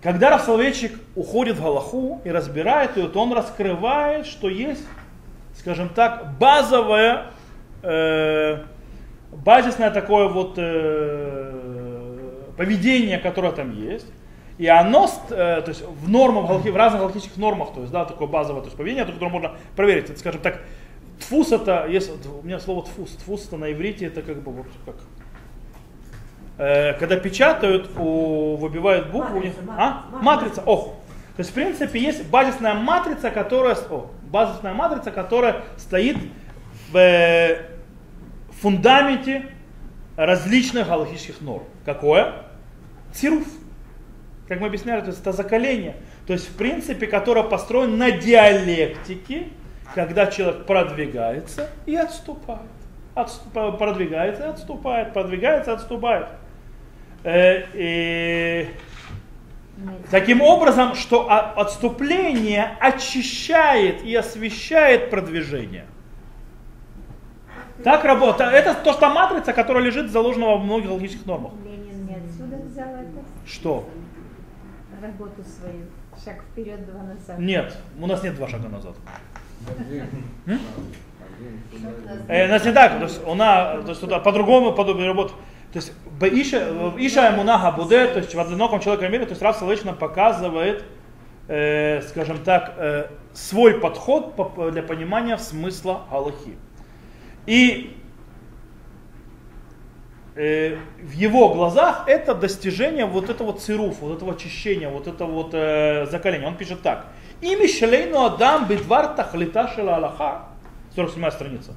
Когда 0.00 0.30
Равсоловейчик 0.30 0.92
уходит 1.16 1.56
в 1.56 1.62
Галаху 1.64 2.20
и 2.22 2.30
разбирает 2.30 2.96
ее, 2.96 3.08
то 3.08 3.18
он 3.18 3.32
раскрывает, 3.32 4.26
что 4.26 4.48
есть, 4.48 4.86
скажем 5.56 5.88
так, 5.88 6.38
базовое 6.38 7.32
э, 7.82 8.60
базисное 9.32 9.90
такое 9.90 10.28
вот 10.28 10.54
э, 10.58 11.61
поведение, 12.62 13.18
которое 13.18 13.52
там 13.52 13.72
есть. 13.72 14.06
И 14.56 14.68
оно, 14.68 15.10
э, 15.30 15.62
то 15.62 15.68
есть 15.68 15.82
в 15.82 16.08
нормах, 16.08 16.48
в 16.48 16.76
разных 16.76 17.00
галактических 17.00 17.36
нормах, 17.36 17.74
то 17.74 17.80
есть, 17.80 17.92
да, 17.92 18.04
такое 18.04 18.28
базовое 18.28 18.60
то 18.60 18.66
есть, 18.66 18.76
поведение, 18.76 19.04
которое 19.04 19.30
можно 19.30 19.52
проверить. 19.74 20.10
Это, 20.10 20.18
скажем 20.20 20.40
так, 20.40 20.60
тфус 21.18 21.50
это, 21.50 21.86
есть, 21.88 22.10
у 22.26 22.46
меня 22.46 22.60
слово 22.60 22.84
тфус, 22.84 23.10
тфус 23.16 23.48
это 23.48 23.56
на 23.56 23.72
иврите, 23.72 24.06
это 24.06 24.22
как 24.22 24.40
бы 24.42 24.52
вот 24.52 24.66
как, 24.86 24.94
э, 26.58 26.92
когда 27.00 27.16
печатают, 27.16 27.90
у, 27.98 28.54
выбивают 28.56 29.10
букву, 29.10 29.38
матрица, 29.38 29.58
у 29.58 29.62
них, 29.64 29.70
а? 29.76 30.04
матрица, 30.22 30.62
ох. 30.64 30.94
То 31.34 31.40
есть, 31.40 31.50
в 31.50 31.54
принципе, 31.54 31.98
есть 31.98 32.28
базисная 32.28 32.74
матрица, 32.74 33.30
которая, 33.30 33.74
о, 33.90 34.10
базисная 34.30 34.74
матрица, 34.74 35.10
которая 35.10 35.62
стоит 35.78 36.18
в 36.92 36.96
э, 36.96 37.66
фундаменте 38.60 39.46
различных 40.16 40.86
галактических 40.86 41.40
норм. 41.40 41.64
Какое? 41.84 42.51
Цируф. 43.12 43.46
Как 44.48 44.60
мы 44.60 44.66
объясняли, 44.66 45.00
то 45.00 45.08
есть 45.08 45.20
это 45.20 45.32
закаление. 45.32 45.96
То 46.26 46.32
есть, 46.32 46.48
в 46.48 46.56
принципе, 46.56 47.06
которое 47.06 47.44
построено 47.44 47.96
на 47.96 48.10
диалектике, 48.10 49.48
когда 49.94 50.26
человек 50.26 50.66
продвигается 50.66 51.70
и 51.86 51.96
отступает. 51.96 52.60
Отступ, 53.14 53.52
продвигается 53.78 54.44
и 54.44 54.46
отступает, 54.46 55.12
продвигается 55.12 55.72
и 55.72 55.74
отступает. 55.74 56.28
Э, 57.24 57.64
и 57.74 58.68
таким 60.10 60.40
образом, 60.40 60.94
что 60.94 61.30
отступление 61.30 62.76
очищает 62.80 64.02
и 64.02 64.14
освещает 64.14 65.10
продвижение. 65.10 65.84
Так 67.84 68.04
работает. 68.04 68.52
Это 68.52 68.74
то, 68.74 68.92
что 68.92 69.08
матрица, 69.10 69.52
которая 69.52 69.82
лежит 69.84 70.10
заложена 70.10 70.46
во 70.46 70.58
многих 70.58 70.90
логических 70.90 71.26
нормах. 71.26 71.52
Ленин 71.64 72.06
не 72.06 72.14
отсюда 72.14 72.56
взял 72.64 72.88
это? 72.94 73.31
Что? 73.46 73.88
Работу 75.00 75.42
свою. 75.44 75.86
Шаг 76.24 76.42
вперед, 76.52 76.86
два 76.86 77.02
назад. 77.02 77.38
Нет, 77.38 77.76
у 77.98 78.06
нас 78.06 78.22
нет 78.22 78.34
два 78.34 78.48
шага 78.48 78.68
назад. 78.68 78.94
Э, 82.28 82.46
у 82.46 82.48
нас 82.48 82.64
не 82.64 82.72
так, 82.72 82.98
то 82.98 83.04
есть, 83.04 83.20
она, 83.26 83.80
то 83.82 83.88
есть 83.88 84.00
туда 84.00 84.20
по-другому 84.20 84.72
подобие 84.72 85.08
работы. 85.08 85.32
То 85.72 85.78
есть 85.78 85.92
Иша, 86.20 86.92
Иша 86.98 87.32
Мунаха 87.32 87.72
Буде, 87.72 88.06
то 88.08 88.18
есть 88.18 88.34
в 88.34 88.40
одиноком 88.40 88.80
человеке 88.80 89.08
мире, 89.08 89.24
то 89.24 89.30
есть 89.30 89.42
Рав 89.42 89.56
Соловейч 89.56 89.82
нам 89.84 89.96
показывает, 89.96 90.84
э, 91.48 92.02
скажем 92.02 92.38
так, 92.44 92.74
э, 92.76 93.06
свой 93.32 93.80
подход 93.80 94.34
для 94.72 94.82
понимания 94.82 95.38
смысла 95.38 96.02
Галахи. 96.10 96.56
И 97.46 97.96
э, 100.34 100.76
в 100.98 101.12
его 101.12 101.50
глазах 101.54 102.04
это 102.06 102.34
достижение 102.34 103.06
вот 103.06 103.30
этого 103.30 103.52
цируф, 103.52 104.00
вот 104.00 104.16
этого 104.16 104.32
очищения, 104.32 104.88
вот 104.88 105.06
этого 105.06 105.30
вот 105.30 105.50
э, 105.52 106.06
закаления. 106.10 106.46
Он 106.46 106.56
пишет 106.56 106.82
так. 106.82 107.06
Ими 107.40 107.66
шелейну 107.66 108.24
адам 108.24 108.66
бедвар 108.66 109.08
тахлита 109.08 109.68
шела 109.68 109.96
Аллаха. 109.96 110.48
47 110.94 111.30
страница. 111.30 111.74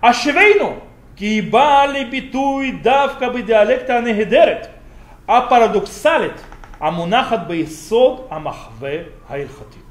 А 0.00 0.12
шевейну 0.12 0.82
кибали 1.16 2.04
битуй 2.04 2.72
давка 2.72 3.30
бы 3.30 3.42
диалекта 3.42 3.98
анегедерет. 3.98 4.70
А 5.26 5.42
парадоксалит 5.42 6.34
амунахат 6.78 7.48
бейсод 7.48 8.26
амахве 8.30 9.12
хайлхатит. 9.26 9.86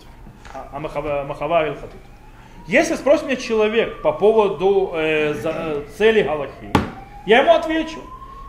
Амахава 0.71 1.21
а 1.21 1.33
хайлхатит. 1.33 1.99
Если 2.67 2.95
спросит 2.95 3.25
меня 3.25 3.35
человек 3.35 4.01
по 4.01 4.11
поводу 4.11 4.91
э, 4.95 5.33
за, 5.35 5.51
э, 5.55 5.83
цели 5.97 6.23
Галахи, 6.23 6.71
я 7.25 7.41
ему 7.41 7.53
отвечу. 7.53 7.99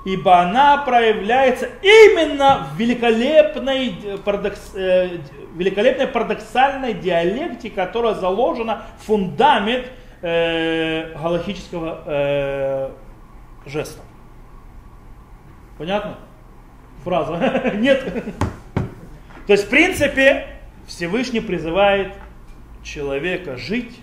Ибо 0.04 0.38
она 0.40 0.78
проявляется 0.78 1.68
именно 1.82 2.68
в 2.72 2.78
великолепной, 2.78 3.96
э, 4.04 4.18
парадокс, 4.18 4.72
э, 4.76 5.18
великолепной 5.56 6.06
парадоксальной 6.06 6.94
диалекте, 6.94 7.70
которая 7.70 8.14
заложена 8.14 8.84
в 9.00 9.06
фундамент 9.06 9.86
э, 10.22 11.12
галахического 11.20 12.02
э, 12.06 12.90
жеста. 13.66 14.00
Понятно? 15.76 16.18
Фраза. 17.02 17.72
Нет. 17.74 18.04
То 19.46 19.52
есть, 19.52 19.66
в 19.66 19.70
принципе, 19.70 20.46
Всевышний 20.86 21.40
призывает 21.40 22.12
человека 22.84 23.56
жить 23.56 24.00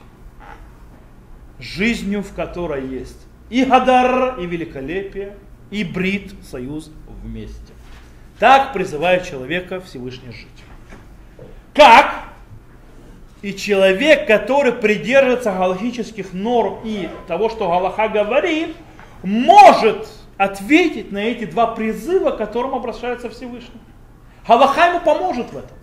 жизнью, 1.60 2.24
в 2.24 2.34
которой 2.36 2.86
есть 2.86 3.23
и 3.50 3.66
Гадар, 3.66 4.40
и 4.40 4.46
великолепие, 4.46 5.36
и 5.72 5.84
Брит, 5.84 6.34
союз 6.50 6.92
вместе. 7.24 7.74
Так 8.40 8.74
призывает 8.74 9.26
человека 9.26 9.80
Всевышний 9.82 10.32
жить. 10.32 10.48
Как? 11.74 12.26
И 13.42 13.54
человек, 13.54 14.28
который 14.28 14.72
придерживается 14.72 15.52
галахических 15.52 16.34
норм 16.34 16.80
и 16.84 17.10
того, 17.28 17.50
что 17.50 17.68
Галаха 17.68 18.08
говорит, 18.08 18.76
может 19.24 20.08
ответить 20.38 21.12
на 21.12 21.20
эти 21.20 21.46
два 21.46 21.68
призыва, 21.68 22.32
к 22.32 22.38
которым 22.38 22.74
обращается 22.74 23.30
Всевышний. 23.30 23.82
Галаха 24.48 24.88
ему 24.88 25.00
поможет 25.02 25.52
в 25.52 25.58
этом. 25.58 25.78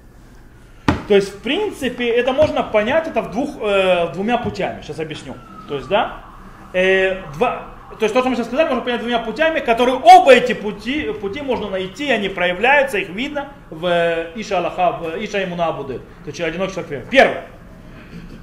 То 1.09 1.17
есть, 1.17 1.35
в 1.35 1.43
принципе, 1.43 2.09
это 2.09 2.33
можно 2.33 2.63
понять 2.63 3.09
это 3.09 3.23
в 3.23 3.31
двух, 3.33 3.57
э, 3.61 4.13
двумя 4.13 4.39
путями. 4.39 4.81
Сейчас 4.83 5.01
объясню. 5.01 5.35
То 5.69 5.77
есть, 5.77 5.89
да, 5.89 6.25
э, 6.73 7.23
два, 7.35 7.71
то 7.99 8.05
есть 8.05 8.15
то, 8.15 8.21
что 8.21 8.31
мы 8.31 8.37
сейчас 8.37 8.47
сказали, 8.47 8.69
можно 8.69 8.83
понять 8.83 9.01
двумя 9.01 9.19
путями, 9.19 9.61
которые 9.61 9.97
оба 9.97 10.33
эти 10.33 10.55
пути, 10.55 11.13
пути 11.13 11.43
можно 11.43 11.69
найти, 11.69 12.11
они 12.11 12.29
проявляются, 12.29 12.99
их 12.99 13.11
видно 13.11 13.53
в 13.69 13.85
э, 13.85 14.33
Иша 14.37 14.59
Аллаха, 14.59 14.93
в 14.93 15.23
Иша 15.23 15.45
Имуна 15.45 15.67
Абуды. 15.67 15.99
То 16.25 16.29
есть 16.29 16.41
одинокий 16.41 16.75
человек. 16.75 17.09
Первое. 17.11 17.45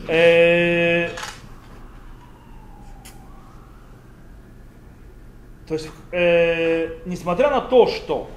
Э, 0.08 1.10
то 5.68 5.74
есть, 5.74 5.90
э, 6.12 7.00
несмотря 7.06 7.50
на 7.50 7.62
то, 7.62 7.88
что 7.88 8.30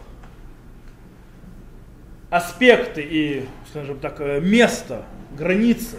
аспекты 2.30 3.02
и, 3.02 3.46
скажем 3.68 3.98
так, 3.98 4.20
э, 4.20 4.40
место, 4.40 5.04
границы 5.36 5.98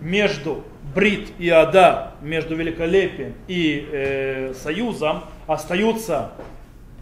между 0.00 0.64
Брит 0.94 1.32
и 1.38 1.48
Ада, 1.48 2.12
между 2.20 2.56
великолепием 2.56 3.34
и 3.46 3.88
э, 3.90 4.54
союзом 4.54 5.24
остаются 5.46 6.32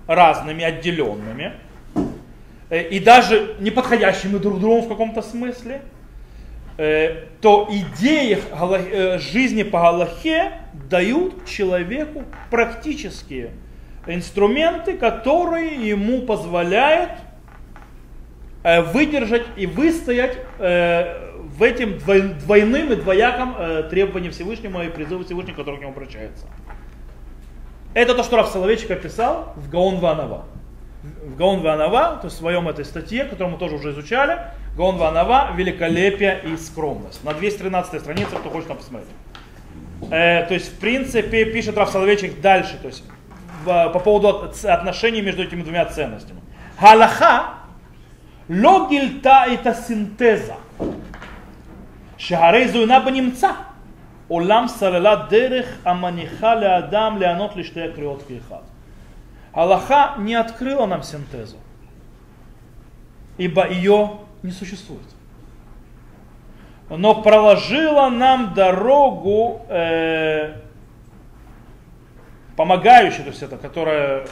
разными, 0.07 0.65
отделенными, 0.65 1.53
э, 2.71 2.89
и 2.89 3.01
даже 3.01 3.57
неподходящими 3.61 4.39
друг 4.39 4.61
другу 4.61 4.83
в 4.83 4.89
каком-то 4.89 5.23
смысле, 5.23 5.83
э, 6.77 7.25
то 7.41 7.69
идеи 7.71 8.39
э, 8.53 9.19
жизни 9.19 9.63
по 9.63 9.81
Галахе 9.81 10.53
дают 10.91 11.47
человеку 11.47 12.25
практические 12.51 13.51
инструменты, 14.07 14.99
которые 14.99 15.89
ему 15.89 16.23
позволяют 16.23 17.11
Э, 18.65 18.83
выдержать 18.83 19.47
и 19.57 19.67
выстоять 19.67 20.37
э, 20.59 21.28
в 21.59 21.63
этим 21.63 21.99
двойным 21.99 22.93
и 22.93 22.97
двояком 22.97 23.57
э, 23.59 23.83
требованиям 23.91 24.33
Всевышнему 24.33 24.83
и 24.83 24.89
призыву 24.89 25.25
Всевышнего, 25.25 25.57
который 25.57 25.79
к 25.79 25.81
нему 25.81 25.91
обращается. 25.91 26.47
Это 27.95 28.15
то, 28.15 28.23
что 28.23 28.37
Раф 28.37 28.49
Соловейчик 28.49 28.93
описал 28.93 29.55
в 29.57 29.69
Гаон 29.69 29.99
Ванава. 29.99 30.45
В 31.03 31.37
Гаон 31.37 31.61
Ванава, 31.63 32.19
то 32.21 32.27
есть 32.27 32.37
в 32.37 32.39
своем 32.39 32.69
этой 32.69 32.85
статье, 32.85 33.25
которую 33.25 33.55
мы 33.55 33.59
тоже 33.59 33.75
уже 33.75 33.91
изучали, 33.91 34.39
Гаон 34.77 34.99
Ванава, 34.99 35.51
«Великолепие 35.57 36.41
и 36.45 36.57
скромность». 36.57 37.25
На 37.25 37.35
213 37.35 38.01
странице, 38.01 38.37
кто 38.37 38.51
хочет, 38.51 38.69
там 38.69 38.77
посмотреть. 38.77 39.11
Э, 40.13 40.47
то 40.47 40.55
есть, 40.55 40.73
в 40.73 40.79
принципе, 40.79 41.45
пишет 41.47 41.77
Раф 41.77 41.91
Соловейчик 41.91 42.41
дальше, 42.41 42.79
то 42.81 42.87
есть 42.87 43.03
в, 43.65 43.89
по 43.91 43.99
поводу 43.99 44.53
отношений 44.63 45.23
между 45.23 45.43
этими 45.43 45.63
двумя 45.63 45.85
ценностями. 45.87 46.41
Галаха 46.81 47.55
логильта 48.49 49.47
это 49.49 49.75
синтеза. 49.75 50.55
שהרי 52.18 52.68
זו 52.68 52.82
אינה 52.82 53.00
בנמצא. 53.00 53.52
עולם 54.28 54.68
סללה 54.68 55.16
דרך 55.30 55.78
המניחה 55.86 56.56
לאדם 56.56 57.18
לענות 57.18 57.56
לשתי 57.56 57.82
הקריאות 57.82 58.24
כאחד. 58.28 58.62
Аллаха 59.54 60.16
не 60.18 60.34
открыла 60.34 60.88
нам 60.88 61.04
синтезу, 61.04 61.58
ибо 63.38 63.70
ее 63.70 64.20
не 64.42 64.52
существует. 64.52 65.06
Но 66.90 67.22
проложила 67.22 68.10
нам 68.10 68.56
дорогу, 68.56 69.62
э, 69.70 70.56
помогающую, 72.56 73.24
то 73.26 73.30
есть 73.30 73.44
это, 73.44 73.58
которая 73.58 74.26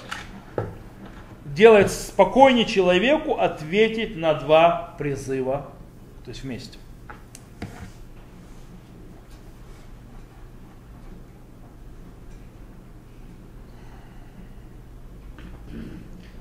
делает 1.45 1.91
спокойнее 1.91 2.65
человеку 2.65 3.35
ответить 3.35 4.17
на 4.17 4.33
два 4.33 4.95
призыва, 4.97 5.67
то 6.25 6.31
есть 6.31 6.43
вместе. 6.43 6.79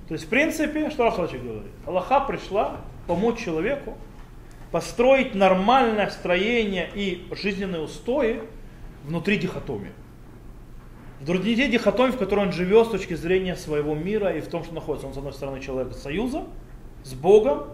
То 0.07 0.13
есть, 0.13 0.25
в 0.25 0.29
принципе, 0.29 0.89
что 0.91 1.03
Рафсалчик 1.03 1.41
говорит? 1.41 1.71
Аллаха 1.85 2.19
пришла 2.19 2.81
помочь 3.07 3.43
человеку 3.43 3.97
построить 4.71 5.35
нормальное 5.35 6.09
строение 6.09 6.89
и 6.93 7.27
жизненные 7.31 7.81
устои 7.81 8.41
внутри 9.05 9.37
дихотомии. 9.37 9.91
В 11.21 11.25
другие 11.25 11.67
дихотомии, 11.69 12.11
в 12.11 12.17
которой 12.17 12.41
он 12.41 12.51
живет 12.51 12.87
с 12.87 12.89
точки 12.91 13.13
зрения 13.13 13.55
своего 13.55 13.95
мира 13.95 14.35
и 14.35 14.41
в 14.41 14.47
том, 14.47 14.63
что 14.63 14.73
находится. 14.73 15.07
Он, 15.07 15.13
с 15.13 15.17
одной 15.17 15.33
стороны, 15.33 15.61
человек 15.61 15.93
союза 15.93 16.43
с 17.03 17.13
Богом, 17.13 17.69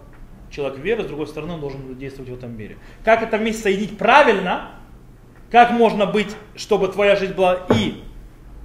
человек 0.52 0.78
веры, 0.78 1.04
с 1.04 1.08
другой 1.08 1.28
стороны, 1.28 1.54
он 1.54 1.62
должен 1.62 1.98
действовать 1.98 2.30
в 2.30 2.34
этом 2.36 2.56
мире. 2.56 2.78
Как 3.04 3.24
это 3.24 3.38
вместе 3.38 3.64
соединить 3.64 3.98
правильно? 3.98 4.72
Как 5.50 5.72
можно 5.72 6.06
быть, 6.06 6.34
чтобы 6.56 6.88
твоя 6.88 7.16
жизнь 7.16 7.34
была 7.34 7.66
и 7.76 8.04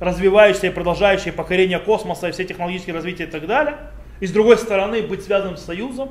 развивающаяся 0.01 0.69
и 0.69 0.71
продолжающая 0.71 1.33
покорение 1.33 1.79
космоса 1.79 2.29
и 2.29 2.33
все 2.33 2.45
технологические 2.45 2.95
развития 2.95 3.25
и 3.25 3.29
так 3.29 3.47
далее, 3.47 3.77
и 4.21 4.27
с 4.27 4.33
другой 4.33 4.59
стороны 4.59 5.03
быть 5.03 5.25
связанным 5.25 5.57
с 5.57 5.65
союзом 5.65 6.11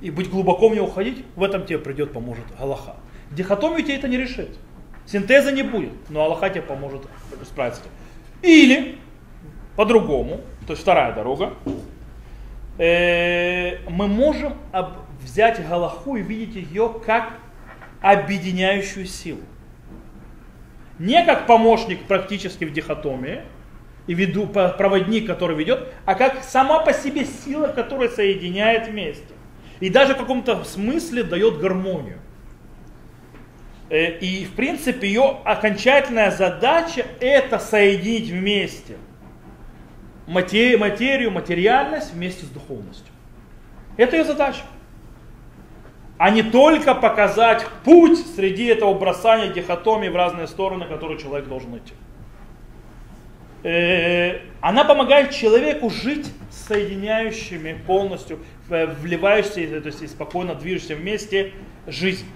и 0.00 0.10
быть 0.10 0.30
глубоко 0.30 0.68
в 0.68 0.74
него 0.74 0.86
уходить, 0.86 1.24
в 1.36 1.42
этом 1.42 1.66
тебе 1.66 1.78
придет, 1.78 2.12
поможет 2.12 2.44
Аллаха. 2.58 2.96
Дихотомию 3.30 3.82
тебе 3.82 3.96
это 3.96 4.08
не 4.08 4.16
решит. 4.16 4.58
Синтеза 5.06 5.52
не 5.52 5.62
будет, 5.62 5.92
но 6.10 6.22
Аллаха 6.22 6.50
тебе 6.50 6.62
поможет 6.62 7.02
справиться. 7.44 7.82
Или 8.42 8.98
по-другому, 9.76 10.40
то 10.66 10.72
есть 10.72 10.82
вторая 10.82 11.14
дорога, 11.14 11.54
э, 12.78 13.78
мы 13.88 14.06
можем 14.06 14.54
взять 15.22 15.66
Галаху 15.66 16.16
и 16.16 16.22
видеть 16.22 16.54
ее 16.70 16.94
как 17.04 17.32
объединяющую 18.00 19.06
силу. 19.06 19.40
Не 20.98 21.24
как 21.24 21.46
помощник 21.46 22.02
практически 22.04 22.64
в 22.64 22.72
дихотомии, 22.72 23.42
и 24.08 24.14
веду, 24.14 24.46
проводник, 24.46 25.26
который 25.26 25.56
ведет, 25.56 25.88
а 26.06 26.14
как 26.14 26.42
сама 26.42 26.80
по 26.80 26.92
себе 26.92 27.24
сила, 27.24 27.68
которая 27.68 28.08
соединяет 28.08 28.88
вместе. 28.88 29.34
И 29.80 29.90
даже 29.90 30.14
в 30.14 30.16
каком-то 30.16 30.64
смысле 30.64 31.22
дает 31.22 31.58
гармонию. 31.58 32.18
Э, 33.90 34.18
и, 34.18 34.46
в 34.46 34.52
принципе, 34.52 35.06
ее 35.06 35.38
окончательная 35.44 36.30
задача 36.30 37.06
это 37.20 37.58
соединить 37.58 38.30
вместе 38.30 38.96
материю, 40.26 40.78
материю, 40.78 41.30
материальность 41.30 42.12
вместе 42.12 42.44
с 42.46 42.48
духовностью. 42.48 43.12
Это 43.96 44.16
ее 44.16 44.24
задача. 44.24 44.62
А 46.18 46.30
не 46.30 46.42
только 46.42 46.94
показать 46.94 47.64
путь 47.84 48.18
среди 48.34 48.66
этого 48.66 48.92
бросания 48.92 49.52
дихотомии 49.52 50.08
в 50.08 50.16
разные 50.16 50.48
стороны, 50.48 50.84
который 50.84 51.16
человек 51.16 51.48
должен 51.48 51.78
идти. 51.78 51.94
Э, 53.62 54.40
она 54.60 54.84
помогает 54.84 55.30
человеку 55.30 55.90
жить 55.90 56.32
соединяющими 56.50 57.80
полностью, 57.86 58.40
вливающимися, 58.68 59.80
то 59.80 59.86
есть 59.86 60.10
спокойно 60.10 60.54
движущимся 60.54 60.96
вместе 60.96 61.52
жизнь. 61.86 62.26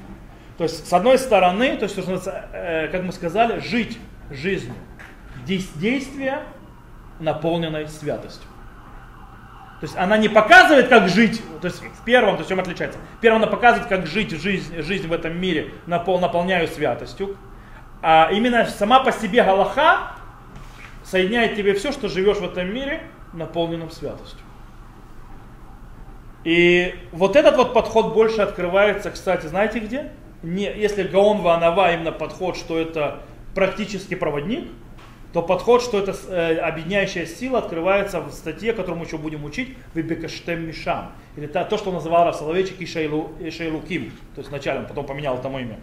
То 0.59 0.65
есть, 0.65 0.87
с 0.87 0.93
одной 0.93 1.19
стороны, 1.19 1.77
то 1.77 1.85
есть, 1.85 1.99
э, 1.99 2.89
как 2.91 3.03
мы 3.03 3.13
сказали, 3.13 3.59
жить 3.61 3.99
жизнью 4.31 4.75
действия, 5.45 6.43
наполненной 7.19 7.89
святостью. 7.89 8.52
То 9.83 9.87
есть 9.87 9.99
она 9.99 10.17
не 10.17 10.29
показывает, 10.29 10.87
как 10.87 11.09
жить, 11.09 11.43
то 11.61 11.67
есть 11.67 11.83
в 11.83 12.05
первом, 12.05 12.37
то 12.37 12.43
есть 12.43 12.49
чем 12.49 12.61
отличается. 12.61 13.01
В 13.19 13.21
первом 13.21 13.43
она 13.43 13.51
показывает, 13.51 13.89
как 13.89 14.07
жить 14.07 14.31
жизнь, 14.31 14.81
жизнь 14.81 15.09
в 15.09 15.13
этом 15.13 15.37
мире, 15.37 15.75
напол, 15.87 16.21
наполняю 16.21 16.69
святостью. 16.69 17.37
А 18.01 18.31
именно 18.33 18.65
сама 18.67 19.01
по 19.01 19.11
себе 19.11 19.43
Галаха 19.43 20.13
соединяет 21.03 21.57
тебе 21.57 21.75
все, 21.75 21.91
что 21.91 22.09
живешь 22.09 22.37
в 22.37 22.45
этом 22.45 22.73
мире, 22.73 23.03
наполненным 23.33 23.91
святостью. 23.91 24.39
И 26.45 26.95
вот 27.11 27.35
этот 27.35 27.57
вот 27.57 27.75
подход 27.75 28.15
больше 28.15 28.41
открывается, 28.41 29.11
кстати, 29.11 29.47
знаете 29.47 29.81
где? 29.81 30.13
не, 30.43 30.65
если 30.65 31.05
Гаон 31.05 31.39
Ванава 31.39 31.93
именно 31.93 32.13
подход, 32.13 32.57
что 32.57 32.79
это 32.79 33.23
практически 33.55 34.15
проводник, 34.15 34.69
то 35.33 35.43
подход, 35.43 35.83
что 35.83 35.99
это 35.99 36.15
э, 36.29 36.59
объединяющая 36.59 37.25
сила, 37.25 37.61
открывается 37.61 38.21
в 38.21 38.33
статье, 38.33 38.73
которую 38.73 38.99
мы 38.99 39.07
еще 39.07 39.17
будем 39.17 39.45
учить, 39.45 39.77
в 39.93 39.97
Вибекаштем 39.97 40.67
Мишам. 40.67 41.13
Или 41.37 41.47
то, 41.47 41.79
что 41.79 41.91
называл 41.91 42.27
Раф 42.27 42.37
Соловейчик 42.37 42.87
Шейлу, 42.87 43.33
и 43.41 43.51
Ким, 43.51 44.13
то 44.35 44.41
есть 44.41 44.51
вначале, 44.51 44.81
он 44.81 44.87
потом 44.87 45.07
поменял 45.07 45.37
это 45.39 45.49
имя. 45.49 45.79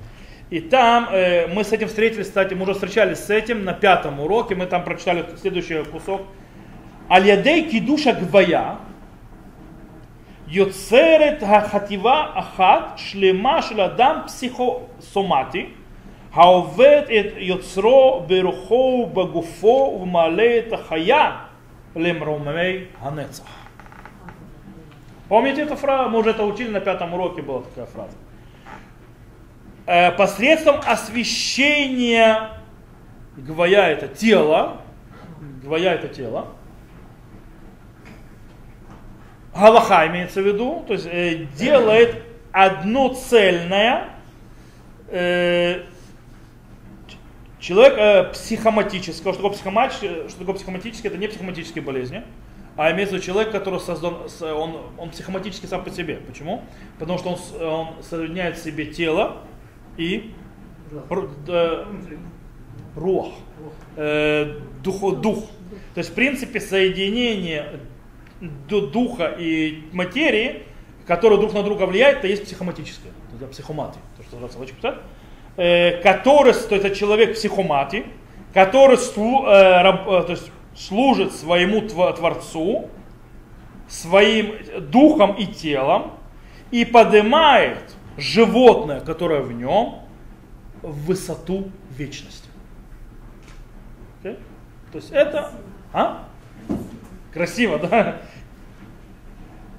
И 0.51 0.59
там 0.59 1.09
э, 1.11 1.47
мы 1.47 1.63
с 1.63 1.71
этим 1.71 1.87
встретились, 1.87 2.27
кстати, 2.27 2.53
мы 2.53 2.63
уже 2.63 2.73
встречались 2.73 3.19
с 3.19 3.29
этим 3.29 3.63
на 3.63 3.73
пятом 3.73 4.19
уроке, 4.19 4.53
мы 4.53 4.67
там 4.67 4.83
прочитали 4.83 5.25
следующий 5.41 5.83
кусок. 5.83 6.21
альядей 7.07 7.69
Кидуша 7.69 8.13
Гвая, 8.13 8.77
Йоцерет 10.47 11.43
Хатива 11.43 12.33
Ахат 12.35 12.99
Шлема 12.99 13.63
Шладам 13.63 14.27
Психосомати– 14.27 15.69
העובד 16.32 17.02
את 17.06 17.32
יוצרו 17.36 18.24
ברוחו 18.26 19.08
ובגופו 19.10 19.98
ומעלה 20.02 20.58
את 20.58 20.72
החיה 20.72 21.36
למרוממי 21.96 22.84
הנצח. 23.00 23.64
Помните 25.28 25.62
эту 25.62 25.76
фразу? 25.76 26.10
Мы 26.10 26.18
уже 26.18 26.30
это 26.30 26.44
учили 26.44 26.68
на 26.68 26.80
пятом 26.80 27.14
уроке, 27.14 27.40
была 27.40 27.62
такая 27.62 27.86
фраза. 27.86 28.16
Э, 29.86 30.12
посредством 30.12 30.80
освещения 30.86 32.50
Гвая 33.36 33.90
это 33.90 34.06
тело, 34.06 34.82
Гвая 35.62 35.94
это 35.94 36.08
тело, 36.08 36.48
Галаха 39.54 40.06
имеется 40.06 40.40
в 40.42 40.46
виду, 40.46 40.84
то 40.86 40.94
есть 40.94 41.06
э, 41.06 41.46
делает 41.56 42.22
одно 42.52 43.08
цельное 43.08 44.10
э, 45.08 45.82
человек 47.59 47.97
э, 47.97 48.23
психоматического. 48.31 49.33
Что 49.33 49.43
такое 49.43 49.57
психоматическое? 49.57 50.29
Что 50.29 50.39
такое 50.39 50.55
психоматическое? 50.55 51.11
Это 51.11 51.17
не 51.17 51.27
психоматические 51.27 51.83
болезни, 51.83 52.23
а 52.75 52.91
имеется 52.91 53.15
в 53.15 53.17
виду 53.17 53.25
человек, 53.25 53.51
который 53.51 53.79
создан, 53.79 54.15
он, 54.41 54.77
он 54.97 55.09
психоматически 55.09 55.65
сам 55.65 55.83
по 55.83 55.89
себе. 55.89 56.21
Почему? 56.27 56.63
Потому 56.97 57.19
что 57.19 57.29
он, 57.29 57.63
он 57.63 58.03
соединяет 58.03 58.57
в 58.57 58.63
себе 58.63 58.85
тело 58.85 59.43
и 59.97 60.33
э, 60.91 61.85
рух, 62.95 63.33
э, 63.95 64.59
дух, 64.83 65.19
дух. 65.19 65.45
То 65.93 65.99
есть, 65.99 66.11
в 66.11 66.13
принципе, 66.13 66.59
соединение 66.59 67.81
духа 68.69 69.35
и 69.37 69.83
материи, 69.91 70.63
которые 71.05 71.39
друг 71.39 71.53
на 71.53 71.63
друга 71.63 71.85
влияют, 71.85 72.19
это 72.19 72.27
есть 72.27 72.45
психоматическое. 72.45 73.11
Это 73.35 73.47
психоматия, 73.47 73.99
то, 74.17 74.23
что. 74.23 74.37
Э, 74.83 74.93
который, 75.55 76.53
то 76.53 76.75
есть 76.75 76.99
человек 76.99 77.35
психоматий, 77.35 78.05
который 78.53 78.97
э, 78.97 78.99
э, 78.99 80.23
то 80.23 80.31
есть 80.31 80.51
служит 80.75 81.33
своему 81.33 81.81
Творцу, 81.81 82.89
своим 83.87 84.55
духом 84.89 85.33
и 85.33 85.45
телом, 85.45 86.13
и 86.71 86.85
поднимает 86.85 87.95
животное, 88.17 88.99
которое 89.01 89.41
в 89.41 89.51
нем, 89.51 89.99
в 90.81 91.05
высоту 91.05 91.71
вечности. 91.97 92.47
Okay? 94.23 94.37
То 94.91 94.97
есть 94.97 95.11
это... 95.11 95.51
А? 95.91 96.25
Красиво, 97.33 97.79
да? 97.79 98.21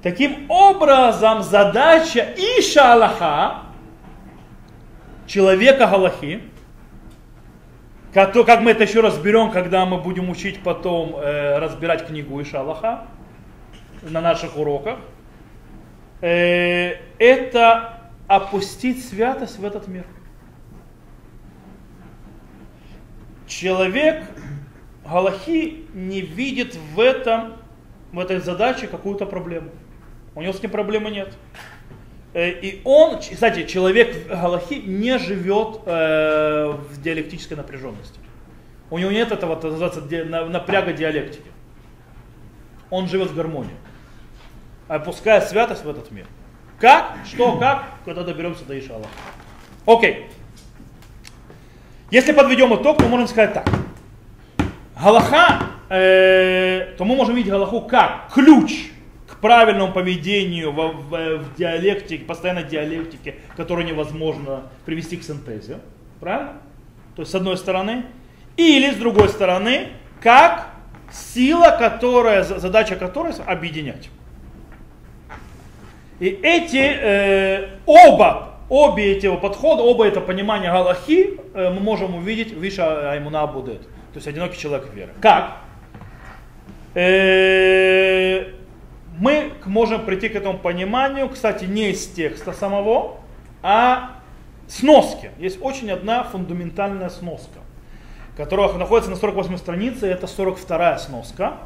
Таким 0.01 0.49
образом, 0.49 1.43
задача 1.43 2.33
Иша 2.37 2.93
Аллаха, 2.93 3.61
человека 5.31 5.87
Галахи, 5.87 6.41
как, 8.13 8.33
как 8.33 8.61
мы 8.61 8.71
это 8.71 8.83
еще 8.83 8.99
разберем, 8.99 9.51
когда 9.51 9.85
мы 9.85 9.97
будем 9.97 10.29
учить 10.29 10.61
потом 10.61 11.15
э, 11.15 11.57
разбирать 11.59 12.05
книгу 12.05 12.41
Иша 12.41 12.59
Аллаха 12.59 13.07
на 14.01 14.19
наших 14.19 14.57
уроках, 14.57 14.99
э, 16.19 16.97
это 17.17 18.11
опустить 18.27 19.05
святость 19.05 19.57
в 19.57 19.65
этот 19.65 19.87
мир. 19.87 20.05
Человек 23.47 24.25
Галахи 25.05 25.85
не 25.93 26.19
видит 26.21 26.75
в 26.75 26.99
этом, 26.99 27.53
в 28.11 28.19
этой 28.19 28.39
задаче 28.39 28.87
какую-то 28.87 29.25
проблему. 29.25 29.71
У 30.35 30.41
него 30.41 30.51
с 30.51 30.61
ним 30.61 30.71
проблемы 30.71 31.09
нет. 31.09 31.33
Э, 32.33 32.49
и 32.49 32.81
он, 32.85 33.19
кстати, 33.19 33.65
человек 33.65 34.27
Галахи 34.27 34.75
не 34.75 35.17
живет 35.19 35.81
э, 35.85 36.71
в 36.71 37.01
диалектической 37.01 37.57
напряженности. 37.57 38.19
У 38.89 38.97
него 38.97 39.11
нет 39.11 39.31
этого, 39.31 39.57
это 39.57 39.69
называется, 39.69 40.01
напряга 40.49 40.93
диалектики. 40.93 41.49
Он 42.89 43.07
живет 43.07 43.31
в 43.31 43.35
гармонии, 43.35 43.75
опуская 44.87 45.41
святость 45.41 45.85
в 45.85 45.89
этот 45.89 46.11
мир. 46.11 46.25
Как? 46.79 47.15
Что? 47.25 47.57
Как? 47.57 47.85
Когда 48.05 48.23
доберемся 48.23 48.65
до 48.65 48.77
Ишала. 48.77 49.05
Окей. 49.85 50.27
Если 52.09 52.33
подведем 52.33 52.75
итог, 52.75 52.97
то 52.97 53.07
можем 53.07 53.27
сказать 53.27 53.53
так. 53.53 53.69
Галаха, 55.01 55.67
э, 55.89 56.93
то 56.97 57.05
мы 57.05 57.15
можем 57.15 57.35
видеть 57.35 57.51
Галаху 57.51 57.81
как 57.81 58.29
ключ 58.33 58.90
правильному 59.41 59.91
поведению 59.91 60.71
в, 60.71 60.91
в, 60.93 61.37
в 61.39 61.55
диалектике, 61.55 62.23
постоянной 62.23 62.63
диалектике, 62.63 63.35
которую 63.57 63.85
невозможно 63.85 64.63
привести 64.85 65.17
к 65.17 65.23
синтезе. 65.23 65.79
Правильно? 66.19 66.61
То 67.15 67.23
есть 67.23 67.31
с 67.31 67.35
одной 67.35 67.57
стороны. 67.57 68.05
Или 68.57 68.91
с 68.91 68.95
другой 68.95 69.29
стороны, 69.29 69.87
как 70.21 70.67
сила, 71.11 71.75
которая, 71.77 72.43
задача 72.43 72.95
которой 72.95 73.33
объединять. 73.45 74.09
И 76.19 76.27
эти 76.27 76.77
э, 76.77 77.69
оба, 77.85 78.59
обе 78.69 79.13
эти 79.13 79.35
подхода, 79.37 79.81
оба 79.81 80.05
это 80.05 80.21
понимания 80.21 80.71
Галахи 80.71 81.39
э, 81.53 81.69
мы 81.71 81.79
можем 81.79 82.15
увидеть 82.15 82.53
в 82.53 82.67
Иша 82.67 83.11
Аймуна 83.11 83.47
Будет. 83.47 83.81
То 83.81 84.17
есть 84.17 84.27
одинокий 84.27 84.59
человек 84.59 84.93
веры. 84.93 85.11
Как? 85.19 85.57
Э, 86.93 88.60
мы 89.21 89.53
можем 89.65 90.03
прийти 90.03 90.29
к 90.29 90.35
этому 90.35 90.57
пониманию, 90.57 91.29
кстати, 91.29 91.65
не 91.65 91.91
из 91.91 92.07
текста 92.07 92.53
самого, 92.53 93.17
а 93.61 94.15
сноски. 94.67 95.29
Есть 95.37 95.59
очень 95.61 95.91
одна 95.91 96.23
фундаментальная 96.23 97.09
сноска, 97.09 97.59
которая 98.35 98.73
находится 98.73 99.11
на 99.11 99.17
48 99.17 99.57
странице, 99.57 100.07
это 100.07 100.25
42 100.25 100.97
сноска. 100.97 101.57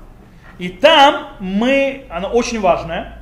И 0.60 0.68
там 0.68 1.30
мы, 1.39 2.03
она 2.10 2.28
очень 2.28 2.60
важная, 2.60 3.22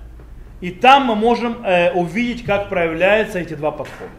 и 0.62 0.72
там 0.72 1.06
мы 1.06 1.16
можем 1.16 1.64
э, 1.64 1.92
увидеть, 1.92 2.44
как 2.44 2.70
проявляются 2.70 3.38
эти 3.38 3.54
два 3.54 3.70
подхода. 3.70 4.10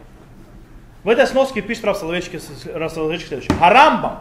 В 1.03 1.09
этой 1.09 1.27
сноске 1.27 1.61
пишет 1.61 1.83
Раф 1.83 1.97
Соловейчик 1.97 2.41
следующее. 2.41 3.53
Харамбам 3.59 4.19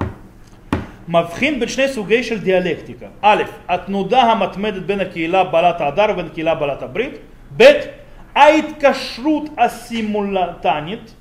מבחין 1.08 1.60
בין 1.60 1.70
שני 1.70 1.88
סוגי 1.88 2.24
של 2.24 2.40
דיאלקטיקה. 2.40 3.06
א', 3.22 3.44
התנודה 3.70 4.22
המתמדת 4.22 4.82
בין 4.82 5.00
הקהילה 5.00 5.44
בעלת 5.44 5.82
ההדר 5.82 6.06
ובין 6.10 6.26
הקהילה 6.26 6.56
בעלת 6.56 6.82
הברית. 6.84 7.14
ב', 7.58 7.64
ההתקשרות 8.36 9.50
הסימולטנית 9.58 11.14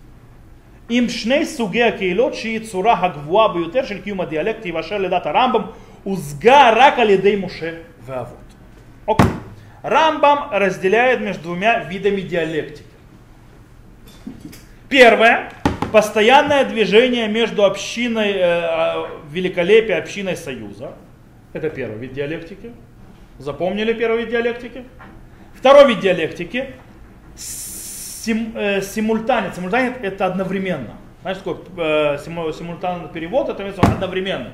עם 0.89 1.09
שני 1.09 1.47
סוגי 1.47 1.83
הקהילות 1.83 2.35
שהיא 2.35 2.61
צורה 2.61 3.05
הגבוהה 3.05 3.49
ביותר 3.49 3.85
של 3.85 4.01
קיום 4.01 4.21
הדיאלקטי 4.21 4.73
ואשר 4.73 4.99
לדעת 4.99 5.27
הרמב"ם 5.27 5.63
הושגה 6.05 6.73
רק 6.77 6.99
על 6.99 7.11
ידי 7.11 7.37
משה 7.37 7.71
ואבות. 8.05 8.49
אוקיי. 9.09 9.29
Рамбам 9.83 10.51
разделяет 10.51 11.21
между 11.21 11.45
двумя 11.45 11.79
видами 11.85 12.21
диалектики. 12.21 12.85
Первое 14.89 15.51
постоянное 15.94 16.66
движение 16.66 17.28
между 17.28 17.64
общиной 17.64 18.32
э, 18.32 18.42
а, 18.42 19.10
великолепия, 19.30 20.00
общиной 20.00 20.36
союза. 20.36 20.94
Это 21.54 21.70
первый 21.70 22.00
вид 22.00 22.14
диалектики. 22.14 22.72
Запомнили 23.38 23.94
первый 23.94 24.22
вид 24.22 24.30
диалектики? 24.30 24.86
Второй 25.54 25.88
вид 25.88 26.00
диалектики 26.00 26.74
сим, 27.38 28.54
э, 28.56 28.82
симультанец. 28.82 29.56
Симультанец 29.56 29.94
это 30.02 30.26
одновременно. 30.26 30.98
Знаешь, 31.22 31.38
такой 31.38 31.58
э, 31.78 32.18
симультанный 32.26 33.10
перевод, 33.10 33.50
это 33.50 33.64
одновременно. 33.64 34.52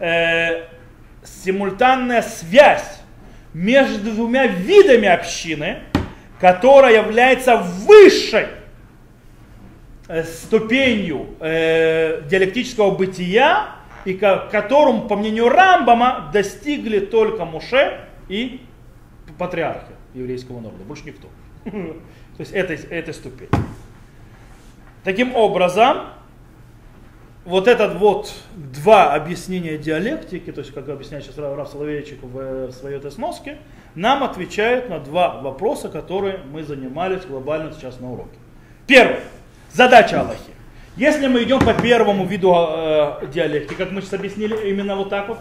Э, 0.00 0.64
симультанная 1.22 2.22
связь 2.22 3.00
между 3.52 4.10
двумя 4.10 4.48
видами 4.48 5.06
общины, 5.06 5.84
которая 6.40 6.96
является 6.96 7.58
высшей 7.58 8.46
ступенью 10.24 11.28
э, 11.40 12.22
диалектического 12.28 12.90
бытия, 12.90 13.76
и 14.04 14.14
к 14.14 14.48
которому, 14.50 15.08
по 15.08 15.16
мнению 15.16 15.48
Рамбама, 15.48 16.30
достигли 16.32 16.98
только 17.00 17.44
Муше 17.44 18.00
и 18.28 18.60
патриархи 19.38 19.92
еврейского 20.12 20.60
народа, 20.60 20.84
больше 20.84 21.04
никто. 21.06 21.28
То 21.64 22.40
есть 22.40 22.52
этой, 22.52 22.76
этой 22.76 23.14
ступени. 23.14 23.50
Таким 25.04 25.34
образом, 25.34 26.08
вот 27.44 27.68
этот 27.68 27.96
вот 27.96 28.34
два 28.54 29.14
объяснения 29.14 29.76
диалектики, 29.76 30.50
то 30.50 30.60
есть 30.60 30.72
как 30.72 30.88
объясняет 30.88 31.24
сейчас 31.24 31.36
Раф 31.36 31.68
Соловейчик 31.68 32.22
в, 32.22 32.72
своей 32.72 32.96
этой 32.96 33.10
сноске, 33.10 33.58
нам 33.94 34.24
отвечают 34.24 34.88
на 34.88 34.98
два 34.98 35.40
вопроса, 35.40 35.90
которые 35.90 36.38
мы 36.50 36.62
занимались 36.62 37.26
глобально 37.26 37.72
сейчас 37.72 38.00
на 38.00 38.12
уроке. 38.12 38.36
Первый. 38.86 39.20
Задача 39.74 40.20
Аллахи. 40.20 40.52
Если 40.96 41.26
мы 41.26 41.42
идем 41.42 41.58
по 41.58 41.74
первому 41.74 42.26
виду 42.26 42.54
э, 42.54 43.26
диалектики, 43.32 43.74
как 43.74 43.90
мы 43.90 44.02
сейчас 44.02 44.12
объяснили, 44.12 44.70
именно 44.70 44.94
вот 44.94 45.10
так 45.10 45.26
вот, 45.26 45.38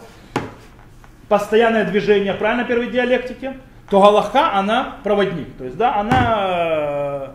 постоянное 1.29 1.85
движение, 1.85 2.33
правильно, 2.33 2.63
первой 2.65 2.87
диалектики, 2.87 3.53
то 3.91 4.01
Галаха, 4.01 4.53
она 4.53 4.97
проводник, 5.03 5.55
то 5.55 5.65
есть, 5.65 5.77
да, 5.77 5.97
она 5.97 6.37
э, 6.39 7.27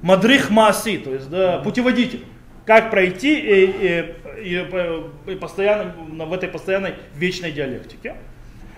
мадрих 0.00 0.48
маси, 0.48 0.96
то 0.96 1.10
есть, 1.10 1.28
да, 1.28 1.58
путеводитель, 1.58 2.24
как 2.64 2.90
пройти 2.90 3.38
и, 3.38 4.14
и, 4.40 4.64
и, 5.26 5.32
и 5.32 5.34
постоянно, 5.34 5.92
в 6.24 6.32
этой 6.32 6.48
постоянной 6.48 6.94
вечной 7.14 7.52
диалектике. 7.52 8.14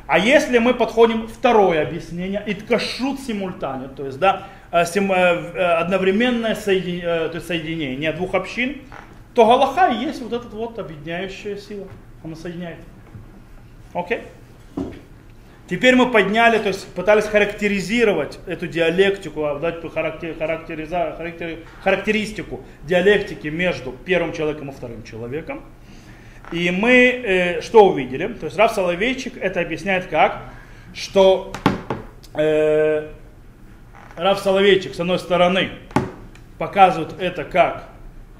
А 0.08 0.18
если 0.18 0.58
мы 0.58 0.74
подходим 0.74 1.28
второе 1.28 1.82
объяснение, 1.86 2.42
иткашут 2.44 3.20
симультане, 3.20 3.86
то 3.86 4.06
есть 4.06 4.18
да, 4.18 4.48
одновременное 4.70 6.54
соединение, 6.54 7.28
то 7.28 7.34
есть 7.34 7.46
соединение 7.46 8.12
двух 8.12 8.34
общин, 8.34 8.82
то 9.34 9.46
Галаха 9.46 9.88
и 9.88 10.04
есть 10.04 10.22
вот 10.22 10.32
эта 10.32 10.48
вот 10.54 10.78
объединяющая 10.78 11.56
сила. 11.56 11.86
Она 12.22 12.36
соединяет. 12.36 12.78
Окей? 13.94 14.22
Теперь 15.68 15.94
мы 15.94 16.10
подняли, 16.10 16.58
то 16.58 16.66
есть 16.66 16.84
пытались 16.94 17.26
характеризировать 17.26 18.40
эту 18.46 18.66
диалектику, 18.66 19.44
а, 19.44 19.58
дать 19.60 19.80
характер, 19.92 20.34
характериза, 20.36 21.14
характер, 21.16 21.58
характеристику 21.84 22.64
диалектики 22.82 23.46
между 23.46 23.92
первым 23.92 24.32
человеком 24.32 24.70
и 24.70 24.72
вторым 24.72 25.04
человеком. 25.04 25.62
И 26.50 26.72
мы 26.72 26.90
э, 26.90 27.60
что 27.60 27.86
увидели? 27.86 28.26
То 28.26 28.46
есть 28.46 28.56
Раф 28.56 28.72
Соловейчик 28.72 29.36
это 29.36 29.60
объясняет 29.60 30.06
как? 30.06 30.42
Что 30.92 31.52
э, 32.34 33.08
Раф 34.16 34.40
Соловейчик 34.40 34.94
с 34.94 35.00
одной 35.00 35.18
стороны 35.18 35.70
показывает 36.58 37.14
это 37.18 37.44
как 37.44 37.88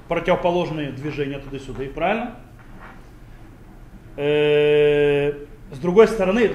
противоположные 0.07 0.91
движения 0.91 1.39
туда-сюда, 1.39 1.83
и 1.83 1.87
правильно? 1.87 2.35
Э, 4.17 5.33
с 5.71 5.79
другой 5.79 6.07
стороны, 6.07 6.51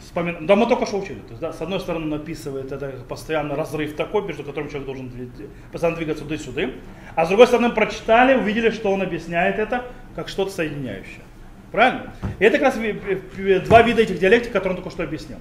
вспомин... 0.00 0.46
да 0.46 0.56
мы 0.56 0.66
только 0.66 0.86
что 0.86 0.98
учили, 0.98 1.18
то 1.18 1.30
есть, 1.30 1.40
да, 1.40 1.52
с 1.52 1.60
одной 1.60 1.80
стороны 1.80 2.06
написывает 2.06 2.72
это 2.72 2.88
постоянно 3.08 3.54
разрыв 3.54 3.94
такой, 3.94 4.22
между 4.22 4.42
которым 4.42 4.70
человек 4.70 4.86
должен 4.86 5.30
постоянно 5.70 5.96
двигаться 5.98 6.24
туда-сюда, 6.24 6.70
а 7.14 7.26
с 7.26 7.28
другой 7.28 7.46
стороны 7.46 7.70
прочитали, 7.70 8.34
увидели, 8.34 8.70
что 8.70 8.90
он 8.90 9.02
объясняет 9.02 9.58
это 9.58 9.84
как 10.16 10.28
что-то 10.28 10.50
соединяющее. 10.50 11.22
Правильно? 11.70 12.14
И 12.38 12.44
это 12.44 12.58
как 12.58 12.74
раз 12.74 13.66
два 13.66 13.82
вида 13.82 14.02
этих 14.02 14.18
диалектик, 14.18 14.52
которые 14.52 14.76
он 14.76 14.82
только 14.82 14.90
что 14.90 15.02
объяснил. 15.02 15.38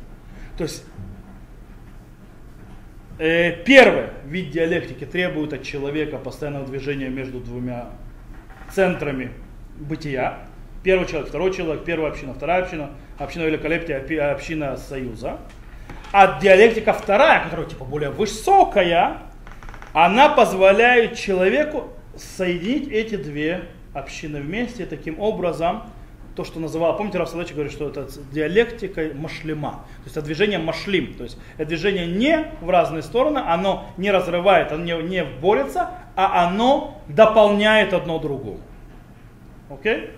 То 0.57 0.63
есть 0.63 0.83
э, 3.17 3.63
первый 3.63 4.05
вид 4.25 4.51
диалектики 4.51 5.05
требует 5.05 5.53
от 5.53 5.63
человека 5.63 6.17
постоянного 6.17 6.67
движения 6.67 7.09
между 7.09 7.39
двумя 7.39 7.89
центрами 8.71 9.31
бытия. 9.77 10.39
Первый 10.83 11.07
человек, 11.07 11.29
второй 11.29 11.53
человек, 11.53 11.85
первая 11.85 12.11
община, 12.11 12.33
вторая 12.33 12.63
община, 12.63 12.91
община 13.17 13.43
великолепия, 13.43 14.31
община 14.31 14.77
союза. 14.77 15.39
А 16.11 16.39
диалектика 16.39 16.93
вторая, 16.93 17.43
которая 17.43 17.67
типа 17.67 17.85
более 17.85 18.09
высокая, 18.09 19.17
она 19.93 20.29
позволяет 20.29 21.15
человеку 21.15 21.89
соединить 22.15 22.91
эти 22.91 23.15
две 23.15 23.65
общины 23.93 24.41
вместе, 24.41 24.85
таким 24.85 25.19
образом, 25.19 25.83
то, 26.35 26.43
что 26.43 26.59
называл, 26.59 26.97
помните, 26.97 27.19
Рафсалыч 27.19 27.53
говорит, 27.53 27.71
что 27.71 27.89
это 27.89 28.07
диалектика 28.31 29.11
машлима, 29.13 29.85
то 29.97 30.03
есть 30.05 30.17
это 30.17 30.25
движение 30.25 30.57
машлим, 30.57 31.13
то 31.13 31.23
есть 31.23 31.37
это 31.57 31.69
движение 31.69 32.07
не 32.07 32.51
в 32.61 32.69
разные 32.69 33.03
стороны, 33.03 33.39
оно 33.39 33.85
не 33.97 34.09
разрывает, 34.09 34.71
оно 34.71 34.83
не, 34.83 34.93
не 35.03 35.23
борется, 35.23 35.91
а 36.15 36.47
оно 36.47 37.01
дополняет 37.07 37.93
одно 37.93 38.17
другому. 38.17 38.61
Окей? 39.69 40.09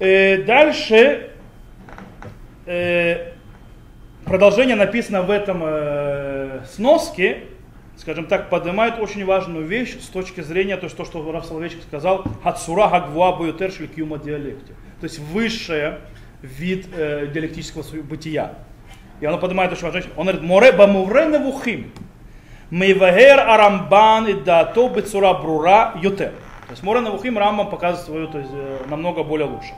Э, 0.00 0.42
дальше 0.42 1.30
э, 2.66 3.32
продолжение 4.24 4.76
написано 4.76 5.22
в 5.22 5.30
этом 5.30 5.62
э, 5.62 6.60
сноске, 6.66 7.44
скажем 8.02 8.26
так, 8.26 8.50
поднимает 8.50 8.98
очень 8.98 9.24
важную 9.24 9.64
вещь 9.64 9.96
с 10.00 10.08
точки 10.08 10.40
зрения, 10.40 10.76
то, 10.76 10.88
что, 10.88 11.04
что 11.04 11.30
Раф 11.30 11.46
Соловейчик 11.46 11.82
сказал, 11.84 12.24
«Хацура 12.42 12.88
гагвуа 12.88 13.36
буютершель 13.36 13.86
кюма 13.86 14.18
диалекте». 14.18 14.72
То 15.00 15.04
есть 15.04 15.20
высший 15.20 15.94
вид 16.42 16.88
э, 16.96 17.28
диалектического 17.32 17.84
бытия. 18.02 18.54
И 19.20 19.26
он 19.26 19.38
поднимает 19.38 19.70
очень 19.70 19.84
важную 19.84 20.02
вещь. 20.02 20.12
Он 20.16 20.26
говорит, 20.26 20.42
«Море 20.42 20.72
бамувре 20.72 21.26
невухим, 21.26 21.92
мейвагер 22.70 23.38
арамбан 23.38 24.26
и 24.26 24.32
дато 24.32 24.88
бецура 24.88 25.32
брура 25.34 25.94
ютер». 26.02 26.32
То 26.66 26.72
есть 26.72 26.82
Море 26.82 27.02
невухим 27.02 27.38
Рамбам 27.38 27.70
показывает 27.70 28.04
свою, 28.04 28.26
то 28.26 28.38
есть 28.38 28.50
э, 28.52 28.78
намного 28.88 29.22
более 29.22 29.46
лучше. 29.46 29.74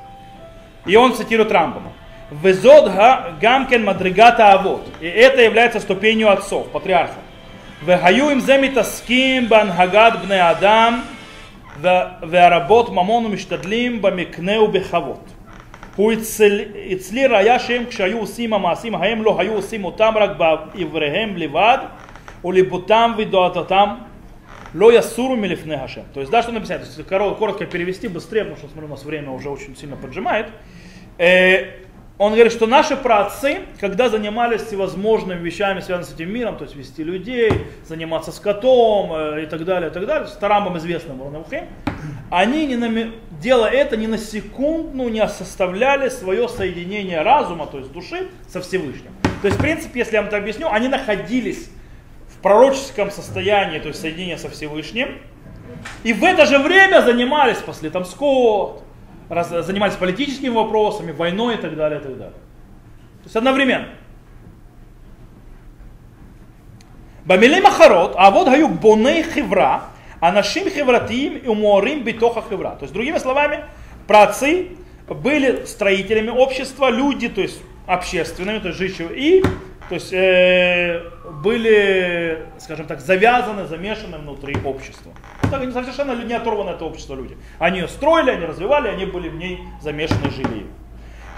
И 0.86 0.96
он 0.96 1.14
цитирует 1.14 1.52
Рамбама. 1.52 1.92
Везод 2.30 2.90
гамкен 3.38 3.84
мадригата 3.84 4.52
авод. 4.52 4.88
И 5.00 5.06
это 5.06 5.42
является 5.42 5.78
ступенью 5.78 6.30
отцов, 6.30 6.68
патриархов. 6.70 7.23
והיו 7.85 8.29
עם 8.29 8.39
זה 8.39 8.57
מתעסקים 8.61 9.49
בהנהגת 9.49 10.13
בני 10.25 10.51
אדם 10.51 11.01
והרבות 12.29 12.89
ממון 12.89 13.25
ומשתדלים 13.25 14.01
במקנה 14.01 14.61
ובחוות. 14.61 15.33
הוא 15.95 16.13
אצלי 16.93 17.27
ראיה 17.27 17.59
שהם 17.59 17.85
כשהיו 17.89 18.19
עושים 18.19 18.53
המעשים 18.53 18.95
ההם 18.95 19.23
לא 19.23 19.39
היו 19.39 19.53
עושים 19.53 19.85
אותם 19.85 20.13
רק 20.15 20.29
בעבריהם 20.37 21.37
לבד 21.37 21.77
ולבותם 22.45 23.11
ודעתם 23.17 23.89
לא 24.73 24.93
ясуру 24.93 25.35
милифне 25.35 25.77
Хашем. 25.77 26.03
То 26.13 26.19
есть, 26.19 26.31
да, 26.31 26.43
что 26.43 26.51
написать? 26.51 26.81
То 26.81 26.87
есть, 26.87 27.09
коротко 27.09 27.65
перевести 27.65 28.07
быстрее, 28.07 28.43
потому 28.43 28.57
что, 28.57 28.67
смотрю, 28.67 28.87
у 28.87 28.91
нас 28.91 29.03
время 29.03 29.31
уже 29.31 29.49
очень 29.49 29.75
сильно 29.75 29.95
поджимает. 29.95 30.47
Э, 31.17 31.71
Он 32.16 32.32
говорит, 32.32 32.52
что 32.52 32.68
наши 32.68 32.96
праотцы, 32.96 33.62
когда 33.80 34.08
занимались 34.08 34.62
всевозможными 34.62 35.42
вещами, 35.42 35.80
связанными 35.80 36.12
с 36.12 36.14
этим 36.14 36.32
миром, 36.32 36.56
то 36.56 36.62
есть 36.62 36.76
вести 36.76 37.02
людей, 37.02 37.50
заниматься 37.84 38.30
скотом 38.30 39.12
э, 39.12 39.42
и 39.42 39.46
так 39.46 39.64
далее, 39.64 39.90
и 39.90 39.92
так 39.92 40.06
далее, 40.06 40.28
с 40.28 40.32
Тарамбом 40.32 40.78
известным 40.78 41.20
Ронавхе, 41.20 41.66
они, 42.30 42.66
не 42.66 42.76
на, 42.76 43.10
делая 43.40 43.72
это, 43.72 43.96
ни 43.96 44.06
на 44.06 44.18
секунду 44.18 45.08
не 45.08 45.26
составляли 45.26 46.08
свое 46.08 46.48
соединение 46.48 47.22
разума, 47.22 47.66
то 47.66 47.78
есть 47.78 47.90
души, 47.90 48.28
со 48.48 48.60
Всевышним. 48.60 49.10
То 49.42 49.48
есть, 49.48 49.58
в 49.58 49.60
принципе, 49.60 49.98
если 49.98 50.14
я 50.14 50.20
вам 50.20 50.28
это 50.28 50.36
объясню, 50.36 50.68
они 50.70 50.86
находились 50.86 51.68
в 52.28 52.40
пророческом 52.40 53.10
состоянии, 53.10 53.80
то 53.80 53.88
есть 53.88 54.00
соединения 54.00 54.36
со 54.36 54.48
Всевышним, 54.48 55.18
и 56.04 56.12
в 56.12 56.22
это 56.22 56.46
же 56.46 56.58
время 56.60 57.02
занимались, 57.02 57.58
после 57.58 57.90
там 57.90 58.04
скот, 58.04 58.83
раз, 59.28 59.48
занимались 59.48 59.94
политическими 59.94 60.48
вопросами, 60.48 61.12
войной 61.12 61.54
и 61.54 61.58
так 61.58 61.76
далее, 61.76 62.00
и 62.00 62.02
так 62.02 62.16
далее. 62.16 62.34
То 62.34 63.24
есть 63.24 63.36
одновременно. 63.36 63.88
Бамилей 67.24 67.60
Махарот, 67.62 68.14
а 68.16 68.30
вот 68.30 68.48
гаю 68.48 68.68
боней 68.68 69.22
хевра, 69.22 69.84
а 70.20 70.32
нашим 70.32 70.68
хевратим 70.68 71.36
и 71.36 71.46
уморим 71.46 72.04
битоха 72.04 72.42
хевра. 72.48 72.70
То 72.70 72.82
есть, 72.82 72.92
другими 72.92 73.18
словами, 73.18 73.64
працы 74.06 74.72
были 75.08 75.64
строителями 75.64 76.30
общества, 76.30 76.90
люди, 76.90 77.28
то 77.28 77.40
есть 77.40 77.62
общественными, 77.86 78.58
то 78.58 78.68
есть 78.68 78.78
жичью, 78.78 79.14
и 79.14 79.42
то 79.88 79.96
есть, 79.96 80.12
э, 80.12 81.02
были, 81.42 82.46
скажем 82.58 82.86
так, 82.86 83.00
завязаны, 83.00 83.66
замешаны 83.66 84.16
внутри 84.18 84.56
общества. 84.64 85.12
Совершенно 85.72 86.22
не 86.22 86.34
оторваны 86.34 86.70
от 86.70 86.82
общества 86.82 87.14
люди. 87.14 87.36
Они 87.58 87.80
ее 87.80 87.88
строили, 87.88 88.30
они 88.30 88.46
развивали, 88.46 88.88
они 88.88 89.06
были 89.06 89.28
в 89.28 89.36
ней 89.36 89.60
замешаны, 89.80 90.30
жили. 90.30 90.66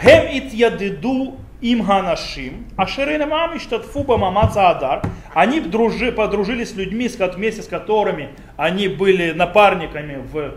Хем 0.02 0.26
ит 0.30 0.52
ядиду 0.52 1.36
им 1.60 1.82
ганашим, 1.82 2.66
а 2.76 2.86
шеринамам 2.86 3.56
иштатфуба 3.56 4.18
мамаца 4.18 4.70
адар. 4.70 5.02
Они 5.34 5.60
дружи, 5.60 6.12
подружились 6.12 6.70
с 6.70 6.74
людьми, 6.74 7.08
вместе 7.08 7.62
с 7.62 7.66
которыми 7.66 8.30
они 8.56 8.88
были 8.88 9.32
напарниками 9.32 10.16
в 10.32 10.54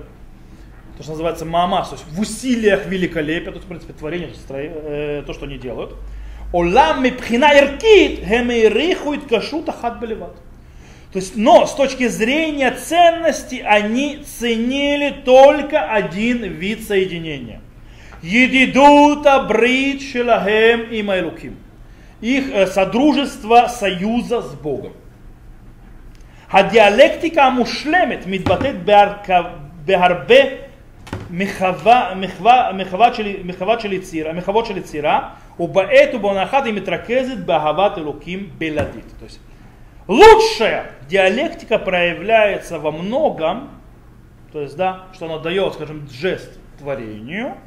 то, 0.98 1.04
что 1.04 1.14
называется 1.14 1.46
мама, 1.46 1.86
то 1.86 1.96
есть 1.96 2.06
в 2.12 2.20
усилиях 2.20 2.86
великолепия, 2.86 3.52
то 3.52 3.56
есть, 3.56 3.64
в 3.64 3.70
принципе, 3.70 3.94
творение, 3.94 4.32
э, 4.50 5.24
то, 5.26 5.32
что 5.32 5.46
они 5.46 5.58
делают. 5.58 5.96
Олам 6.52 7.04
мипхина 7.04 7.58
иркит, 7.58 8.26
хемейрихует 8.26 9.26
кашут 9.30 9.70
ахат 9.70 10.02
белеват. 10.02 10.36
То 11.13 11.19
есть, 11.21 11.37
но 11.37 11.67
с 11.67 11.75
точки 11.75 12.09
зрения 12.09 12.73
ценности 12.73 13.63
они 13.65 14.25
ценили 14.27 15.11
только 15.25 15.81
один 15.81 16.43
вид 16.43 16.83
соединения. 16.87 17.61
Едидута 18.23 19.41
брит 19.41 20.03
шелахем 20.03 20.91
и 20.91 21.03
майлуким. 21.03 21.57
Их 22.21 22.51
э, 22.51 22.67
содружество 22.67 23.69
союза 23.69 24.43
с 24.43 24.55
Богом. 24.55 24.93
הדיאלקטיקה 26.51 27.45
המושלמת 27.45 28.27
מתבטאת 28.27 28.75
בהרבה 29.85 30.35
מחוות 34.35 34.67
של 34.67 34.77
יצירה, 34.77 35.29
ובעת 35.61 36.15
ובעונה 36.15 36.43
אחת 36.43 36.65
היא 36.65 36.75
מתרכזת 36.75 37.37
באהבת 37.37 37.99
אלוקים 37.99 38.49
בלעדית. 38.59 39.13
Лучшая 40.10 40.94
диалектика 41.08 41.78
проявляется 41.78 42.80
во 42.80 42.90
многом, 42.92 43.70
то 44.52 44.60
есть, 44.60 44.76
да, 44.76 45.04
что 45.14 45.28
она 45.28 45.38
дает, 45.38 45.76
скажем, 45.76 46.10
жест 46.10 46.50
творению, 46.80 47.58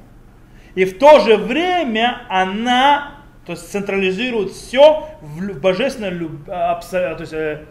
и 0.74 0.84
в 0.84 0.98
то 0.98 1.20
же 1.20 1.36
время 1.36 2.26
она 2.28 3.12
то 3.46 3.52
есть 3.52 3.70
централизирует 3.70 4.50
все 4.50 5.08
в 5.20 5.60
божественной 5.60 6.10
любви, 6.10 6.44
то 6.46 7.16
есть, 7.20 7.32
э, 7.32 7.64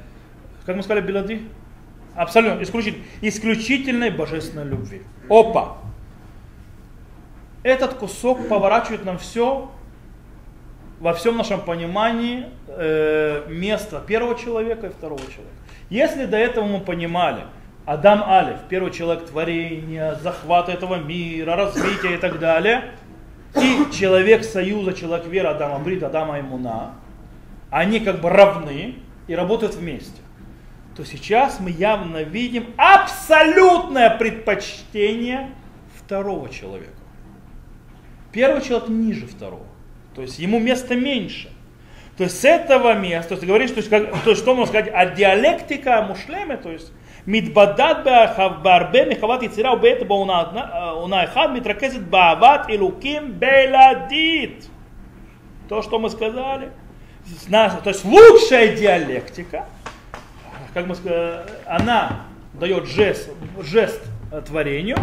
как 0.65 0.77
мы 0.77 0.83
сказали, 0.83 1.05
Белади? 1.05 1.49
Абсолютно, 2.15 2.63
исключительно, 2.63 3.03
исключительной 3.21 4.09
божественной 4.09 4.65
любви. 4.65 5.01
Опа! 5.29 5.79
Этот 7.63 7.95
кусок 7.95 8.47
поворачивает 8.47 9.03
нам 9.03 9.17
все 9.17 9.69
во 11.01 11.15
всем 11.15 11.35
нашем 11.35 11.61
понимании 11.61 12.45
э, 12.67 13.45
место 13.49 14.01
первого 14.05 14.37
человека 14.37 14.87
и 14.87 14.89
второго 14.91 15.21
человека. 15.21 15.57
Если 15.89 16.25
до 16.25 16.37
этого 16.37 16.65
мы 16.65 16.79
понимали, 16.79 17.41
Адам 17.87 18.23
Алиф, 18.23 18.57
первый 18.69 18.91
человек 18.91 19.25
творения, 19.25 20.13
захвата 20.21 20.71
этого 20.71 20.97
мира, 20.97 21.55
развития 21.55 22.13
и 22.13 22.17
так 22.17 22.39
далее, 22.39 22.91
и 23.55 23.91
человек 23.91 24.43
союза, 24.43 24.93
человек 24.93 25.25
веры 25.25 25.49
Адама 25.49 25.79
Брит, 25.79 26.03
Адама 26.03 26.39
Имуна, 26.39 26.93
они 27.71 27.99
как 27.99 28.21
бы 28.21 28.29
равны 28.29 28.95
и 29.25 29.33
работают 29.33 29.73
вместе, 29.73 30.21
то 30.95 31.03
сейчас 31.03 31.59
мы 31.59 31.71
явно 31.71 32.21
видим 32.21 32.67
абсолютное 32.77 34.15
предпочтение 34.17 35.49
второго 35.97 36.47
человека. 36.49 36.93
Первый 38.31 38.61
человек 38.61 38.87
ниже 38.87 39.25
второго. 39.25 39.70
То 40.15 40.21
есть 40.21 40.39
ему 40.39 40.59
места 40.59 40.95
меньше. 40.95 41.49
То 42.17 42.25
есть 42.25 42.39
с 42.39 42.45
этого 42.45 42.93
места, 42.93 43.29
то 43.29 43.35
есть 43.35 43.47
говоришь, 43.47 43.71
то 43.71 43.77
есть, 43.77 43.89
как, 43.89 44.23
то 44.23 44.31
есть 44.31 44.41
что 44.41 44.53
можно 44.53 44.67
сказать, 44.67 44.91
а 44.93 45.07
диалектика 45.07 46.01
мушлеме, 46.03 46.57
то 46.57 46.69
есть 46.71 46.91
Мидбадат 47.25 48.03
барбе 48.63 49.05
михават 49.05 49.43
яцера 49.43 49.71
убеет 49.71 50.01
унаихад 50.01 51.51
э, 51.51 51.53
митракезит 51.53 52.07
баават 52.07 52.69
илуким 52.69 53.33
беладит. 53.33 54.67
То, 55.69 55.81
что 55.81 55.99
мы 55.99 56.09
сказали. 56.09 56.71
То 57.49 57.81
есть 57.85 58.03
лучшая 58.03 58.75
диалектика, 58.75 59.65
как 60.73 60.87
мы 60.87 60.95
сказали, 60.95 61.45
она 61.65 62.25
дает 62.53 62.87
жест, 62.87 63.29
жест 63.61 64.01
творению, 64.47 64.97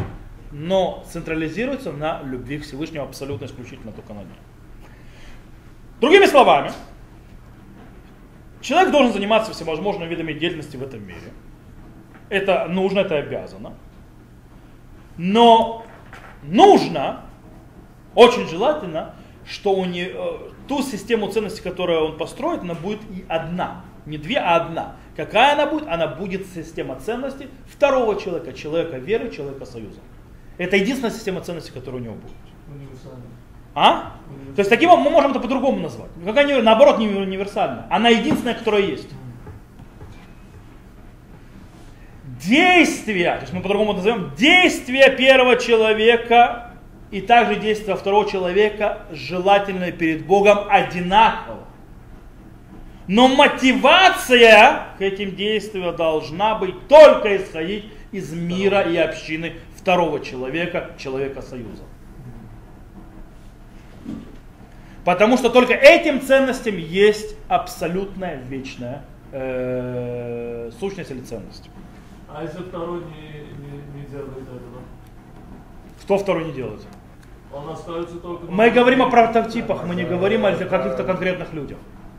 но 0.50 1.04
централизируется 1.10 1.92
на 1.92 2.20
любви 2.24 2.58
Всевышнего 2.58 3.04
абсолютно 3.04 3.44
исключительно 3.44 3.92
только 3.92 4.12
на 4.12 4.20
ней. 4.20 4.38
Другими 6.00 6.26
словами, 6.26 6.72
человек 8.60 8.92
должен 8.92 9.12
заниматься 9.12 9.52
всевозможными 9.52 10.08
видами 10.08 10.32
деятельности 10.32 10.76
в 10.76 10.82
этом 10.82 11.06
мире. 11.06 11.32
Это 12.28 12.66
нужно, 12.68 13.00
это 13.00 13.16
обязано. 13.16 13.74
Но 15.16 15.84
нужно, 16.42 17.22
очень 18.14 18.46
желательно, 18.46 19.14
что 19.44 19.74
у 19.74 19.84
не, 19.84 20.08
э, 20.12 20.38
ту 20.68 20.82
систему 20.82 21.30
ценностей, 21.30 21.62
которую 21.62 22.04
он 22.04 22.18
построит, 22.18 22.60
она 22.60 22.74
будет 22.74 23.00
и 23.10 23.24
одна. 23.28 23.84
Не 24.06 24.18
две, 24.18 24.38
а 24.38 24.56
одна. 24.56 24.96
Какая 25.16 25.54
она 25.54 25.66
будет? 25.66 25.88
Она 25.88 26.06
будет 26.06 26.46
система 26.46 26.96
ценностей 27.00 27.48
второго 27.66 28.20
человека, 28.20 28.52
человека 28.52 28.98
веры, 28.98 29.30
человека 29.30 29.64
союза. 29.64 30.00
Это 30.58 30.76
единственная 30.76 31.12
система 31.12 31.40
ценностей, 31.40 31.72
которая 31.72 32.00
у 32.00 32.04
него 32.04 32.14
будет. 32.14 32.32
А? 33.78 34.12
То 34.56 34.60
есть 34.60 34.70
таким 34.70 34.90
мы 34.90 35.10
можем 35.10 35.30
это 35.30 35.38
по-другому 35.38 35.78
назвать. 35.78 36.10
Какая 36.24 36.44
не, 36.44 36.60
наоборот 36.60 36.98
не 36.98 37.06
универсальная. 37.06 37.86
Она 37.90 38.08
единственная, 38.08 38.54
которая 38.54 38.82
есть. 38.82 39.08
Действия, 42.42 43.36
то 43.36 43.42
есть 43.42 43.52
мы 43.52 43.60
по-другому 43.60 43.92
назовем, 43.92 44.32
действия 44.36 45.10
первого 45.10 45.56
человека 45.56 46.72
и 47.12 47.20
также 47.20 47.56
действия 47.56 47.94
второго 47.94 48.28
человека 48.28 49.06
желательно 49.12 49.92
перед 49.92 50.26
Богом 50.26 50.58
одинаково. 50.68 51.64
Но 53.06 53.28
мотивация 53.28 54.88
к 54.98 55.00
этим 55.00 55.36
действиям 55.36 55.94
должна 55.94 56.56
быть 56.56 56.88
только 56.88 57.36
исходить 57.36 57.86
из 58.10 58.32
мира 58.32 58.80
и 58.82 58.96
общины 58.96 59.54
второго 59.76 60.20
человека, 60.20 60.90
человека 60.98 61.42
союза. 61.42 61.84
Потому 65.08 65.38
что 65.38 65.48
только 65.48 65.72
этим 65.72 66.20
ценностям 66.20 66.76
есть 66.76 67.34
абсолютная 67.48 68.42
вечная 68.42 69.06
э, 69.32 70.70
сущность 70.78 71.10
или 71.10 71.22
ценность. 71.22 71.70
А 72.28 72.42
если 72.42 72.58
второй 72.58 73.00
не, 73.04 73.40
не, 73.56 74.00
не 74.00 74.06
делает 74.10 74.42
этого? 74.42 74.82
Кто 76.02 76.18
второй 76.18 76.44
не 76.44 76.52
делает? 76.52 76.82
Он 77.50 77.70
остается 77.70 78.18
только... 78.18 78.52
Мы 78.52 78.68
говорим 78.68 79.00
о 79.00 79.08
прототипах, 79.08 79.86
мы 79.86 79.94
не 79.94 80.04
говорим 80.04 80.44
о 80.44 80.52
каких-то 80.52 81.04
конкретных 81.04 81.54
людях. 81.54 81.78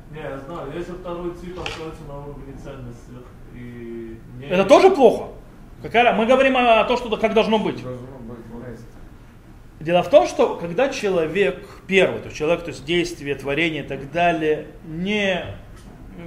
Не, 0.10 0.22
я 0.22 0.40
знаю, 0.40 0.72
если 0.76 0.94
второй 0.94 1.36
тип 1.36 1.60
остается 1.60 2.02
на 2.08 2.18
уровне 2.18 2.54
ценностей 2.58 3.24
и... 3.54 4.20
Не... 4.40 4.48
Это 4.48 4.66
тоже 4.66 4.90
плохо. 4.90 5.26
Какая, 5.84 6.12
мы 6.16 6.26
говорим 6.26 6.58
о, 6.58 6.80
о 6.80 6.86
том, 6.86 6.98
что 6.98 7.16
как 7.18 7.36
должно 7.36 7.60
быть. 7.60 7.84
Дело 9.80 10.04
в 10.04 10.10
том, 10.10 10.28
что 10.28 10.56
когда 10.56 10.90
человек 10.90 11.66
первый, 11.88 12.20
то 12.20 12.26
есть 12.26 12.38
человек, 12.38 12.64
то 12.64 12.70
есть 12.70 12.84
действие, 12.84 13.36
творение 13.36 13.84
и 13.84 13.88
так 13.88 14.12
далее, 14.12 14.68
не 14.86 15.46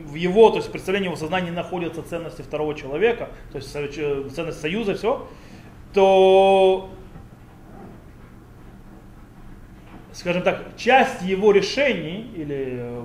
в 0.06 0.14
его, 0.14 0.48
то 0.48 0.56
есть 0.56 0.72
представлении 0.72 1.08
его 1.08 1.16
сознания 1.16 1.50
находятся 1.50 2.02
ценности 2.02 2.40
второго 2.40 2.74
человека, 2.74 3.28
то 3.50 3.58
есть 3.58 3.70
ценность 3.70 4.58
союза, 4.58 4.94
все, 4.94 5.28
то, 5.92 6.88
скажем 10.14 10.42
так, 10.42 10.74
часть 10.78 11.20
его 11.20 11.52
решений 11.52 12.30
или 12.34 13.04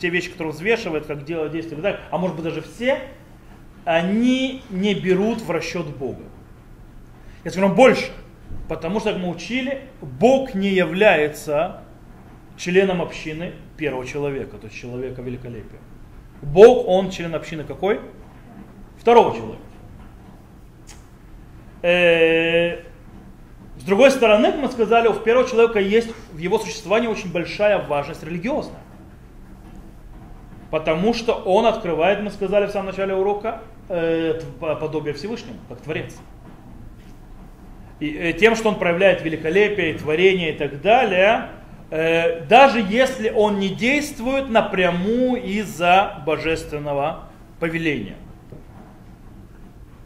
те 0.00 0.10
вещи, 0.10 0.30
которые 0.30 0.52
он 0.52 0.56
взвешивает, 0.56 1.06
как 1.06 1.24
дело 1.24 1.48
действие 1.48 1.72
и 1.72 1.82
так 1.82 1.82
далее, 1.82 2.00
а 2.12 2.18
может 2.18 2.36
быть 2.36 2.44
даже 2.44 2.62
все, 2.62 3.00
они 3.84 4.62
не 4.70 4.94
берут 4.94 5.40
в 5.40 5.50
расчет 5.50 5.86
Бога. 5.86 6.22
Я 7.42 7.50
скажу 7.50 7.66
вам 7.66 7.74
больше. 7.74 8.12
Потому 8.72 9.00
что, 9.00 9.12
как 9.12 9.20
мы 9.20 9.28
учили, 9.28 9.82
Бог 10.00 10.54
не 10.54 10.70
является 10.70 11.82
членом 12.56 13.02
общины 13.02 13.52
первого 13.76 14.06
человека, 14.06 14.56
то 14.56 14.66
есть 14.66 14.80
человека 14.80 15.20
великолепия. 15.20 15.78
Бог, 16.40 16.88
он 16.88 17.10
член 17.10 17.34
общины 17.34 17.64
какой? 17.64 18.00
Второго 18.98 19.36
человека. 19.36 19.62
Э, 21.82 22.76
с 23.76 23.84
другой 23.84 24.10
стороны, 24.10 24.50
мы 24.52 24.68
сказали, 24.70 25.06
у 25.06 25.12
первого 25.16 25.46
человека 25.46 25.78
есть 25.78 26.08
в 26.32 26.38
его 26.38 26.58
существовании 26.58 27.08
очень 27.08 27.30
большая 27.30 27.86
важность 27.86 28.22
религиозная. 28.22 28.80
Потому 30.70 31.12
что 31.12 31.34
он 31.34 31.66
открывает, 31.66 32.22
мы 32.22 32.30
сказали 32.30 32.64
в 32.64 32.70
самом 32.70 32.86
начале 32.86 33.14
урока, 33.14 33.60
э, 33.90 34.40
подобие 34.58 35.12
Всевышнему, 35.12 35.58
как 35.68 35.82
Творец 35.82 36.14
и, 38.02 38.16
э, 38.18 38.32
тем, 38.32 38.56
что 38.56 38.68
он 38.68 38.80
проявляет 38.80 39.22
великолепие, 39.22 39.94
творение 39.94 40.52
и 40.52 40.58
так 40.58 40.80
далее, 40.80 41.50
э, 41.90 42.44
даже 42.46 42.80
если 42.80 43.30
он 43.30 43.60
не 43.60 43.68
действует 43.68 44.50
напрямую 44.50 45.40
из-за 45.40 46.20
божественного 46.26 47.28
повеления. 47.60 48.16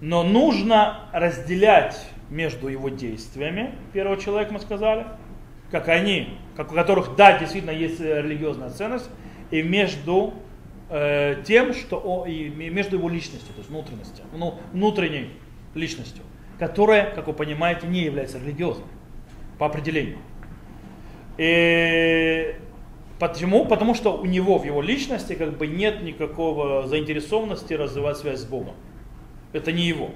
Но 0.02 0.22
нужно 0.22 1.08
разделять 1.14 2.06
между 2.28 2.68
его 2.68 2.90
действиями, 2.90 3.74
первого 3.94 4.20
человека 4.20 4.52
мы 4.52 4.60
сказали, 4.60 5.06
как 5.70 5.88
они, 5.88 6.36
как 6.54 6.72
у 6.72 6.74
которых, 6.74 7.16
да, 7.16 7.38
действительно 7.38 7.70
есть 7.70 7.98
религиозная 7.98 8.68
ценность, 8.68 9.08
и 9.50 9.62
между 9.62 10.34
э, 10.90 11.42
тем, 11.46 11.72
что 11.72 11.98
о, 12.04 12.26
и 12.26 12.50
между 12.50 12.96
его 12.96 13.08
личностью, 13.08 13.54
то 13.54 13.60
есть 13.60 13.70
внутренностью, 13.70 14.26
ну, 14.36 14.56
внутренней 14.74 15.30
личностью 15.74 16.25
которая, 16.58 17.14
как 17.14 17.26
вы 17.26 17.32
понимаете, 17.32 17.86
не 17.86 18.00
является 18.00 18.38
религиозной 18.38 18.86
по 19.58 19.66
определению. 19.66 20.18
И 21.38 22.54
почему? 23.18 23.66
Потому 23.66 23.94
что 23.94 24.16
у 24.16 24.26
него 24.26 24.58
в 24.58 24.64
его 24.64 24.80
личности 24.80 25.34
как 25.34 25.56
бы 25.56 25.66
нет 25.66 26.02
никакого 26.02 26.86
заинтересованности 26.86 27.74
развивать 27.74 28.16
связь 28.18 28.40
с 28.40 28.44
Богом. 28.44 28.74
Это 29.52 29.72
не 29.72 29.82
его. 29.82 30.10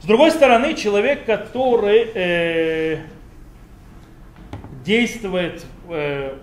С 0.00 0.06
другой 0.06 0.30
стороны, 0.30 0.74
человек, 0.74 1.24
который 1.24 2.10
э, 2.14 2.98
действует 4.84 5.64
э, 5.88 6.36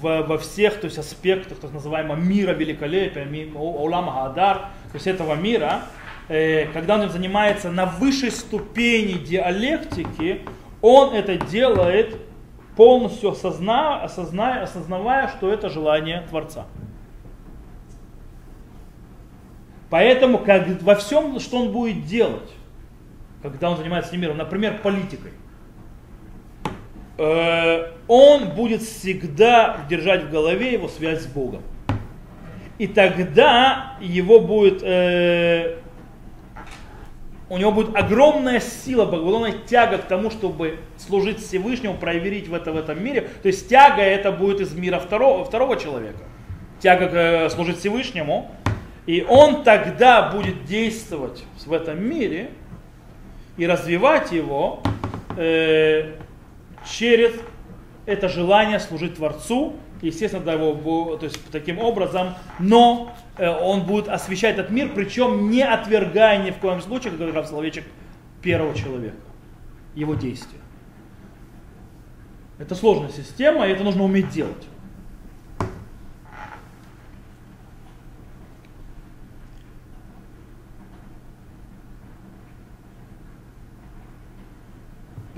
во, 0.00 0.22
во 0.22 0.38
всех 0.38 0.80
то 0.80 0.84
есть, 0.84 0.98
аспектах 0.98 1.58
так 1.58 1.72
называемого 1.72 2.16
мира 2.16 2.52
великолепия, 2.52 3.26
улама 3.54 4.26
Адар, 4.26 4.56
то 4.92 4.94
есть 4.94 5.06
этого 5.06 5.34
мира, 5.34 5.82
когда 6.28 7.00
он 7.00 7.08
занимается 7.10 7.70
на 7.70 7.86
высшей 7.86 8.30
ступени 8.30 9.14
диалектики, 9.14 10.42
он 10.82 11.14
это 11.14 11.36
делает 11.36 12.16
полностью 12.76 13.30
осозна, 13.30 14.02
осозная, 14.02 14.62
осознавая, 14.62 15.28
что 15.28 15.52
это 15.52 15.68
желание 15.68 16.24
Творца. 16.28 16.66
Поэтому 19.90 20.38
как, 20.38 20.68
во 20.82 20.94
всем, 20.94 21.40
что 21.40 21.62
он 21.62 21.72
будет 21.72 22.04
делать, 22.04 22.50
когда 23.42 23.70
он 23.70 23.78
занимается 23.78 24.10
этим 24.10 24.20
миром, 24.20 24.36
например, 24.36 24.80
политикой, 24.82 25.32
э, 27.16 27.92
он 28.06 28.50
будет 28.50 28.82
всегда 28.82 29.78
держать 29.88 30.24
в 30.24 30.30
голове 30.30 30.72
его 30.72 30.88
связь 30.88 31.22
с 31.22 31.26
Богом. 31.26 31.62
И 32.78 32.86
тогда 32.86 33.96
его 34.00 34.40
будет, 34.40 34.82
э, 34.82 35.78
у 37.50 37.56
него 37.56 37.72
будет 37.72 37.96
огромная 37.96 38.60
сила, 38.60 39.04
огромная 39.04 39.54
тяга 39.66 39.98
к 39.98 40.02
тому, 40.02 40.30
чтобы 40.30 40.80
служить 40.98 41.40
Всевышнему, 41.40 41.94
проверить 41.94 42.48
в, 42.48 42.54
это, 42.54 42.72
в 42.72 42.76
этом 42.76 43.02
мире. 43.02 43.28
То 43.42 43.48
есть 43.48 43.68
тяга 43.68 44.02
это 44.02 44.32
будет 44.32 44.60
из 44.60 44.74
мира 44.74 44.98
второго, 44.98 45.44
второго 45.44 45.76
человека. 45.76 46.18
Тяга 46.80 47.08
к, 47.08 47.14
э, 47.14 47.50
служить 47.50 47.78
Всевышнему. 47.78 48.50
И 49.06 49.24
он 49.26 49.64
тогда 49.64 50.30
будет 50.30 50.66
действовать 50.66 51.42
в 51.64 51.72
этом 51.72 52.02
мире 52.02 52.50
и 53.56 53.66
развивать 53.66 54.30
его 54.30 54.82
э, 55.38 56.12
через 56.86 57.32
это 58.04 58.28
желание 58.28 58.80
служить 58.80 59.16
Творцу, 59.16 59.76
естественно, 60.02 60.44
да, 60.44 60.52
его, 60.52 61.16
то 61.16 61.24
есть 61.24 61.38
таким 61.50 61.78
образом, 61.78 62.34
но 62.58 63.14
он 63.38 63.84
будет 63.84 64.08
освещать 64.08 64.58
этот 64.58 64.70
мир, 64.70 64.92
причем 64.94 65.50
не 65.50 65.62
отвергая 65.62 66.44
ни 66.44 66.50
в 66.50 66.56
коем 66.56 66.80
случае, 66.80 67.10
как 67.10 67.20
говорил 67.20 67.44
Словечек, 67.44 67.84
первого 68.42 68.74
человека, 68.74 69.16
его 69.94 70.14
действия. 70.14 70.58
Это 72.58 72.74
сложная 72.74 73.10
система, 73.10 73.66
и 73.66 73.70
это 73.70 73.84
нужно 73.84 74.04
уметь 74.04 74.30
делать. 74.30 74.66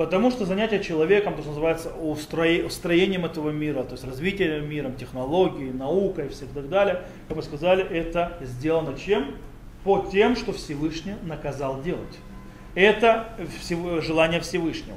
Потому 0.01 0.31
что 0.31 0.47
занятие 0.47 0.83
человеком, 0.83 1.35
то, 1.35 1.43
что 1.43 1.51
называется 1.51 1.91
устроением 1.91 3.27
этого 3.27 3.51
мира, 3.51 3.83
то 3.83 3.93
есть 3.93 4.03
развитием 4.03 4.67
мира, 4.67 4.91
технологией, 4.99 5.75
наукой 5.75 6.29
и 6.29 6.55
так 6.55 6.71
далее, 6.71 7.03
как 7.29 7.37
мы 7.37 7.43
сказали, 7.43 7.85
это 7.85 8.39
сделано 8.41 8.97
чем? 8.99 9.35
По 9.85 10.09
тем, 10.11 10.37
что 10.37 10.55
Всевышний 10.55 11.17
наказал 11.25 11.83
делать. 11.83 12.17
Это 12.75 13.29
желание 14.01 14.41
Всевышнего. 14.41 14.97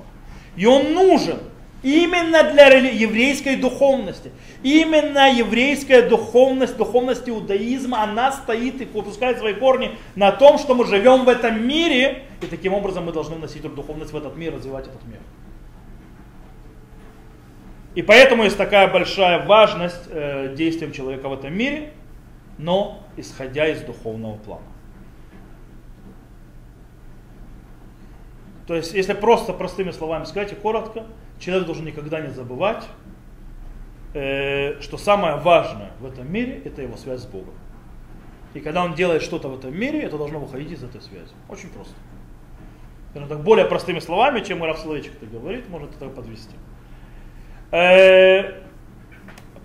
И 0.56 0.66
он 0.66 0.94
нужен 0.94 1.40
Именно 1.84 2.54
для 2.54 2.68
еврейской 2.68 3.58
духовности. 3.58 4.32
Именно 4.64 5.30
еврейская 5.34 6.08
духовность, 6.08 6.78
духовность 6.78 7.28
иудаизма, 7.28 8.02
она 8.02 8.32
стоит 8.32 8.82
и 8.82 8.86
выпускает 8.86 9.38
свои 9.38 9.54
корни 9.54 9.98
на 10.16 10.32
том, 10.32 10.58
что 10.58 10.74
мы 10.74 10.86
живем 10.86 11.26
в 11.26 11.30
этом 11.30 11.68
мире, 11.68 12.24
и 12.42 12.46
таким 12.46 12.74
образом 12.74 13.06
мы 13.06 13.12
должны 13.12 13.36
вносить 13.36 13.62
духовность 13.76 14.14
в 14.14 14.18
этот 14.18 14.38
мир, 14.38 14.56
развивать 14.56 14.88
этот 14.88 15.06
мир. 15.06 15.20
И 17.94 18.02
поэтому 18.02 18.44
есть 18.44 18.58
такая 18.58 18.88
большая 18.88 19.46
важность 19.46 20.08
э, 20.10 20.56
действиям 20.56 20.94
человека 20.94 21.28
в 21.28 21.34
этом 21.34 21.54
мире, 21.54 21.92
но 22.58 23.04
исходя 23.18 23.68
из 23.68 23.82
духовного 23.82 24.38
плана. 24.38 24.64
То 28.66 28.76
есть, 28.76 28.94
если 28.94 29.14
просто 29.14 29.52
простыми 29.52 29.92
словами 29.92 30.24
сказать 30.24 30.54
и 30.54 30.56
коротко, 30.56 31.04
человек 31.38 31.66
должен 31.66 31.84
никогда 31.86 32.22
не 32.22 32.30
забывать, 32.30 32.86
э, 34.14 34.82
что 34.82 34.98
самое 34.98 35.36
важное 35.36 35.92
в 36.00 36.06
этом 36.06 36.32
мире 36.32 36.62
это 36.66 36.82
его 36.82 36.98
связь 36.98 37.22
с 37.22 37.26
Богом. 37.26 37.54
И 38.54 38.60
когда 38.60 38.84
он 38.84 38.94
делает 38.94 39.24
что-то 39.24 39.48
в 39.48 39.58
этом 39.58 39.78
мире, 39.78 40.02
это 40.02 40.18
должно 40.18 40.40
выходить 40.40 40.72
из 40.72 40.84
этой 40.84 41.02
связи. 41.02 41.32
Очень 41.50 41.70
просто. 41.70 41.94
так, 43.14 43.44
более 43.44 43.66
простыми 43.66 44.00
словами, 44.00 44.42
чем 44.42 44.64
Раф 44.64 44.80
Соловейчик 44.80 45.14
это 45.16 45.26
говорит, 45.26 45.68
можно 45.70 45.88
это 45.88 46.10
подвести. 46.10 46.56
Э, 47.72 48.62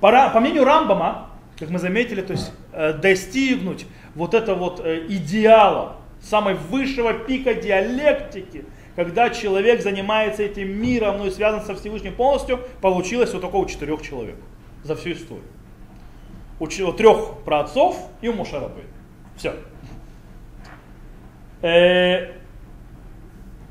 по 0.00 0.40
мнению 0.40 0.64
Рамбама, 0.64 1.30
как 1.58 1.68
мы 1.70 1.78
заметили, 1.78 2.22
то 2.22 2.32
есть 2.32 2.50
э, 2.72 2.94
достигнуть 2.94 3.86
вот 4.14 4.32
этого 4.32 4.58
вот 4.58 4.80
идеала, 4.80 5.96
самой 6.20 6.54
высшего 6.54 7.12
пика 7.12 7.54
диалектики– 7.54 8.64
когда 8.98 9.30
человек 9.30 9.80
занимается 9.80 10.42
этим 10.42 10.70
миром, 10.82 11.18
ну 11.18 11.26
и 11.26 11.30
связан 11.30 11.60
со 11.60 11.76
Всевышним 11.76 12.16
полностью, 12.16 12.58
получилось 12.80 13.32
вот 13.32 13.42
такого 13.42 13.68
четырех 13.68 14.02
человек 14.02 14.34
за 14.82 14.96
всю 14.96 15.12
историю. 15.12 15.46
У 16.58 16.66
трех 16.66 17.44
праотцов 17.44 17.96
и 18.22 18.26
у 18.26 18.32
Мушарабы. 18.32 18.82
Все. 19.36 19.54
Э, 21.62 22.32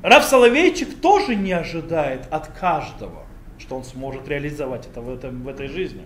Рав 0.01 0.23
Соловейчик 0.23 1.01
тоже 1.01 1.35
не 1.35 1.51
ожидает 1.51 2.25
от 2.31 2.47
каждого, 2.47 3.25
что 3.59 3.75
он 3.75 3.83
сможет 3.83 4.29
реализовать 4.29 4.87
это 4.87 5.01
в, 5.01 5.13
этом, 5.13 5.43
в 5.43 5.49
этой 5.49 5.67
жизни. 5.67 6.05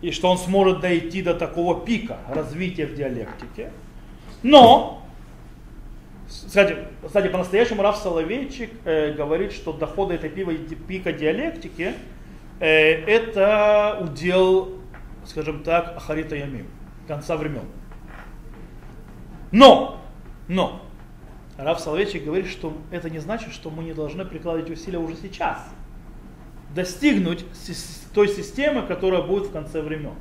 И 0.00 0.12
что 0.12 0.30
он 0.30 0.38
сможет 0.38 0.78
дойти 0.78 1.22
до 1.22 1.34
такого 1.34 1.84
пика 1.84 2.18
развития 2.28 2.86
в 2.86 2.94
диалектике. 2.94 3.72
Но 4.44 5.01
кстати, 6.46 6.76
кстати 7.04 7.28
по-настоящему 7.28 7.82
Раф 7.82 7.96
Соловейчик 7.96 8.70
э, 8.84 9.12
говорит, 9.12 9.52
что 9.52 9.72
доходы 9.72 10.14
этой 10.14 10.30
пива, 10.30 10.52
пика 10.54 11.12
диалектики 11.12 11.94
э, 12.58 12.66
это 12.66 13.98
удел, 14.00 14.78
скажем 15.26 15.62
так, 15.62 15.96
Ахарита 15.96 16.36
Ямим, 16.36 16.66
конца 17.06 17.36
времен. 17.36 17.64
Но, 19.50 20.00
но, 20.48 20.82
Раф 21.58 21.80
Соловейчик 21.80 22.24
говорит, 22.24 22.46
что 22.46 22.76
это 22.90 23.10
не 23.10 23.18
значит, 23.18 23.52
что 23.52 23.70
мы 23.70 23.84
не 23.84 23.92
должны 23.92 24.24
прикладывать 24.24 24.70
усилия 24.70 24.98
уже 24.98 25.16
сейчас. 25.16 25.68
Достигнуть 26.74 27.44
той 28.14 28.28
системы, 28.28 28.82
которая 28.86 29.22
будет 29.22 29.48
в 29.48 29.52
конце 29.52 29.82
времен. 29.82 30.14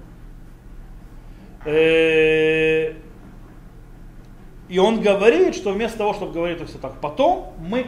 Э, 4.71 4.73
и 4.73 4.79
он 4.79 5.01
говорит, 5.01 5.55
что 5.55 5.73
вместо 5.73 5.99
того, 5.99 6.15
чтобы 6.15 6.33
говорить 6.33 6.57
это 6.57 6.67
все 6.67 6.79
так 6.79 7.01
потом, 7.01 7.53
мы, 7.59 7.87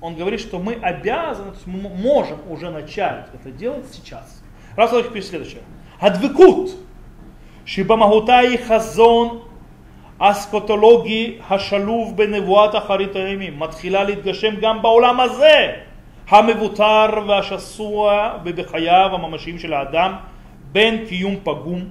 он 0.00 0.14
говорит, 0.14 0.40
что 0.40 0.58
мы 0.58 0.74
обязаны, 0.74 1.50
то 1.50 1.56
есть 1.56 1.66
мы 1.66 1.88
можем 1.88 2.38
уже 2.48 2.70
начать 2.70 3.26
это 3.34 3.50
делать 3.50 3.86
сейчас. 3.92 4.42
Раз 4.76 4.90
Салах 4.90 5.12
пишет 5.12 5.30
следующее. 5.30 5.62
Адвикут, 6.00 6.76
שבמהותה 7.64 8.38
חזון 8.66 9.40
אסקוטולוגי 10.18 11.38
השלוב 11.50 12.16
בנבואת 12.16 12.74
אחרית 12.74 13.16
הימים, 13.16 13.58
מתחילה 13.58 14.04
להתגשם 14.04 14.54
גם 14.60 14.82
בעולם 14.82 15.20
הזה, 15.20 15.72
המבוטר 16.28 17.06
והשסוע 17.28 18.32
ובחייו 18.44 19.10
הממשיים 19.12 19.58
של 19.58 19.72
האדם, 19.72 20.12
בין 20.72 21.06
קיום 21.06 21.36
פגום 21.42 21.84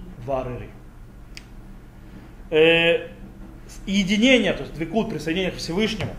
и 3.87 3.93
единение, 3.93 4.53
то 4.53 4.63
есть 4.63 4.75
двекут, 4.75 5.11
присоединение 5.11 5.53
к 5.53 5.57
Всевышнему, 5.57 6.13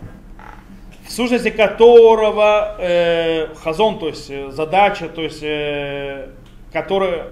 в 1.06 1.12
сущности 1.12 1.50
которого 1.50 2.76
э, 2.78 3.54
хазон, 3.56 3.98
то 3.98 4.08
есть 4.08 4.30
э, 4.30 4.50
задача, 4.50 5.08
то 5.08 5.22
есть 5.22 5.42
э, 5.42 6.30
которая 6.72 7.28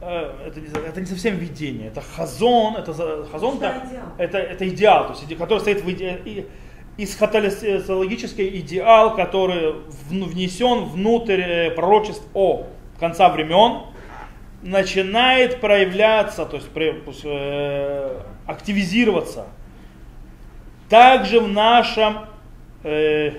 э, 0.00 0.32
это, 0.46 0.80
это 0.80 1.00
не 1.00 1.06
совсем 1.06 1.36
видение, 1.36 1.88
это 1.88 2.00
хазон, 2.00 2.76
это 2.76 2.92
хазон, 3.30 3.56
это, 3.56 3.82
это, 4.18 4.38
это 4.38 4.68
идеал, 4.68 5.08
то 5.08 5.12
есть, 5.12 5.36
который 5.36 5.60
стоит 5.60 5.82
в 5.82 5.90
иде, 5.90 6.20
идеал, 8.58 9.14
который 9.14 9.76
внесен 10.10 10.84
внутрь 10.84 11.40
э, 11.40 11.70
пророчеств 11.70 12.24
о 12.34 12.66
конца 12.98 13.28
времен, 13.28 13.82
начинает 14.62 15.60
проявляться, 15.60 16.44
то 16.46 16.56
есть 16.56 16.68
э, 17.24 18.20
активизироваться 18.46 19.46
также 20.88 21.40
в 21.40 21.48
нашем 21.48 22.26
э, 22.82 23.32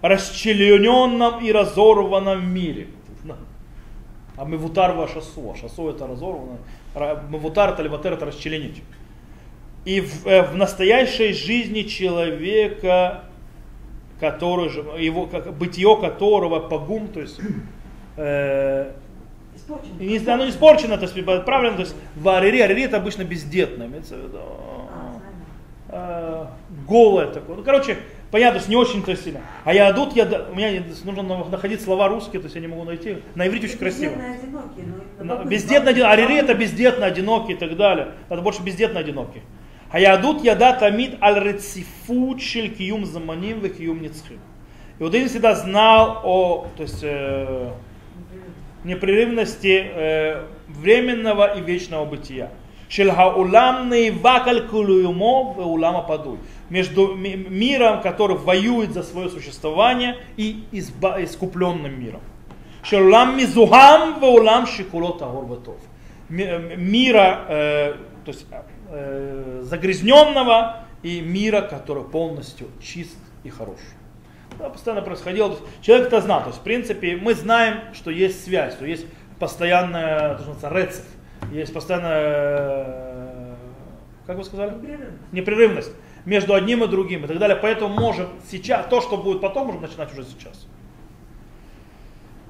расчлененном 0.00 1.44
и 1.44 1.52
разорванном 1.52 2.46
мире. 2.46 2.88
А 4.36 4.44
мевутар 4.44 4.92
ва 4.92 5.06
шасу. 5.06 5.52
А 5.52 5.56
шасу 5.56 5.90
это 5.90 6.06
разорвано. 6.06 6.58
Мевутар 7.28 7.70
это 7.70 7.82
леватер 7.82 8.14
это 8.14 8.26
расчленить. 8.26 8.82
И 9.84 10.00
в, 10.00 10.26
э, 10.26 10.42
в 10.42 10.56
настоящей 10.56 11.32
жизни 11.32 11.82
человека, 11.82 13.24
который, 14.18 14.70
его, 15.02 15.26
как, 15.26 15.54
бытие 15.56 15.96
которого 16.00 16.60
погум, 16.60 17.08
то 17.08 17.20
есть 17.20 17.38
э, 18.16 18.92
Испорчено. 19.64 20.00
И 20.00 20.06
не, 20.06 20.26
оно 20.26 20.48
испорчено, 20.48 20.98
то 20.98 21.04
есть 21.04 21.44
правильно, 21.44 21.76
то 21.76 21.82
есть 21.82 21.96
в 22.16 22.28
арири, 22.28 22.60
арири 22.60 22.82
это 22.82 22.98
обычно 22.98 23.24
бездетное, 23.24 23.86
имеется 23.86 24.16
в 24.16 24.18
виду. 24.18 24.38
А, 25.88 26.50
голое 26.86 27.28
такое. 27.28 27.56
Ну, 27.56 27.62
короче, 27.62 27.96
понятно, 28.30 28.60
что 28.60 28.68
не 28.68 28.76
очень-то 28.76 29.16
сильно. 29.16 29.40
А 29.64 29.72
я 29.72 29.88
адут, 29.88 30.14
я, 30.16 30.24
у 30.50 30.54
меня 30.54 30.82
нужно 31.04 31.22
находить 31.22 31.80
слова 31.80 32.08
русские, 32.08 32.40
то 32.40 32.46
есть 32.46 32.56
я 32.56 32.60
не 32.60 32.66
могу 32.66 32.84
найти. 32.84 33.18
На 33.34 33.46
иврите 33.46 33.68
очень 33.68 33.78
красиво. 33.78 34.14
Бездетно 35.44 35.90
одинокий. 35.90 36.12
Арири 36.12 36.36
это 36.36 36.54
бездетно 36.54 37.06
одинокий 37.06 37.52
и 37.52 37.56
так 37.56 37.76
далее. 37.76 38.08
Это 38.28 38.42
больше 38.42 38.62
бездетно 38.62 39.00
одинокий. 39.00 39.42
А 39.90 40.00
ядут 40.00 40.42
яда 40.42 40.72
тамид 40.72 41.22
аль 41.22 41.40
рецифут 41.40 42.42
шель 42.42 42.74
киюм 42.74 43.06
заманим 43.06 43.60
ве 43.60 43.68
киюм 43.68 44.02
ницхим. 44.02 44.40
Иудаин 44.98 45.28
всегда 45.28 45.54
знал 45.54 46.20
о 46.24 46.66
то 46.76 46.82
есть, 46.82 47.00
э, 47.02 47.70
непрерывности 48.84 49.84
э, 49.84 50.44
временного 50.68 51.58
и 51.58 51.60
вечного 51.60 52.04
бытия. 52.04 52.50
Шель 52.88 53.10
хаулам 53.10 53.90
нейвакаль 53.90 54.68
кулуюмо 54.68 55.54
ве 55.56 55.64
улама 55.64 56.02
падуй. 56.02 56.38
Между 56.70 57.14
ми- 57.14 57.34
миром, 57.48 58.02
который 58.02 58.36
воюет 58.36 58.92
за 58.92 59.02
свое 59.02 59.28
существование, 59.28 60.16
и 60.36 60.64
изба- 60.72 61.22
искупленным 61.24 62.00
миром. 62.00 62.20
Шелулам 62.82 63.36
мизухам 63.38 64.22
улам 64.22 64.66
шикулот 64.66 65.22
агор 65.22 65.44
ватов. 65.46 65.76
Ми- 66.28 66.44
э, 66.44 66.76
Мира, 66.76 67.44
э, 67.48 67.94
то 68.24 68.30
есть 68.30 68.46
э, 68.90 69.62
загрязненного 69.64 70.84
и 71.02 71.20
мира, 71.20 71.62
который 71.62 72.04
полностью 72.04 72.68
чист 72.82 73.16
и 73.42 73.50
хорош. 73.50 73.78
Это 74.58 74.70
постоянно 74.70 75.02
происходило. 75.02 75.50
То 75.50 75.62
Человек 75.82 76.08
это 76.08 76.20
знал. 76.20 76.40
То 76.40 76.48
есть, 76.48 76.60
в 76.60 76.62
принципе, 76.62 77.16
мы 77.16 77.34
знаем, 77.34 77.80
что 77.92 78.10
есть 78.10 78.44
связь, 78.44 78.74
что 78.74 78.86
есть 78.86 79.06
постоянная, 79.38 80.36
то, 80.36 80.42
что 80.44 80.68
рецепт, 80.68 81.06
есть 81.52 81.72
постоянная, 81.72 82.14
э, 82.16 83.54
как 84.26 84.38
вы 84.38 84.44
сказали? 84.44 84.70
Непрерывно. 84.70 85.18
непрерывность 85.32 85.92
между 86.24 86.54
одним 86.54 86.84
и 86.84 86.88
другим 86.88 87.24
и 87.24 87.28
так 87.28 87.38
далее. 87.38 87.56
Поэтому 87.60 87.94
можем 87.94 88.28
сейчас, 88.50 88.86
то, 88.86 89.00
что 89.00 89.16
будет 89.16 89.40
потом, 89.40 89.66
можем 89.66 89.82
начинать 89.82 90.12
уже 90.12 90.24
сейчас. 90.24 90.66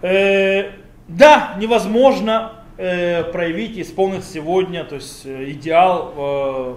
Э, 0.02 0.70
да, 1.08 1.54
невозможно 1.58 2.64
э, 2.76 3.24
проявить 3.24 3.76
и 3.76 3.82
исполнить 3.82 4.24
сегодня, 4.24 4.84
то 4.84 4.96
есть 4.96 5.26
э, 5.26 5.50
идеал, 5.50 6.14
э, 6.16 6.76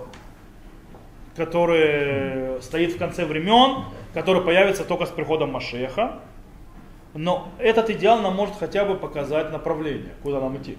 который 1.35 2.61
стоит 2.61 2.93
в 2.93 2.97
конце 2.97 3.25
времен, 3.25 3.85
который 4.18 4.41
появится 4.41 4.84
только 4.84 5.06
с 5.06 5.10
приходом 5.10 5.52
Машеха. 5.52 6.22
Но 7.14 7.49
этот 7.60 7.91
идеал 7.91 8.19
нам 8.19 8.35
может 8.35 8.56
хотя 8.56 8.84
бы 8.84 8.95
показать 8.95 9.52
направление, 9.52 10.10
куда 10.23 10.39
нам 10.39 10.57
идти. 10.57 10.76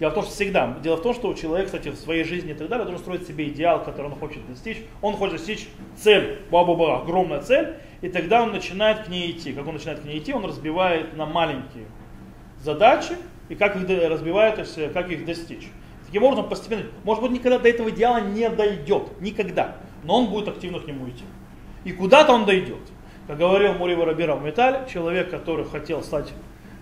Дело 0.00 0.10
в 0.10 0.14
том, 0.14 0.24
что 0.24 0.32
всегда, 0.32 0.76
дело 0.82 0.96
в 0.96 1.02
том, 1.02 1.14
что 1.14 1.32
человек, 1.34 1.66
кстати, 1.66 1.90
в 1.90 1.94
своей 1.94 2.24
жизни 2.24 2.50
и 2.50 2.54
так 2.54 2.68
далее, 2.68 2.84
должен 2.84 3.00
строить 3.00 3.28
себе 3.28 3.46
идеал, 3.48 3.84
который 3.84 4.06
он 4.06 4.16
хочет 4.16 4.44
достичь. 4.48 4.78
Он 5.02 5.14
хочет 5.14 5.36
достичь 5.36 5.68
цель, 5.94 6.40
ба-ба-ба, 6.50 7.02
огромная 7.02 7.40
цель, 7.42 7.76
и 8.00 8.08
тогда 8.08 8.42
он 8.42 8.50
начинает 8.50 9.04
к 9.04 9.08
ней 9.08 9.30
идти. 9.30 9.52
Как 9.52 9.68
он 9.68 9.74
начинает 9.74 10.00
к 10.00 10.04
ней 10.04 10.18
идти, 10.18 10.32
он 10.32 10.44
разбивает 10.44 11.16
на 11.16 11.26
маленькие 11.26 11.84
задачи, 12.60 13.14
и 13.48 13.54
как 13.54 13.76
их 13.76 14.10
разбивает, 14.10 14.56
то 14.56 14.62
есть 14.62 14.76
э, 14.78 14.88
как 14.88 15.12
их 15.12 15.24
достичь. 15.24 15.68
Таким 16.06 16.24
образом, 16.24 16.48
постепенно, 16.48 16.86
может 17.04 17.22
быть, 17.22 17.30
никогда 17.30 17.60
до 17.60 17.68
этого 17.68 17.88
идеала 17.90 18.20
не 18.20 18.50
дойдет, 18.50 19.20
никогда, 19.20 19.76
но 20.02 20.18
он 20.18 20.26
будет 20.26 20.48
активно 20.48 20.80
к 20.80 20.88
нему 20.88 21.08
идти. 21.08 21.22
И 21.84 21.92
куда-то 21.92 22.32
он 22.32 22.44
дойдет. 22.44 22.80
Как 23.26 23.38
говорил 23.38 23.74
Мури 23.74 23.94
Воробира 23.94 24.34
в 24.34 24.42
Металле, 24.42 24.86
человек, 24.92 25.30
который 25.30 25.64
хотел 25.64 26.02
стать 26.02 26.32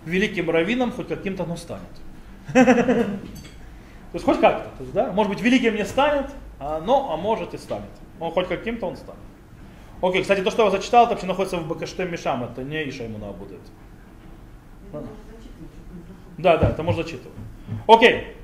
великим 0.05 0.51
раввином, 0.51 0.93
хоть 0.93 1.09
каким-то, 1.09 1.45
но 1.45 1.57
станет. 1.57 1.83
То 2.53 4.15
есть 4.15 4.25
хоть 4.25 4.41
как-то, 4.41 4.71
да? 4.95 5.13
может 5.13 5.31
быть 5.31 5.43
великим 5.43 5.77
не 5.77 5.85
станет, 5.85 6.31
а, 6.59 6.81
но, 6.81 7.13
а 7.13 7.17
может 7.17 7.53
и 7.53 7.59
станет. 7.59 7.91
Он 8.19 8.31
хоть 8.33 8.49
каким-то 8.49 8.87
он 8.87 8.97
станет. 8.97 9.21
Окей, 10.01 10.23
кстати, 10.23 10.41
то, 10.41 10.51
что 10.51 10.65
я 10.65 10.71
зачитал, 10.71 11.05
это 11.05 11.13
вообще 11.13 11.27
находится 11.27 11.59
в 11.59 11.69
Бакаште 11.69 12.07
Мишам, 12.07 12.45
это 12.45 12.63
не 12.63 12.89
Иша 12.89 13.05
ему 13.05 13.19
будет. 13.33 13.61
Да, 16.39 16.57
да, 16.57 16.71
это 16.71 16.83
можно 16.83 17.03
зачитывать. 17.03 17.37
Окей. 17.87 18.35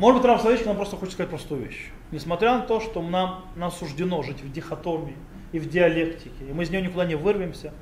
Может 0.00 0.22
быть, 0.22 0.26
Рам 0.26 0.38
Соловейчик 0.38 0.66
нам 0.66 0.76
просто 0.76 0.96
хочет 0.96 1.12
сказать 1.12 1.28
простую 1.28 1.60
вещь. 1.60 1.90
Несмотря 2.10 2.54
на 2.54 2.60
то, 2.60 2.80
что 2.80 3.02
нам, 3.02 3.44
нам 3.54 3.70
суждено 3.70 4.22
жить 4.22 4.40
в 4.40 4.50
дихотомии 4.50 5.14
и 5.52 5.58
в 5.58 5.68
диалектике, 5.68 6.42
и 6.48 6.54
мы 6.54 6.62
из 6.62 6.70
нее 6.70 6.80
никуда 6.80 7.04
не 7.04 7.16
вырвемся, 7.16 7.74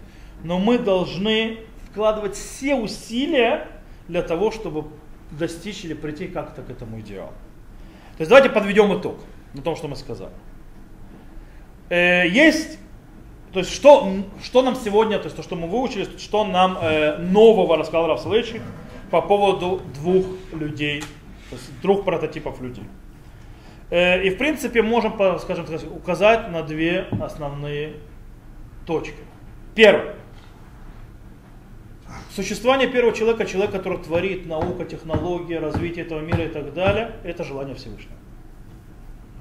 но 0.42 0.58
мы 0.58 0.80
должны 0.80 1.58
вкладывать 1.88 2.34
все 2.34 2.74
усилия 2.74 3.68
для 4.08 4.22
того, 4.22 4.50
чтобы 4.50 4.86
достичь 5.30 5.84
или 5.84 5.94
прийти 5.94 6.26
как-то 6.26 6.62
к 6.62 6.70
этому 6.70 6.98
идеалу. 6.98 7.30
То 8.16 8.22
есть 8.22 8.30
давайте 8.30 8.50
подведем 8.50 8.98
итог 8.98 9.20
на 9.54 9.62
том, 9.62 9.76
что 9.76 9.86
мы 9.86 9.94
сказали. 9.94 10.32
Э, 11.88 12.26
Есть 12.26 12.80
то 13.52 13.60
есть 13.60 13.72
что, 13.72 14.12
что 14.42 14.62
нам 14.62 14.74
сегодня, 14.74 15.18
то 15.18 15.26
есть 15.26 15.36
то, 15.36 15.44
что 15.44 15.54
мы 15.54 15.68
выучили, 15.68 16.18
что 16.18 16.44
нам 16.44 16.78
э, 16.82 17.18
нового 17.18 17.76
рассказал 17.76 18.08
Раф 18.08 18.20
Соловейчик 18.20 18.60
по 19.12 19.22
поводу 19.22 19.80
двух 19.94 20.26
людей, 20.52 21.04
то 21.50 21.56
есть 21.56 21.80
двух 21.80 22.04
прототипов 22.04 22.60
людей. 22.60 22.84
Э, 23.90 24.22
и 24.22 24.30
в 24.30 24.38
принципе 24.38 24.82
можем, 24.82 25.14
скажем 25.38 25.66
так, 25.66 25.80
указать 25.90 26.50
на 26.50 26.62
две 26.62 27.06
основные 27.20 27.94
точки. 28.86 29.22
Первое. 29.74 30.14
Существование 32.30 32.88
первого 32.88 33.14
человека, 33.14 33.46
человека, 33.46 33.78
который 33.78 33.98
творит 33.98 34.46
наука, 34.46 34.84
технология, 34.84 35.58
развитие 35.58 36.04
этого 36.04 36.20
мира 36.20 36.44
и 36.44 36.48
так 36.48 36.72
далее, 36.72 37.12
это 37.24 37.44
желание 37.44 37.74
Всевышнего. 37.74 38.16